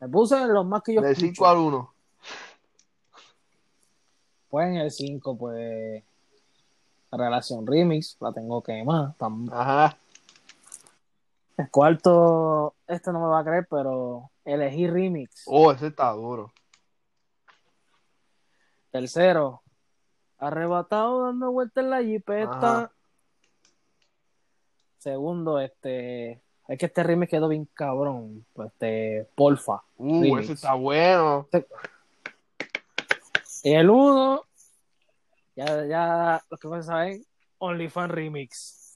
[0.00, 1.26] me puse los más que yo Del escucho.
[1.32, 1.94] 5 al 1.
[4.48, 6.02] Pues en el 5, pues.
[7.12, 9.14] Relación Remix, la tengo quemada.
[9.18, 9.96] Tam- Ajá.
[11.60, 15.44] El cuarto, este no me va a creer, pero elegí Remix.
[15.46, 16.52] Oh, ese está duro.
[18.90, 19.62] Tercero,
[20.38, 22.58] arrebatado dando vueltas en la jipeta.
[22.58, 22.92] Ajá.
[24.98, 26.42] Segundo, este.
[26.68, 28.44] Es que este remix quedó bien cabrón.
[28.52, 29.82] Pues este, porfa.
[29.96, 30.44] Uh, Remix.
[30.44, 31.48] ese está bueno.
[33.62, 34.42] Y el uno,
[35.54, 37.24] ya, ya, los que no saben,
[37.58, 38.89] OnlyFans Remix.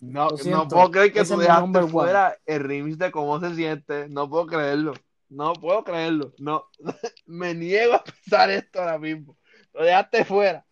[0.00, 1.88] No, no puedo creer que ese tú dejaste one.
[1.88, 4.08] fuera el remix de cómo se siente.
[4.08, 4.94] No puedo creerlo.
[5.28, 6.32] No puedo creerlo.
[6.38, 6.66] No.
[7.26, 9.36] Me niego a pensar esto ahora mismo.
[9.72, 10.64] Lo dejaste fuera.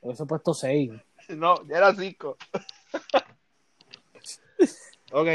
[0.00, 0.92] Hubiese puesto 6.
[1.30, 2.28] No, ya era 5.
[5.12, 5.28] ok,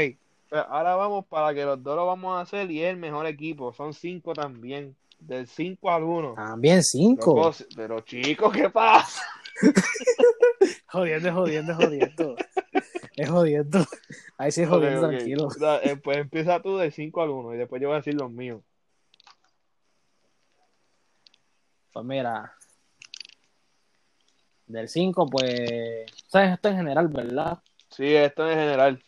[0.50, 3.24] pues ahora vamos para que los dos lo vamos a hacer y es el mejor
[3.24, 3.72] equipo.
[3.72, 4.94] Son 5 también.
[5.18, 6.34] Del 5 al 1.
[6.34, 7.50] También cinco.
[7.74, 9.22] Pero chicos, ¿qué pasa?
[10.88, 12.36] Jodiendo, jodiendo, jodiendo.
[13.16, 13.84] Es jodiendo.
[14.38, 15.48] Ahí sí es jodiendo, tranquilo.
[15.58, 18.14] Da- eh, Pues empieza tú del 5 al 1 y después yo voy a decir
[18.14, 18.62] los míos.
[21.92, 22.52] Pues mira.
[24.66, 26.06] Del 5, pues.
[26.28, 27.58] ¿Sabes esto en general, verdad?
[27.90, 29.02] Sí, esto en general.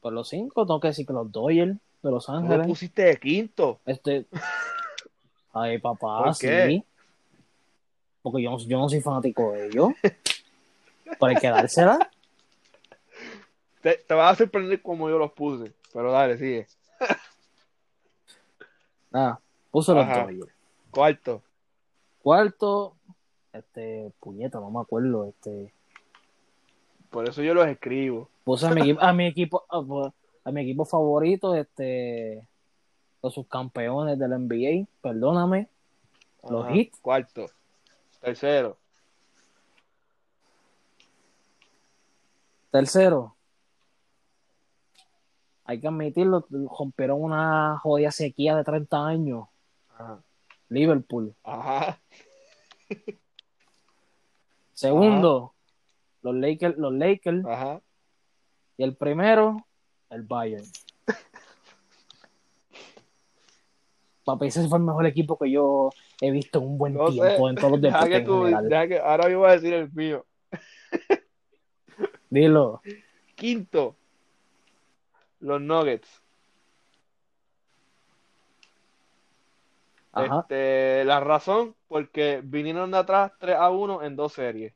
[0.00, 2.66] Pues los 5, tengo que decir que los Dodgers de Los ¿Tú lo Ángeles.
[2.66, 3.80] pusiste de quinto?
[3.86, 4.26] Este.
[5.52, 6.82] Ay, papá, ¿Por qué?
[8.22, 9.88] Porque yo, no- yo no soy fanático de ellos.
[11.04, 12.10] Pero hay que dársela.
[13.82, 15.72] Te, te vas a sorprender como yo los puse.
[15.92, 16.66] Pero dale, sigue.
[19.10, 19.40] Nada,
[19.70, 20.26] puso los Ajá.
[20.90, 21.42] Cuarto.
[22.22, 22.94] Cuarto,
[23.52, 25.72] este, puñeta, no me acuerdo, este.
[27.10, 28.28] Por eso yo los escribo.
[28.44, 30.12] Puse a mi equipo, a mi equipo, a,
[30.48, 32.46] a mi equipo favorito, este,
[33.22, 35.68] los subcampeones del NBA, perdóname,
[36.48, 36.68] los.
[36.68, 36.88] Heat.
[37.02, 37.46] Cuarto.
[38.22, 38.78] Tercero.
[42.70, 43.36] Tercero,
[45.64, 46.46] hay que admitirlo,
[46.78, 49.46] rompieron una jodida sequía de 30 años,
[49.90, 50.22] Ajá.
[50.70, 51.34] Liverpool.
[51.44, 52.00] Ajá.
[54.72, 55.52] Segundo,
[56.22, 57.82] los Lakers, los Lakers, Ajá.
[58.78, 59.66] y el primero,
[60.08, 60.64] el Bayern.
[64.24, 65.90] Papi, ese fue el mejor equipo que yo
[66.22, 67.50] he visto en un buen No tiempo sé.
[67.50, 68.44] en todos los deportes que en tú,
[68.88, 70.24] que, ahora yo voy a decir el mío.
[72.30, 72.80] Dilo.
[73.34, 73.96] Quinto.
[75.40, 76.22] Los Nuggets.
[80.12, 80.40] Ajá.
[80.40, 84.72] Este, la razón, porque vinieron de atrás 3 a 1 en dos series.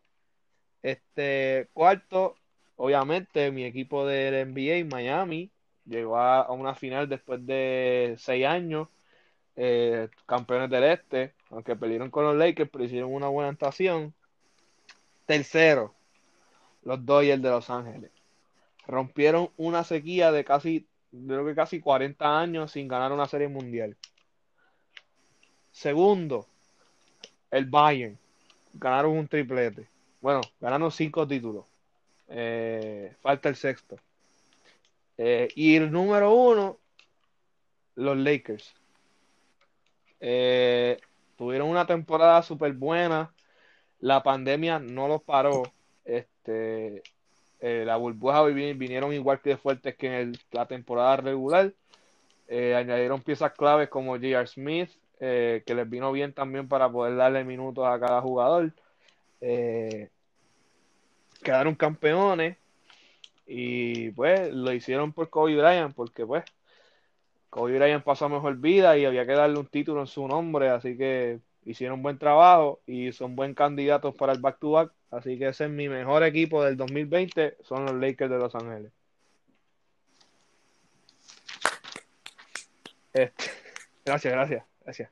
[0.83, 2.35] Este, cuarto,
[2.75, 5.53] obviamente, mi equipo del NBA, Miami,
[5.85, 8.89] llegó a, una final después de 6 años,
[9.55, 14.15] eh, campeones del Este, aunque perdieron con los Lakers, pero hicieron una buena actuación.
[15.27, 15.95] Tercero,
[16.83, 18.11] los Dodgers de Los Ángeles.
[18.87, 23.97] Rompieron una sequía de casi, creo que casi 40 años sin ganar una serie mundial.
[25.73, 26.47] Segundo,
[27.51, 28.19] el Bayern.
[28.75, 29.89] Ganaron un triplete.
[30.21, 31.65] Bueno, ganaron cinco títulos.
[32.29, 33.97] Eh, falta el sexto.
[35.19, 36.79] Eh, y el número uno,
[37.95, 38.75] los Lakers.
[40.21, 40.99] Eh,
[41.37, 43.33] tuvieron una temporada súper buena.
[44.01, 45.63] La pandemia no los paró.
[46.05, 47.03] Este,
[47.61, 51.73] eh, la burbuja vin- vinieron igual que de fuertes que en la temporada regular.
[52.49, 54.47] Eh, añadieron piezas claves como J.R.
[54.47, 54.91] Smith,
[55.21, 58.73] eh, que les vino bien también para poder darle minutos a cada jugador.
[61.43, 62.57] Quedaron campeones
[63.47, 66.45] y pues lo hicieron por Kobe Bryant, porque pues
[67.57, 70.69] Kobe Bryant pasó a mejor vida y había que darle un título en su nombre,
[70.69, 75.65] así que hicieron buen trabajo y son buen candidatos para el back-to-back, así que ese
[75.65, 78.93] es mi mejor equipo del 2020, son los Lakers de Los Ángeles.
[83.15, 83.45] Este,
[84.05, 85.11] gracias, gracias, gracias.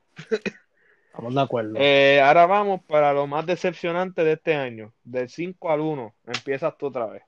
[1.07, 1.73] Estamos de acuerdo.
[1.79, 6.77] Eh, ahora vamos para lo más decepcionante de este año, del 5 al 1, empiezas
[6.77, 7.23] tú otra vez.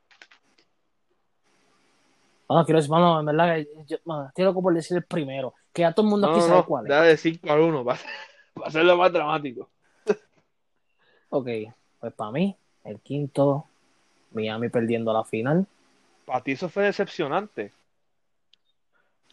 [2.50, 3.98] No, quiero decir, mano, en verdad, que yo,
[4.28, 5.54] estoy loco por decir el primero.
[5.74, 6.90] Que ya todo el mundo No, aquí no, sabe cuál es.
[6.90, 8.00] da de 5 al 1, para,
[8.54, 9.70] para hacerlo más dramático.
[11.30, 11.48] Ok,
[12.00, 12.56] pues para mí,
[12.86, 13.66] el quinto,
[14.32, 15.68] Miami perdiendo la final.
[16.26, 17.74] Para ti eso fue decepcionante.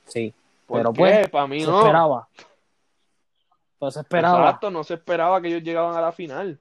[0.07, 0.35] Sí,
[0.67, 0.99] ¿Por Pero qué?
[0.99, 1.79] pues, para mí se no.
[1.79, 2.29] esperaba.
[3.79, 4.39] Pues se esperaba.
[4.47, 6.59] Exacto, no se esperaba que ellos llegaban a la final.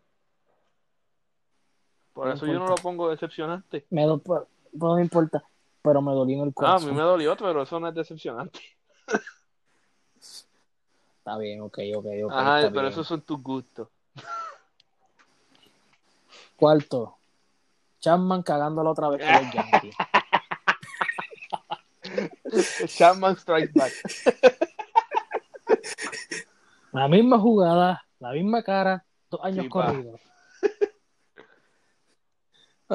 [2.13, 3.85] Por No eso yo no lo pongo decepcionante.
[3.89, 4.41] Me do- pues,
[4.73, 5.43] no me importa,
[5.83, 6.89] pero me dolió en el Ah, a corazón.
[6.89, 8.59] mí me dolió, pero eso no es decepcionante.
[11.17, 12.31] Está bien, ok, ok, ok.
[12.31, 12.85] Ajá, pero bien.
[12.85, 13.87] esos son tus gustos.
[16.55, 17.17] Cuarto,
[17.99, 19.95] Chapman cagándolo otra vez con los Yankees.
[22.97, 23.93] Chapman Strike Back.
[26.91, 30.21] La misma jugada, la misma cara, dos años Sí, corridos.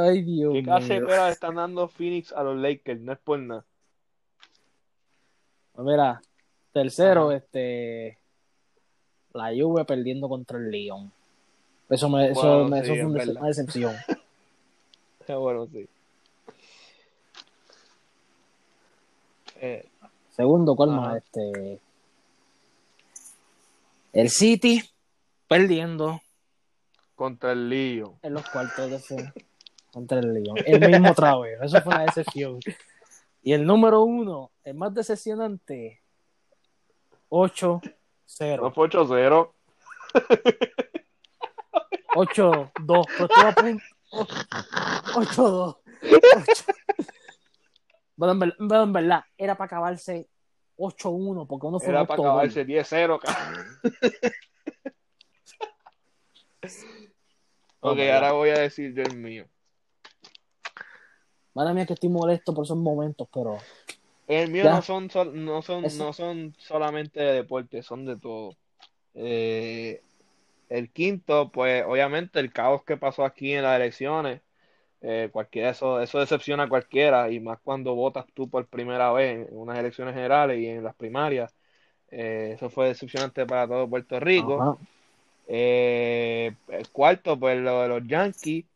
[0.00, 0.64] Ay, Dios ¿Qué mío.
[0.64, 3.00] clase de le están dando Phoenix a los Lakers?
[3.00, 3.64] No es por nada.
[5.72, 6.22] Pues Mira,
[6.72, 7.38] tercero, Ajá.
[7.38, 8.16] este
[9.32, 11.10] la Juve perdiendo contra el Lyon.
[11.88, 13.96] Eso me, eso, Bueno, me- sí, eso fue es una, decepción.
[15.28, 15.88] Bueno, sí.
[19.56, 19.86] Eh,
[20.30, 21.00] Segundo, ¿cuál Ajá.
[21.00, 21.16] más?
[21.16, 21.80] Este
[24.12, 24.80] el City
[25.48, 26.20] perdiendo
[27.16, 28.14] contra el Lío.
[28.22, 29.32] En los cuartos de fe
[29.98, 30.56] contra el León.
[30.64, 31.58] El mismo otra vez.
[31.60, 32.60] Eso fue una decepción.
[33.42, 36.00] Y el número uno, el más decepcionante,
[37.30, 38.60] 8-0.
[38.60, 39.50] No fue 8-0.
[42.14, 42.70] 8-2.
[42.76, 43.84] Pero estuvo a punto.
[45.14, 45.76] 8-2.
[48.14, 50.28] Bueno, bueno, en verdad, era para acabarse
[50.76, 53.20] 8-1, porque uno fue Era para acabarse 10-0.
[53.20, 53.66] cabrón.
[57.80, 59.48] Oh, ok, my ahora voy a decir yo el mío.
[61.54, 63.58] Madre mía, que estoy molesto por esos momentos, pero
[64.26, 64.76] El mío Ya.
[64.76, 68.54] no son, sol- no, son, Eso- no son solamente de deporte, son de todo.
[69.14, 70.02] Eh,
[70.68, 74.42] el quinto, pues obviamente el caos que pasó aquí en las elecciones,
[75.00, 79.48] eh, cualquiera, eso, eso decepciona a cualquiera, y más cuando votas tú por primera vez
[79.48, 81.54] en unas elecciones generales y en las primarias.
[82.10, 84.78] Eh, eso fue decepcionante para todo Puerto Rico.
[85.46, 86.54] el
[86.92, 88.66] cuarto, pues lo de los Yankees,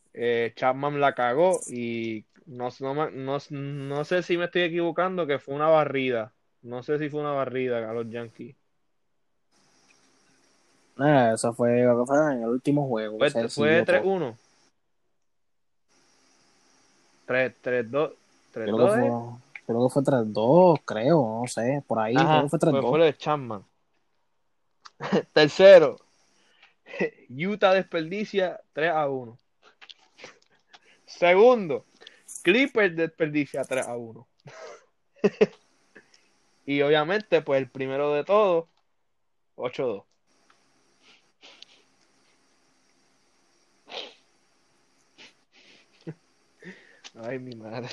[0.54, 5.54] Chapman la cagó y no, no, no, no sé si me estoy equivocando, que fue
[5.54, 6.32] una barrida.
[6.62, 8.56] No sé si fue una barrida a los Yankees.
[10.98, 13.18] Eh, eso fue, fue en el último juego.
[13.18, 13.96] Fue, fue decidió todo.
[13.96, 14.36] 3-1.
[17.26, 18.12] 3, 3-2.
[18.52, 18.88] Creo que 3-2.
[18.88, 22.80] fue, creo que fue 3-2, creo, no sé, por ahí, Ajá, creo que fue fue,
[22.80, 22.90] 3-2.
[22.90, 23.64] fue de Chapman.
[25.32, 25.96] Tercero,
[27.30, 29.38] Utah desperdicia 3 a 1.
[31.06, 31.84] Segundo,
[32.42, 34.28] Clippers desperdicia 3 a 1.
[36.66, 38.66] y obviamente, pues el primero de todos,
[39.56, 40.04] 8-2.
[47.22, 47.88] Ay, mi madre.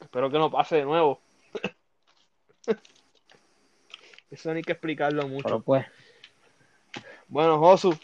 [0.00, 1.20] Espero que no pase de nuevo.
[4.30, 5.44] Eso ni hay que explicarlo mucho.
[5.44, 5.84] Pero pues,
[7.28, 7.94] Bueno, Josu,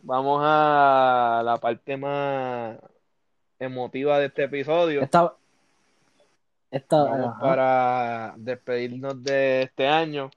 [0.00, 2.78] vamos a la parte más
[3.58, 5.02] emotiva de este episodio.
[5.02, 5.34] esta,
[6.70, 10.30] esta, Vamos para despedirnos de este año.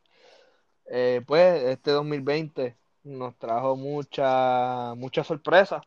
[0.89, 5.81] Eh, pues este 2020 nos trajo mucha, mucha sorpresa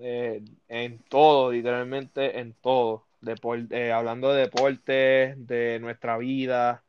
[0.00, 3.04] eh, en todo, literalmente en todo.
[3.20, 6.82] Depor- eh, hablando de deportes, de nuestra vida,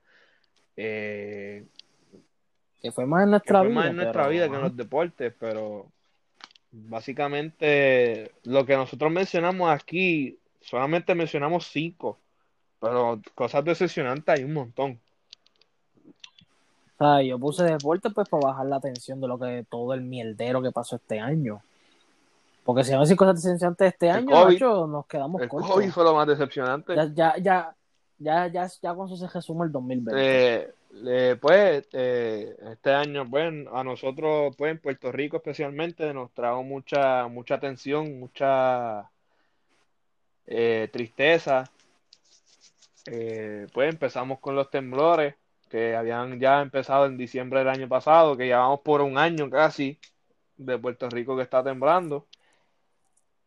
[0.75, 1.65] eh,
[2.81, 3.79] que fue más en que nuestra fue vida.
[3.79, 5.87] más en nuestra vida que en los deportes, pero
[6.73, 12.17] básicamente lo que nosotros mencionamos aquí, solamente mencionamos cinco,
[12.79, 14.99] pero cosas decepcionantes hay un montón.
[16.97, 20.61] Sea, yo puse deporte pues para bajar la tensión de lo que todo el mierdero
[20.61, 21.61] que pasó este año.
[22.63, 24.53] Porque si a decir cosas decepcionantes este El año, COVID.
[24.53, 25.71] macho, nos quedamos El cortos.
[25.71, 26.95] COVID fue lo más decepcionante.
[26.95, 27.75] Ya, ya, ya,
[28.17, 30.21] ya, ya, ya con eso se resume el 2020.
[30.21, 30.73] Eh,
[31.41, 37.27] pues eh, este año, pues a nosotros, pues en Puerto Rico especialmente, nos trajo mucha,
[37.27, 39.09] mucha tensión, mucha
[40.45, 41.63] eh, tristeza.
[43.05, 45.35] Eh, pues empezamos con los temblores
[45.69, 49.99] que habían ya empezado en diciembre del año pasado, que llevamos por un año casi
[50.57, 52.27] de Puerto Rico que está temblando.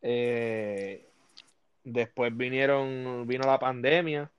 [0.02, 1.06] Eh,
[1.84, 4.30] después vinieron, vino la pandemia,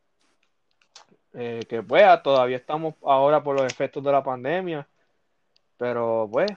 [1.38, 4.88] eh, que pues todavía estamos ahora por los efectos de la pandemia,
[5.78, 6.52] pero pues,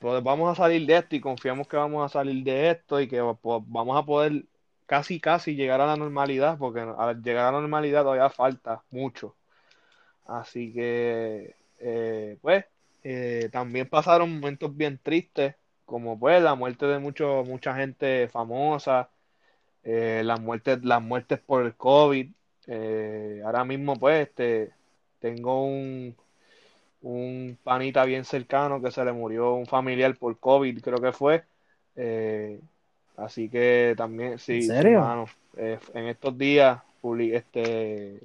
[0.00, 3.08] pues vamos a salir de esto y confiamos que vamos a salir de esto y
[3.08, 4.44] que pues, vamos a poder
[4.86, 9.36] casi casi llegar a la normalidad, porque al llegar a la normalidad todavía falta mucho.
[10.26, 12.64] Así que, eh, pues,
[13.04, 19.10] eh, también pasaron momentos bien tristes, como pues la muerte de mucho, mucha gente famosa,
[19.84, 22.30] eh, las muertes, las muertes por el COVID.
[22.66, 24.72] Eh, ahora mismo, pues, este,
[25.20, 26.14] tengo un,
[27.02, 31.44] un panita bien cercano que se le murió un familiar por COVID, creo que fue.
[31.96, 32.60] Eh,
[33.16, 35.00] así que también, sí, ¿En serio?
[35.00, 35.26] mano.
[35.56, 36.80] Eh, en estos días
[37.32, 38.20] este,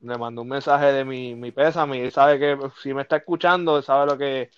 [0.00, 3.78] le mandó un mensaje de mi, mi pésame él sabe que si me está escuchando,
[3.78, 4.50] él sabe lo que,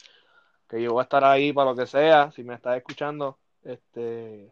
[0.69, 2.31] que yo voy a estar ahí para lo que sea.
[2.32, 4.51] Si me está escuchando, este,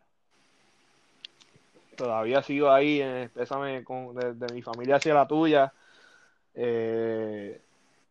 [1.96, 3.02] todavía sigo ahí,
[3.34, 5.72] pésame con, de, mi familia hacia la tuya.
[6.54, 7.60] Eh,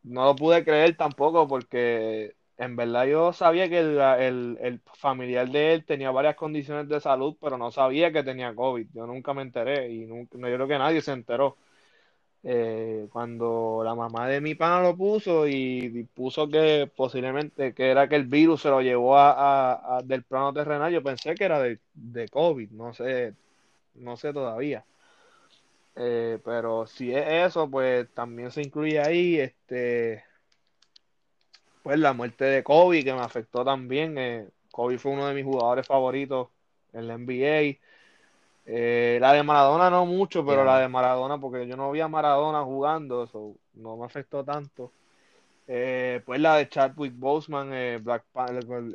[0.04, 5.50] no lo pude creer tampoco porque en verdad yo sabía que el, el- el familiar
[5.50, 8.88] de él tenía varias condiciones de salud, pero no sabía que tenía COVID.
[8.94, 11.58] Yo nunca me enteré y nunca, yo creo que nadie se enteró.
[12.48, 15.54] Eh, cuando la mamá de mi pana lo puso y,
[15.94, 19.32] y puso que posiblemente que era que el virus se lo llevó a,
[19.74, 23.34] a- a- del plano terrenal, yo pensé que era de, de COVID, no sé,
[23.96, 24.86] no sé todavía.
[25.96, 30.24] Eh, pero si es eso, pues también se incluye ahí, este,
[31.84, 34.18] pues la muerte de Kobe que me afectó también.
[34.18, 36.50] eh, Kobe fue uno de mis jugadores favoritos
[36.94, 37.78] en la NBA.
[38.68, 42.08] Eh, la de Maradona no mucho, pero la de Maradona, porque yo no vi a
[42.08, 44.92] Maradona jugando, eso no me afectó tanto.
[45.68, 48.26] Eh, pues la de Chadwick Boseman, eh, Black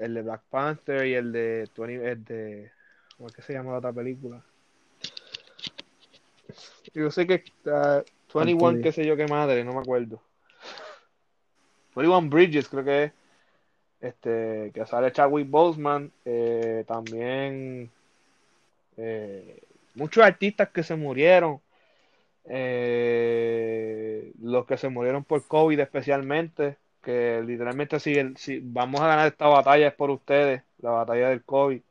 [0.00, 2.72] el, de Black Panther y el de, 20, el de
[3.16, 4.42] ¿cómo es que se llama la otra película?
[6.94, 8.02] Yo sé que uh,
[8.38, 10.20] 21, qué sé yo qué madre, no me acuerdo.
[11.96, 13.12] 21 Bridges creo que es.
[14.00, 17.90] Este, que sale Chadwick Boseman, eh, también
[18.96, 19.62] eh,
[19.94, 21.60] muchos artistas que se murieron,
[22.46, 29.26] eh, los que se murieron por COVID especialmente, que literalmente si, si vamos a ganar
[29.26, 31.82] esta batalla es por ustedes, la batalla del COVID,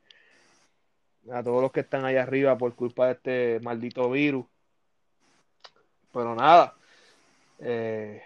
[1.32, 4.46] a todos los que están allá arriba por culpa de este maldito virus.
[6.12, 6.74] Pero nada,
[7.60, 8.22] eh,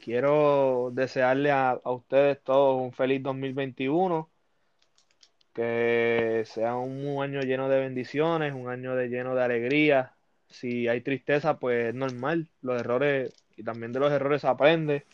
[0.00, 4.30] quiero desearle a, ustedes todos un feliz 2021,
[5.52, 10.14] que sea un, año lleno de bendiciones, un año de lleno de alegría.
[10.48, 15.04] Si hay tristeza, pues es normal, los errores y también de los errores aprende.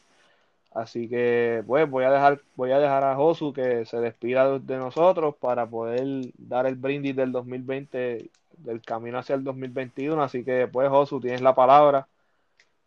[0.75, 4.77] Así que pues voy a dejar voy a dejar a Josu que se despida de
[4.77, 8.29] nosotros para poder dar el brindis del 2020
[8.59, 12.09] del camino hacia el 2021, así que pues Josu tienes la palabra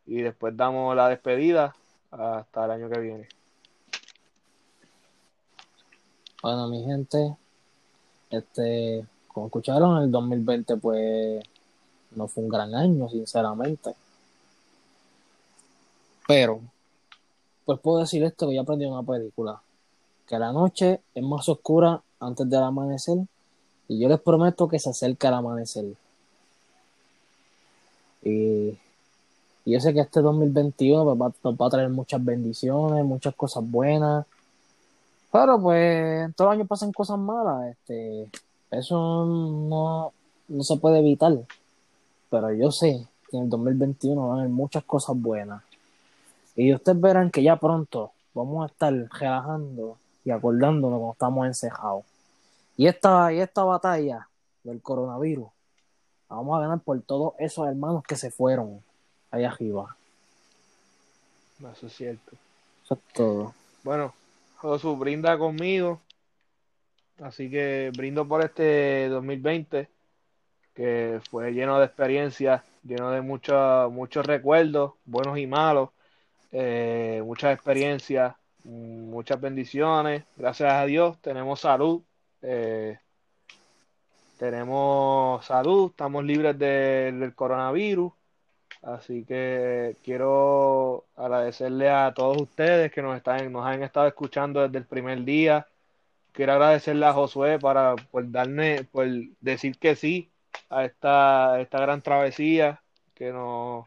[0.05, 1.75] y después damos la despedida
[2.11, 3.27] hasta el año que viene.
[6.43, 7.35] Bueno, mi gente,
[8.29, 11.43] este, como escucharon, el 2020 pues
[12.11, 13.95] no fue un gran año, sinceramente.
[16.27, 16.61] Pero,
[17.67, 19.61] pues puedo decir esto que ya aprendí en una película,
[20.25, 23.19] que la noche es más oscura antes del amanecer
[23.87, 25.85] y yo les prometo que se acerca el amanecer.
[28.23, 28.75] Y
[29.67, 33.35] y yo sé que este 2021 pues, va, nos va a traer muchas bendiciones, muchas
[33.35, 34.25] cosas buenas.
[35.29, 37.71] Pero pues todos los años pasan cosas malas.
[37.73, 38.29] Este,
[38.71, 40.13] eso no,
[40.47, 41.37] no se puede evitar.
[42.29, 45.61] Pero yo sé que en el 2021 van a haber muchas cosas buenas.
[46.57, 52.03] Y ustedes verán que ya pronto vamos a estar relajando y acordándonos cuando estamos encejados.
[52.75, 54.27] Y esta, y esta batalla
[54.63, 55.49] del coronavirus,
[56.27, 58.83] vamos a ganar por todos esos hermanos que se fueron
[59.29, 59.95] allá arriba.
[61.71, 62.31] Eso es cierto.
[62.83, 63.53] Eso es todo.
[63.83, 64.13] Bueno,
[64.57, 66.01] Josu brinda conmigo.
[67.21, 69.87] Así que brindo por este 2020,
[70.73, 75.89] que fue lleno de experiencias, lleno de muchos muchos recuerdos, buenos y malos,
[76.51, 80.23] eh, muchas experiencias, muchas bendiciones.
[80.35, 82.01] Gracias a Dios tenemos salud.
[82.41, 82.97] Eh,
[84.37, 88.13] tenemos salud, estamos libres del coronavirus.
[88.83, 94.77] Así que quiero agradecerle a todos ustedes que nos, están, nos han estado escuchando desde
[94.77, 95.67] el primer día.
[96.31, 99.07] Quiero agradecerle a Josué para por darme, por
[99.41, 100.31] decir que sí
[100.69, 102.81] a esta, esta gran travesía
[103.15, 103.85] que nos,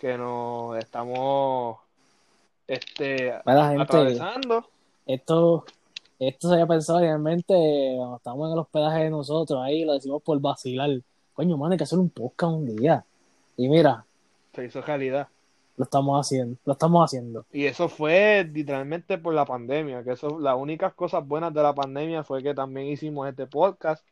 [0.00, 1.78] que nos estamos
[2.66, 4.64] este, atravesando.
[5.06, 5.64] Esto,
[6.18, 7.54] esto se había pensado realmente
[7.96, 10.90] cuando estamos en el hospedaje de nosotros, ahí lo decimos por vacilar.
[11.34, 13.04] Coño, man, hay que hacer un podcast un día.
[13.56, 14.04] Y mira.
[14.54, 15.28] Se hizo realidad.
[15.76, 17.44] Lo estamos haciendo, lo estamos haciendo.
[17.52, 21.74] Y eso fue literalmente por la pandemia, que eso, las únicas cosas buenas de la
[21.74, 24.04] pandemia fue que también hicimos este podcast.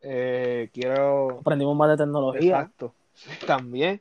[0.00, 1.38] Eh, quiero.
[1.40, 2.60] Aprendimos más de tecnología.
[2.60, 2.92] Exacto.
[3.46, 4.00] también.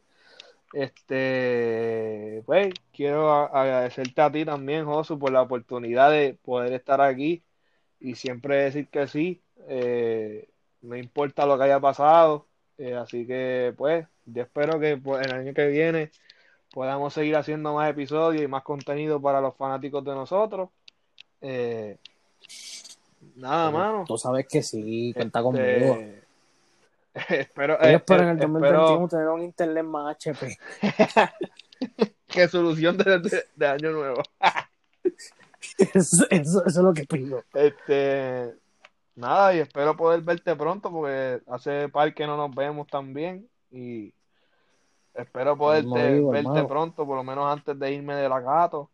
[0.74, 7.44] Este, pues, quiero agradecerte a ti también, Josu, por la oportunidad de poder estar aquí
[8.00, 9.42] y siempre decir que sí.
[9.68, 10.50] Eh,
[10.82, 12.48] no importa lo que haya pasado.
[12.78, 16.12] Eh, así que, pues, yo espero que pues, el año que viene
[16.72, 20.70] podamos seguir haciendo más episodios y más contenido para los fanáticos de nosotros.
[21.40, 21.98] Eh,
[23.36, 24.06] nada, mano.
[24.08, 26.23] Tú sabes que sí, cuenta este, conmigo.
[27.14, 30.58] Espero, espero en el 2021 tener un internet más HP.
[32.28, 34.24] Qué solución de, año nuevo.
[35.94, 37.44] eso, eso, es lo que pido.
[37.54, 38.56] Este,
[39.16, 43.48] nada, y espero poder verte pronto porque hace par que no nos vemos tan bien
[43.72, 44.12] y
[45.14, 48.90] espero poder verte pronto, por lo menos antes de irme de la gato.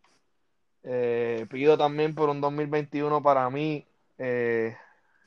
[0.83, 3.85] Eh, pido también por un 2021 para mí,
[4.17, 4.75] eh,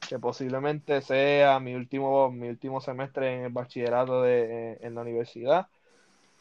[0.08, 5.68] que posiblemente sea mi último, mi último semestre en el bachillerato de, en la universidad,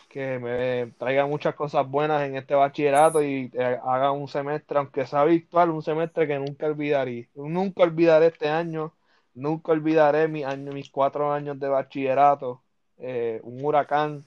[0.10, 5.06] que me traiga muchas cosas buenas en este bachillerato y eh, haga un semestre, aunque
[5.06, 7.30] sea virtual, un semestre que nunca olvidaré.
[7.36, 8.94] Nunca olvidaré este año,
[9.34, 12.62] nunca olvidaré mi año, mis cuatro años de bachillerato
[12.98, 14.24] eh, un huracán,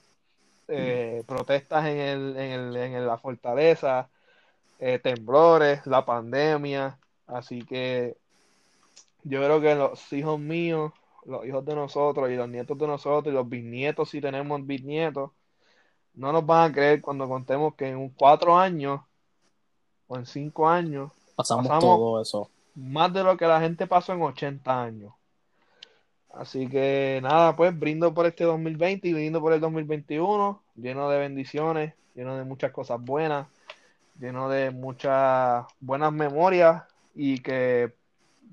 [0.68, 4.08] eh, protestas en, el, en, el, en la fortaleza,
[4.78, 8.16] eh, temblores, la pandemia, Así que
[9.24, 10.92] yo creo que los hijos míos,
[11.24, 15.30] los hijos de nosotros y los nietos de nosotros y los bisnietos, si tenemos bisnietos,
[16.14, 19.00] no nos van a creer cuando contemos que en cuatro años
[20.06, 22.50] o en cinco años Pasamos, Pasamos- todo eso.
[22.76, 25.12] más de lo que la gente pasó en 80 años.
[26.32, 31.18] Así que nada, pues brindo por este 2020 y brindo por el 2021, lleno de
[31.18, 33.46] bendiciones, lleno de muchas cosas buenas,
[34.18, 36.82] lleno de muchas buenas memorias
[37.14, 37.94] y que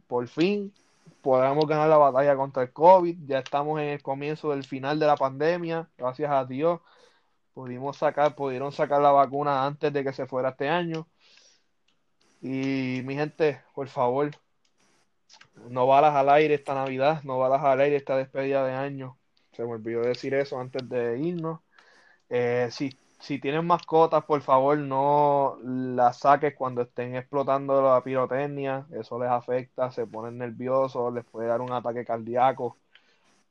[0.08, 0.74] por fin
[1.22, 3.18] podamos ganar la batalla contra el COVID.
[3.26, 6.82] Ya estamos en el comienzo del final de la pandemia, gracias a Dios.
[7.54, 11.08] Pudimos sacar, pudieron sacar la vacuna antes de que se fuera este año.
[12.42, 14.32] Y mi gente, por favor,
[15.70, 19.18] no balas al aire esta Navidad, no balas al aire esta despedida de año.
[19.54, 21.62] Se me olvidó decir eso antes de irnos.
[22.30, 22.70] Eh,
[23.22, 28.88] si tienen mascotas, por favor, no las saques cuando estén explotando la pirotecnia.
[28.92, 32.78] Eso les afecta, se ponen nerviosos, les puede dar un ataque cardíaco.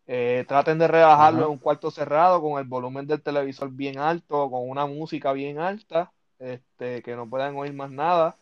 [0.06, 1.46] Eh, traten de relajarlo Ajá.
[1.46, 5.60] en un cuarto cerrado con el volumen del televisor bien alto, con una música bien
[5.60, 6.10] alta,
[6.40, 8.34] este, que no puedan oír más nada.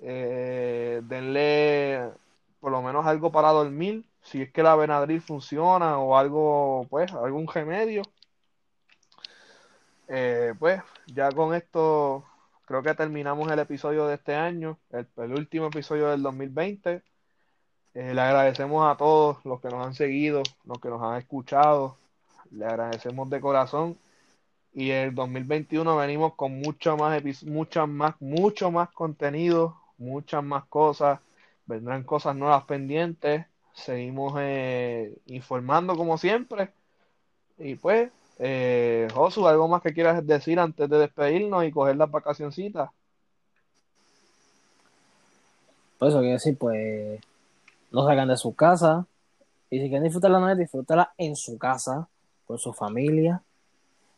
[0.00, 2.10] Eh, denle
[2.58, 7.12] por lo menos algo para dormir, si es que la Benadryl funciona o algo, pues,
[7.12, 8.00] algún remedio.
[10.08, 12.24] Eh, pues, ya con esto
[12.66, 17.02] creo que terminamos el episodio de este año, el, último episodio del 2020.
[17.94, 21.96] Eh, le agradecemos a todos los que nos han seguido, los que nos han escuchado.
[22.50, 23.98] Le agradecemos de corazón.
[24.74, 31.20] Y el 2021 venimos con mucho más, muchas más, mucho más contenido, muchas más cosas.
[31.66, 33.46] Vendrán cosas nuevas pendientes.
[33.74, 36.72] Seguimos eh, informando como siempre.
[37.58, 42.10] Y pues, eh, Josu, ¿algo más que quieras decir antes de despedirnos y coger las
[42.10, 42.90] vacacioncitas?
[45.98, 47.20] Por eso quiero decir, pues,
[47.90, 49.06] no salgan de su casa.
[49.70, 52.08] Y si quieren disfrutar la Navidad, disfrútala en su casa,
[52.46, 53.42] con su familia.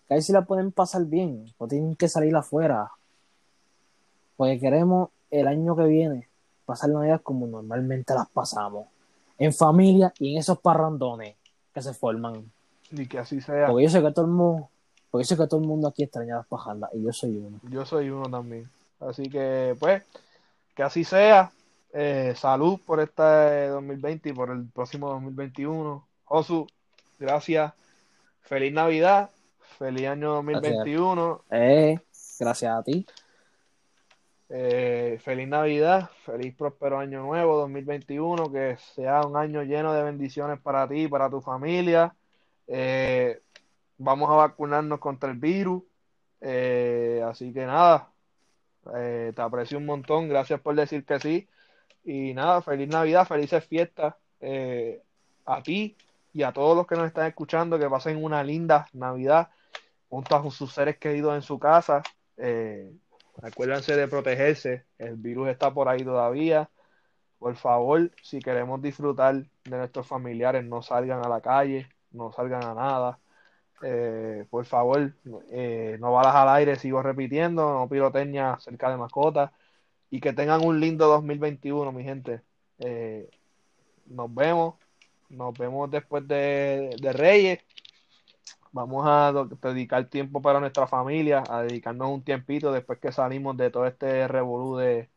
[0.09, 1.53] Que ahí sí la pueden pasar bien.
[1.61, 2.91] No tienen que salir afuera.
[4.37, 6.29] Porque queremos el año que viene
[6.65, 8.89] pasar la Navidad como normalmente las pasamos.
[9.39, 11.37] En familia y en esos parrandones
[11.73, 12.51] que se forman.
[12.91, 13.67] Y que así sea.
[13.67, 14.69] Porque yo sé que todo el mundo,
[15.11, 17.61] porque yo sé que todo el mundo aquí extraña las pajandas y yo soy uno.
[17.71, 18.69] Yo soy uno también.
[19.01, 20.03] Así que, pues,
[20.75, 21.51] que así sea.
[21.99, 26.07] Eh, salud por este 2020 y por el próximo 2021.
[26.25, 26.67] Josu,
[27.19, 27.73] gracias.
[28.43, 29.31] Feliz Navidad.
[29.79, 31.43] Feliz año 2021.
[31.51, 31.99] Eh,
[32.39, 33.07] gracias a ti.
[34.49, 36.11] Eh, feliz Navidad.
[36.25, 38.53] Feliz próspero año nuevo 2021.
[38.53, 42.15] Que sea un año lleno de bendiciones para ti para tu familia.
[42.67, 43.41] Eh,
[43.99, 45.83] vamos a vacunarnos contra el virus.
[46.41, 48.13] Eh, así que nada,
[48.95, 50.29] eh, te aprecio un montón.
[50.29, 51.49] Gracias por decir que sí.
[52.05, 55.03] Y nada, feliz Navidad, felices fiestas eh,
[55.45, 55.97] a ti
[56.33, 57.79] y a todos los que nos están escuchando.
[57.79, 59.51] Que pasen una linda Navidad
[60.09, 62.03] junto a sus seres queridos en su casa.
[63.43, 64.85] Acuérdense de protegerse.
[64.99, 66.71] El virus está por ahí todavía.
[67.39, 72.65] Por favor, si queremos disfrutar de nuestros familiares, no salgan a la calle, no salgan
[72.65, 73.21] a nada.
[73.83, 75.15] Eh, por favor,
[75.51, 79.53] eh, no balas al aire, sigo repitiendo, no pirotecnia cerca de mascotas
[80.11, 82.43] y que tengan un lindo 2021, mi gente.
[82.79, 83.29] Eh,
[84.07, 84.77] nos vemos,
[85.31, 87.61] nos vemos después de, de Reyes.
[88.73, 89.33] Vamos a
[89.63, 94.29] dedicar tiempo para nuestra familia, a dedicarnos un tiempito después que salimos de todo este
[94.29, 95.09] revolú de,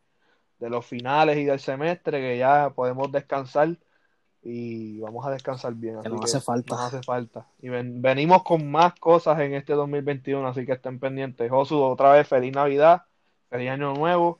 [0.60, 3.78] de los finales y del semestre, que ya podemos descansar
[4.42, 5.94] y vamos a descansar bien.
[6.00, 6.74] Que así nos hace falta.
[6.74, 7.46] Nos hace falta.
[7.60, 11.50] Y ven- venimos con más cosas en este 2021, así que estén pendientes.
[11.50, 13.02] Josu, otra vez, feliz Navidad,
[13.48, 14.38] feliz año nuevo,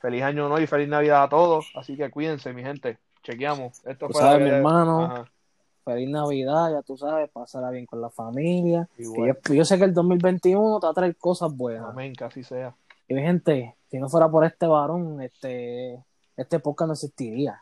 [0.00, 1.72] feliz año nuevo y feliz Navidad a todos.
[1.74, 2.98] Así que cuídense, mi gente.
[3.22, 3.84] Chequeamos.
[3.86, 5.02] Esto Tú fue sabes, mi hermano.
[5.04, 5.24] Ajá,
[5.84, 8.88] Feliz Navidad, ya tú sabes, pasarla bien con la familia.
[8.96, 11.88] Que yo, yo sé que el 2021 te va a traer cosas buenas.
[11.90, 12.74] Amén, que así sea.
[13.08, 16.00] Y mi gente, si no fuera por este varón, este,
[16.36, 17.60] este podcast no existiría.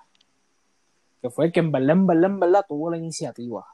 [1.22, 3.66] Que fue el que en verdad, en verdad, en verdad tuvo la iniciativa.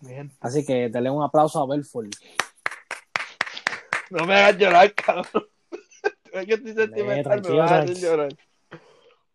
[0.00, 0.34] Gente.
[0.40, 2.10] Así que dale un aplauso a Belfort.
[4.10, 5.44] No me hagas llorar, cabrón.
[6.32, 8.10] Es que estoy sentimental, me tranquilo, vas a hacer tranquilo.
[8.10, 8.28] llorar.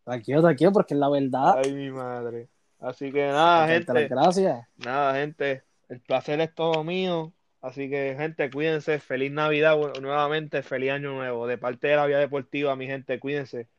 [0.03, 1.56] Tranquilo, tranquilo, porque es la verdad.
[1.64, 2.49] Ay, mi madre.
[2.80, 4.07] Así que nada, las gente.
[4.07, 4.68] gracias.
[4.77, 5.64] Nada, gente.
[5.90, 7.34] El placer es todo mío.
[7.61, 8.99] Así que, gente, cuídense.
[8.99, 10.61] Feliz Navidad nuevamente.
[10.61, 11.48] Feliz Año Nuevo.
[11.48, 13.69] De parte de la Vía Deportiva, mi gente, cuídense.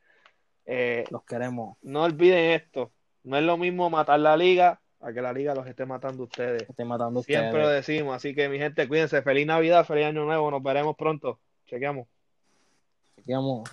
[0.66, 1.77] Eh, Los queremos.
[1.82, 2.90] no olviden esto.
[3.24, 6.62] No es lo mismo matar la liga a que la liga los esté matando ustedes.
[6.64, 7.86] Que estén matando a Siempre lo ustedes.
[7.86, 8.16] decimos.
[8.16, 9.20] Así que, mi gente, cuídense.
[9.22, 10.51] Feliz Navidad, feliz Año Nuevo.
[10.51, 11.40] Nos veremos pronto.
[11.66, 12.06] Chequeamos.
[13.16, 13.68] Chequeamos.